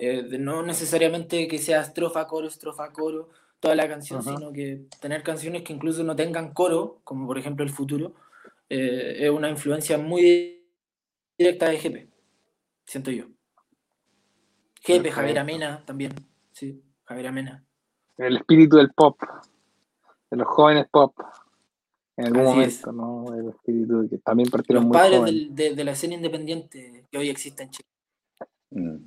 eh, 0.02 0.24
de 0.24 0.40
no 0.40 0.64
necesariamente 0.64 1.46
que 1.50 1.58
sea 1.58 1.82
estrofa, 1.82 2.26
coro, 2.26 2.48
estrofa, 2.48 2.94
coro, 2.94 3.32
toda 3.60 3.76
la 3.76 3.86
canción, 3.90 4.22
uh 4.22 4.24
-huh. 4.24 4.38
sino 4.38 4.54
que 4.54 4.86
tener 5.02 5.24
canciones 5.24 5.64
que 5.64 5.74
incluso 5.74 6.06
no 6.06 6.16
tengan 6.16 6.54
coro, 6.54 7.02
como 7.04 7.28
por 7.28 7.38
ejemplo 7.38 7.66
El 7.66 7.72
Futuro, 7.72 8.16
eh, 8.70 9.18
es 9.20 9.30
una 9.30 9.50
influencia 9.50 9.98
muy 9.98 10.66
directa 11.38 11.68
de 11.70 11.78
GP, 11.80 12.10
siento 12.86 13.12
yo. 13.12 13.26
Okay. 14.82 15.04
Javier 15.12 15.40
Amena 15.40 15.84
también, 15.86 16.14
sí, 16.60 16.84
Javier 17.06 17.28
Amena. 17.28 17.64
El 18.18 18.38
espíritu 18.38 18.78
del 18.78 18.92
pop, 18.92 19.18
de 20.30 20.38
los 20.38 20.48
jóvenes 20.48 20.88
pop, 20.92 21.16
en 22.18 22.26
algún 22.28 22.42
Así 22.42 22.50
momento, 22.50 22.90
es. 22.90 22.96
¿no? 22.96 23.36
El 23.36 23.50
espíritu 23.50 24.08
que 24.10 24.18
también 24.18 24.50
partieron 24.50 24.84
los 24.84 24.88
muy 24.90 24.98
padres 24.98 25.24
del, 25.24 25.56
de, 25.56 25.76
de, 25.76 25.84
la 25.86 25.92
escena 25.92 26.16
independiente 26.16 27.06
que 27.10 27.18
hoy 27.18 27.30
existe 27.30 27.64
en 27.64 27.70
Chile. 27.70 27.90
Mm. 28.72 28.98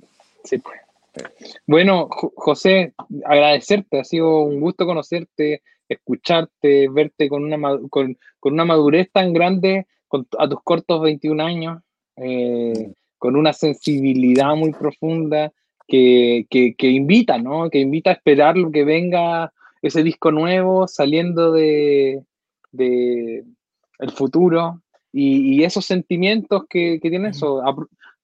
Sí, 0.43 0.57
pues. 0.57 0.79
Bueno, 1.67 2.09
José, 2.09 2.95
agradecerte, 3.23 3.99
ha 3.99 4.03
sido 4.03 4.39
un 4.39 4.59
gusto 4.59 4.87
conocerte, 4.87 5.61
escucharte, 5.87 6.89
verte 6.89 7.29
con 7.29 7.43
una, 7.43 7.77
con, 7.91 8.17
con 8.39 8.53
una 8.53 8.65
madurez 8.65 9.11
tan 9.11 9.31
grande 9.31 9.85
con, 10.07 10.27
a 10.39 10.49
tus 10.49 10.63
cortos 10.63 11.03
21 11.03 11.43
años, 11.43 11.83
eh, 12.15 12.93
con 13.19 13.35
una 13.35 13.53
sensibilidad 13.53 14.55
muy 14.55 14.71
profunda 14.71 15.53
que, 15.93 16.47
que, 16.49 16.73
que, 16.75 16.89
invita, 16.89 17.37
¿no? 17.37 17.69
Que 17.69 17.77
invita 17.77 18.09
a 18.09 18.13
esperar 18.13 18.57
lo 18.57 18.71
que 18.71 18.83
venga 18.83 19.53
ese 19.79 20.01
disco 20.01 20.31
nuevo 20.31 20.87
saliendo 20.87 21.51
de, 21.51 22.23
de 22.71 23.43
el 23.99 24.09
futuro 24.09 24.81
y, 25.11 25.53
y 25.53 25.63
esos 25.63 25.85
sentimientos 25.85 26.63
que, 26.67 26.99
que 26.99 27.11
tiene 27.11 27.29
eso. 27.29 27.61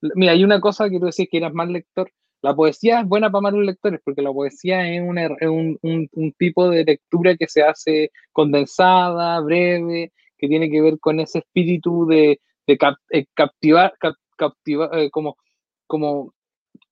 Mira, 0.01 0.31
hay 0.31 0.43
una 0.43 0.59
cosa 0.59 0.89
que 0.89 0.99
tú 0.99 1.05
decías 1.05 1.27
que 1.29 1.37
eras 1.37 1.53
más 1.53 1.69
lector, 1.69 2.11
La 2.41 2.55
poesía 2.55 3.01
es 3.01 3.07
buena 3.07 3.29
para 3.29 3.43
malos 3.43 3.63
lectores 3.63 4.01
porque 4.03 4.23
la 4.23 4.33
poesía 4.33 4.91
es, 4.91 5.03
un, 5.03 6.09
un, 6.11 6.31
tipo 6.39 6.71
de 6.71 6.83
lectura 6.83 7.37
que 7.37 7.47
se 7.47 7.61
hace 7.61 8.09
condensada, 8.31 9.41
breve, 9.41 10.11
que 10.39 10.47
tiene 10.47 10.71
que 10.71 10.81
ver 10.81 10.99
con 10.99 11.19
ese 11.19 11.37
espíritu 11.37 12.07
de, 12.07 12.41
de 12.65 12.79
eh, 13.11 13.25
captivar, 13.35 13.93
captivar 14.35 14.89
eh, 14.97 15.11
como, 15.11 15.37
como 15.85 16.33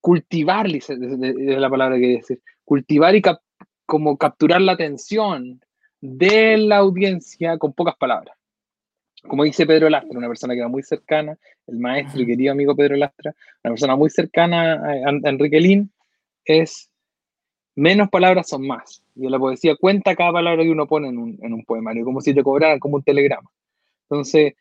cultivar, 0.02 0.68
es 0.68 0.90
la 0.90 1.70
palabra 1.70 1.96
que 1.96 2.02
quiere 2.02 2.18
decir, 2.18 2.42
cultivar 2.64 3.16
y 3.16 3.22
como 3.86 4.18
capturar 4.18 4.62
la 4.62 4.74
atención 4.74 5.62
de 6.02 6.58
la 6.58 6.78
audiencia 6.78 7.58
con 7.58 7.74
pocas 7.74 7.96
palabras. 7.98 8.36
Como 9.28 9.44
dice 9.44 9.66
Pedro 9.66 9.90
Lastra, 9.90 10.18
una 10.18 10.28
persona 10.28 10.54
que 10.54 10.60
era 10.60 10.70
muy 10.70 10.84
cercana, 10.84 11.38
el 11.66 11.80
maestro 11.80 12.22
y 12.22 12.26
querido 12.26 12.52
amigo 12.52 12.76
Pedro 12.76 12.96
Lastra, 12.96 13.34
una 13.64 13.72
persona 13.72 13.96
muy 13.96 14.10
cercana 14.10 14.74
a, 14.74 15.30
Enrique 15.30 15.60
Lin, 15.60 15.92
es 16.46 16.90
menos 17.76 18.10
palabras 18.10 18.48
son 18.48 18.66
más. 18.66 19.04
Y 19.16 19.26
en 19.26 19.32
la 19.32 19.40
poesía 19.40 19.76
cuenta 19.76 20.16
cada 20.16 20.32
palabra 20.32 20.64
que 20.64 20.70
uno 20.70 20.88
pone 20.88 21.10
en 21.10 21.18
un, 21.18 21.40
en 21.42 21.54
un 21.54 21.66
poemario, 21.66 22.06
como 22.06 22.22
si 22.22 22.34
te 22.34 22.44
cobraran, 22.44 22.80
como 22.80 22.96
un 22.96 23.04
telegrama. 23.04 23.50
Entonces, 24.04 24.54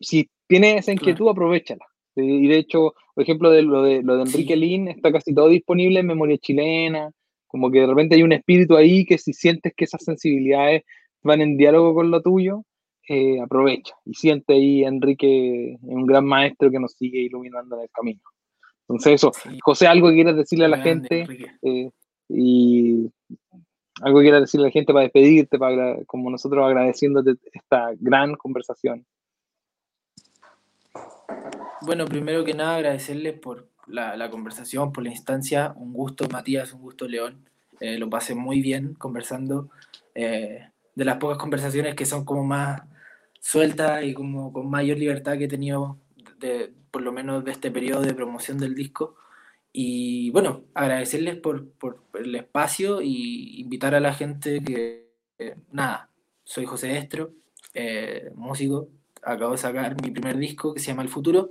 si 0.00 0.28
tienes 0.46 0.80
esa 0.80 0.92
inquietud, 0.92 1.28
aprovechala. 1.28 1.86
Y 2.24 2.48
de 2.48 2.58
hecho, 2.58 2.94
por 3.14 3.22
ejemplo, 3.22 3.50
de 3.50 3.62
lo 3.62 3.82
de, 3.82 4.02
lo 4.02 4.16
de 4.16 4.22
Enrique 4.22 4.56
Lin, 4.56 4.88
está 4.88 5.12
casi 5.12 5.34
todo 5.34 5.48
disponible 5.48 6.00
en 6.00 6.06
memoria 6.06 6.38
chilena, 6.38 7.10
como 7.46 7.70
que 7.70 7.80
de 7.80 7.86
repente 7.86 8.14
hay 8.14 8.22
un 8.22 8.32
espíritu 8.32 8.76
ahí 8.76 9.04
que 9.04 9.18
si 9.18 9.32
sientes 9.32 9.72
que 9.76 9.84
esas 9.84 10.04
sensibilidades 10.04 10.82
van 11.22 11.40
en 11.40 11.56
diálogo 11.56 11.94
con 11.94 12.10
lo 12.10 12.22
tuyo, 12.22 12.64
eh, 13.08 13.40
aprovecha 13.40 13.94
y 14.04 14.12
siente 14.12 14.52
ahí 14.52 14.84
Enrique 14.84 15.78
un 15.80 16.04
gran 16.04 16.26
maestro 16.26 16.70
que 16.70 16.78
nos 16.78 16.92
sigue 16.92 17.20
iluminando 17.20 17.76
en 17.76 17.82
el 17.82 17.90
camino. 17.90 18.20
Entonces 18.82 19.14
eso, 19.14 19.32
José, 19.62 19.86
algo 19.86 20.08
que 20.08 20.14
quieras 20.14 20.36
decirle 20.36 20.66
a 20.66 20.68
la 20.68 20.78
gente 20.78 21.26
eh, 21.62 21.90
y 22.28 23.10
algo 24.02 24.18
que 24.18 24.24
quieras 24.24 24.42
decirle 24.42 24.66
a 24.66 24.68
la 24.68 24.72
gente 24.72 24.92
para 24.92 25.04
despedirte, 25.04 25.58
para, 25.58 26.04
como 26.04 26.30
nosotros 26.30 26.64
agradeciéndote 26.64 27.36
esta 27.52 27.92
gran 27.98 28.34
conversación. 28.34 29.06
Bueno, 31.82 32.06
primero 32.06 32.44
que 32.44 32.54
nada 32.54 32.76
agradecerles 32.76 33.38
por 33.38 33.68
la, 33.86 34.30
conversación, 34.30 34.92
por 34.92 35.04
la 35.04 35.10
instancia. 35.10 35.72
Un 35.76 35.92
gusto, 35.92 36.28
Matías, 36.28 36.72
un 36.72 36.80
gusto, 36.80 37.06
León. 37.08 37.48
Eh, 37.80 37.98
lo 37.98 38.10
pasé 38.10 38.34
muy 38.34 38.60
bien 38.60 38.94
conversando. 38.94 39.70
de 40.14 41.04
las 41.04 41.18
pocas 41.18 41.38
conversaciones 41.38 41.94
que 41.94 42.06
son 42.06 42.24
como 42.24 42.44
más 42.44 42.82
suelta 43.40 44.02
y 44.02 44.14
como 44.14 44.52
con 44.52 44.68
mayor 44.68 44.98
libertad 44.98 45.38
que 45.38 45.44
he 45.44 45.48
tenido, 45.48 45.98
de, 46.38 46.72
por 46.90 47.02
lo 47.02 47.12
menos 47.12 47.44
de 47.44 47.52
este 47.52 47.70
periodo 47.70 48.02
de 48.02 48.14
promoción 48.14 48.58
del 48.58 48.74
disco. 48.74 49.16
Y 49.72 50.30
bueno, 50.30 50.64
agradecerles 50.74 51.36
por, 51.36 51.68
por 51.70 52.02
el 52.14 52.34
espacio 52.34 53.00
y 53.00 53.60
invitar 53.60 53.94
a 53.94 54.00
la 54.00 54.14
gente 54.14 54.62
que, 54.62 55.08
nada, 55.70 56.10
soy 56.44 56.64
José 56.64 56.98
Estro, 56.98 57.32
eh, 57.74 58.30
músico, 58.34 58.88
acabo 59.22 59.52
de 59.52 59.58
sacar 59.58 60.00
mi 60.02 60.10
primer 60.10 60.36
disco 60.36 60.74
que 60.74 60.80
se 60.80 60.88
llama 60.88 61.02
El 61.02 61.08
Futuro. 61.08 61.50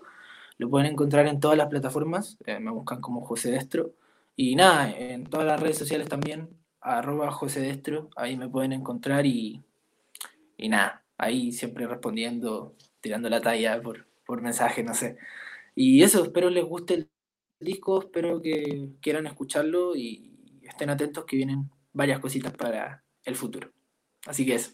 Lo 0.57 0.69
pueden 0.69 0.91
encontrar 0.91 1.27
en 1.27 1.39
todas 1.39 1.57
las 1.57 1.67
plataformas, 1.67 2.37
eh, 2.45 2.59
me 2.59 2.71
buscan 2.71 3.01
como 3.01 3.21
José 3.21 3.51
Destro. 3.51 3.93
Y 4.35 4.55
nada, 4.55 4.91
en 4.91 5.25
todas 5.25 5.45
las 5.45 5.59
redes 5.59 5.77
sociales 5.77 6.09
también, 6.09 6.49
arroba 6.81 7.31
José 7.31 7.61
Destro, 7.61 8.09
ahí 8.15 8.37
me 8.37 8.49
pueden 8.49 8.73
encontrar 8.73 9.25
y, 9.25 9.63
y 10.57 10.69
nada, 10.69 11.03
ahí 11.17 11.51
siempre 11.51 11.87
respondiendo, 11.87 12.75
tirando 13.01 13.29
la 13.29 13.41
talla 13.41 13.81
por, 13.81 14.05
por 14.25 14.41
mensaje, 14.41 14.83
no 14.83 14.93
sé. 14.93 15.17
Y 15.75 16.03
eso, 16.03 16.23
espero 16.23 16.49
les 16.49 16.65
guste 16.65 16.93
el 16.93 17.09
disco, 17.59 18.01
espero 18.01 18.41
que 18.41 18.89
quieran 19.01 19.27
escucharlo 19.27 19.95
y 19.95 20.59
estén 20.63 20.89
atentos 20.89 21.25
que 21.25 21.37
vienen 21.37 21.69
varias 21.93 22.19
cositas 22.19 22.53
para 22.53 23.03
el 23.23 23.35
futuro. 23.35 23.71
Así 24.25 24.45
que 24.45 24.55
eso. 24.55 24.71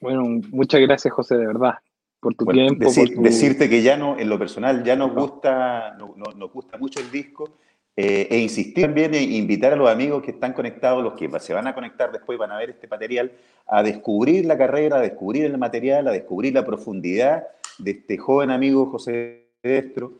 Bueno, 0.00 0.24
muchas 0.50 0.80
gracias 0.80 1.12
José, 1.12 1.36
de 1.36 1.46
verdad, 1.46 1.74
por 2.20 2.34
tu 2.34 2.46
tiempo. 2.46 2.90
Decirte 3.18 3.68
que 3.68 3.82
ya 3.82 3.96
no, 3.96 4.18
en 4.18 4.28
lo 4.28 4.38
personal, 4.38 4.82
ya 4.84 4.96
nos 4.96 5.14
gusta, 5.14 5.96
nos 5.98 6.52
gusta 6.52 6.78
mucho 6.78 7.00
el 7.00 7.10
disco 7.10 7.58
eh, 7.98 8.28
e 8.30 8.38
insistir 8.40 8.84
también 8.84 9.14
en 9.14 9.32
invitar 9.32 9.72
a 9.72 9.76
los 9.76 9.88
amigos 9.88 10.22
que 10.22 10.32
están 10.32 10.52
conectados, 10.52 11.02
los 11.02 11.14
que 11.14 11.30
se 11.40 11.54
van 11.54 11.66
a 11.66 11.74
conectar 11.74 12.12
después, 12.12 12.38
van 12.38 12.52
a 12.52 12.58
ver 12.58 12.68
este 12.68 12.86
material, 12.86 13.32
a 13.66 13.82
descubrir 13.82 14.44
la 14.44 14.58
carrera, 14.58 14.96
a 14.98 15.00
descubrir 15.00 15.46
el 15.46 15.56
material, 15.56 16.06
a 16.06 16.12
descubrir 16.12 16.52
la 16.52 16.66
profundidad 16.66 17.46
de 17.78 17.92
este 17.92 18.18
joven 18.18 18.50
amigo 18.50 18.90
José 18.90 19.46
Destro, 19.62 20.12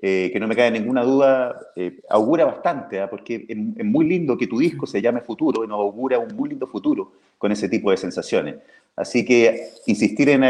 eh, 0.00 0.30
que 0.32 0.38
no 0.38 0.46
me 0.46 0.54
cae 0.54 0.70
ninguna 0.70 1.02
duda, 1.02 1.58
eh, 1.74 1.98
augura 2.10 2.44
bastante, 2.44 3.00
¿ah? 3.00 3.10
porque 3.10 3.44
es, 3.48 3.84
muy 3.84 4.06
lindo 4.06 4.38
que 4.38 4.46
tu 4.46 4.58
disco 4.58 4.86
se 4.86 5.02
llame 5.02 5.20
Futuro 5.20 5.64
y 5.64 5.66
nos 5.66 5.80
augura 5.80 6.20
un 6.20 6.32
muy 6.36 6.50
lindo 6.50 6.68
futuro 6.68 7.12
con 7.38 7.50
ese 7.50 7.68
tipo 7.68 7.90
de 7.90 7.96
sensaciones. 7.96 8.54
Así 8.94 9.24
que 9.24 9.70
insistir 9.86 10.28
en 10.28 10.44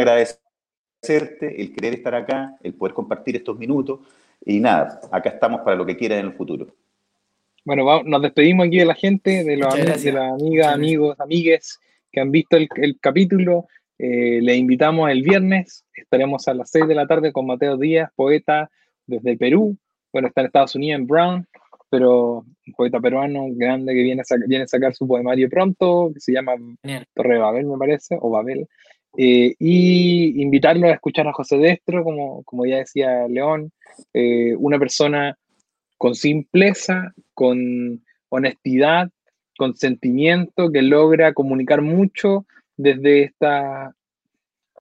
agradecerte, 1.12 1.60
el 1.60 1.72
querer 1.74 1.94
estar 1.94 2.14
acá, 2.14 2.56
el 2.62 2.74
poder 2.74 2.94
compartir 2.94 3.36
estos 3.36 3.58
minutos 3.58 4.00
y 4.44 4.60
nada, 4.60 5.00
acá 5.10 5.30
estamos 5.30 5.60
para 5.62 5.76
lo 5.76 5.86
que 5.86 5.96
quieran 5.96 6.20
en 6.20 6.26
el 6.26 6.32
futuro. 6.32 6.66
Bueno, 7.64 8.02
nos 8.04 8.22
despedimos 8.22 8.66
aquí 8.66 8.78
de 8.78 8.84
la 8.84 8.94
gente, 8.94 9.42
de, 9.42 9.56
los, 9.56 9.74
de 9.74 10.12
las 10.12 10.32
amigas, 10.40 10.72
amigos, 10.72 11.18
amigues 11.18 11.80
que 12.12 12.20
han 12.20 12.30
visto 12.30 12.56
el, 12.56 12.98
capítulo. 13.00 13.66
Eh, 13.98 14.40
le 14.40 14.54
invitamos 14.56 15.10
el 15.10 15.22
viernes, 15.22 15.84
estaremos 15.94 16.46
a 16.48 16.54
las 16.54 16.70
6 16.70 16.86
de 16.86 16.94
la 16.94 17.06
tarde 17.06 17.32
con 17.32 17.46
Mateo 17.46 17.76
Díaz, 17.76 18.10
poeta 18.14 18.70
desde 19.06 19.36
Perú. 19.36 19.76
Bueno, 20.12 20.28
está 20.28 20.42
en 20.42 20.46
Estados 20.46 20.76
Unidos, 20.76 21.00
en 21.00 21.06
Brown, 21.06 21.46
pero 21.90 22.44
un 22.66 22.74
poeta 22.76 23.00
peruano 23.00 23.46
grande 23.50 23.94
que 23.94 24.02
viene 24.02 24.22
a, 24.22 24.36
viene 24.46 24.64
a 24.64 24.68
sacar 24.68 24.94
su 24.94 25.08
poemario 25.08 25.48
pronto, 25.48 26.10
que 26.14 26.20
se 26.20 26.32
llama 26.32 26.52
Torre 27.14 27.38
Babel, 27.38 27.66
me 27.66 27.78
parece, 27.78 28.16
o 28.20 28.30
Babel. 28.30 28.68
Eh, 29.18 29.54
y 29.58 30.42
invitarlo 30.42 30.88
a 30.88 30.92
escuchar 30.92 31.26
a 31.26 31.32
José 31.32 31.56
Destro, 31.56 32.04
como, 32.04 32.42
como 32.44 32.66
ya 32.66 32.78
decía 32.78 33.26
León, 33.28 33.72
eh, 34.12 34.54
una 34.56 34.78
persona 34.78 35.38
con 35.96 36.14
simpleza, 36.14 37.14
con 37.32 38.04
honestidad, 38.28 39.10
con 39.56 39.74
sentimiento, 39.74 40.70
que 40.70 40.82
logra 40.82 41.32
comunicar 41.32 41.80
mucho 41.80 42.46
desde 42.76 43.22
esta, 43.22 43.94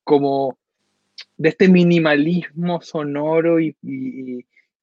como, 0.03 0.57
de 1.37 1.49
este 1.49 1.69
minimalismo 1.69 2.81
sonoro 2.81 3.59
y, 3.59 3.75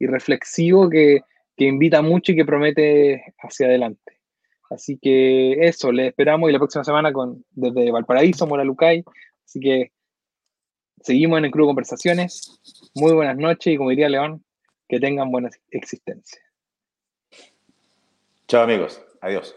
reflexivo 0.01 0.91
que, 0.91 1.21
que 1.57 1.67
invita 1.67 2.03
mucho 2.03 2.33
y 2.33 2.37
que 2.37 2.45
promete 2.45 3.35
hacia 3.39 3.67
adelante. 3.67 4.19
Así 4.69 4.99
que 5.01 5.53
eso, 5.67 5.93
le 5.93 6.09
esperamos 6.09 6.49
y 6.49 6.53
la 6.53 6.59
próxima 6.59 6.83
semana 6.83 7.13
con, 7.13 7.45
desde 7.53 7.91
Valparaíso, 7.91 8.47
Moralucay, 8.47 9.05
Así 9.45 9.61
que 9.61 9.93
seguimos 11.01 11.39
en 11.39 11.47
el 11.47 11.51
Club 11.51 11.67
Conversaciones. 11.67 12.61
Muy 12.95 13.13
buenas 13.13 13.37
noches 13.37 13.73
y 13.73 13.77
como 13.77 13.91
diría 13.91 14.09
León, 14.09 14.45
que 14.89 15.01
tengan 15.01 15.31
buena 15.31 15.51
existencia. 15.71 16.41
Chao 18.49 18.63
amigos, 18.63 19.03
adiós. 19.21 19.57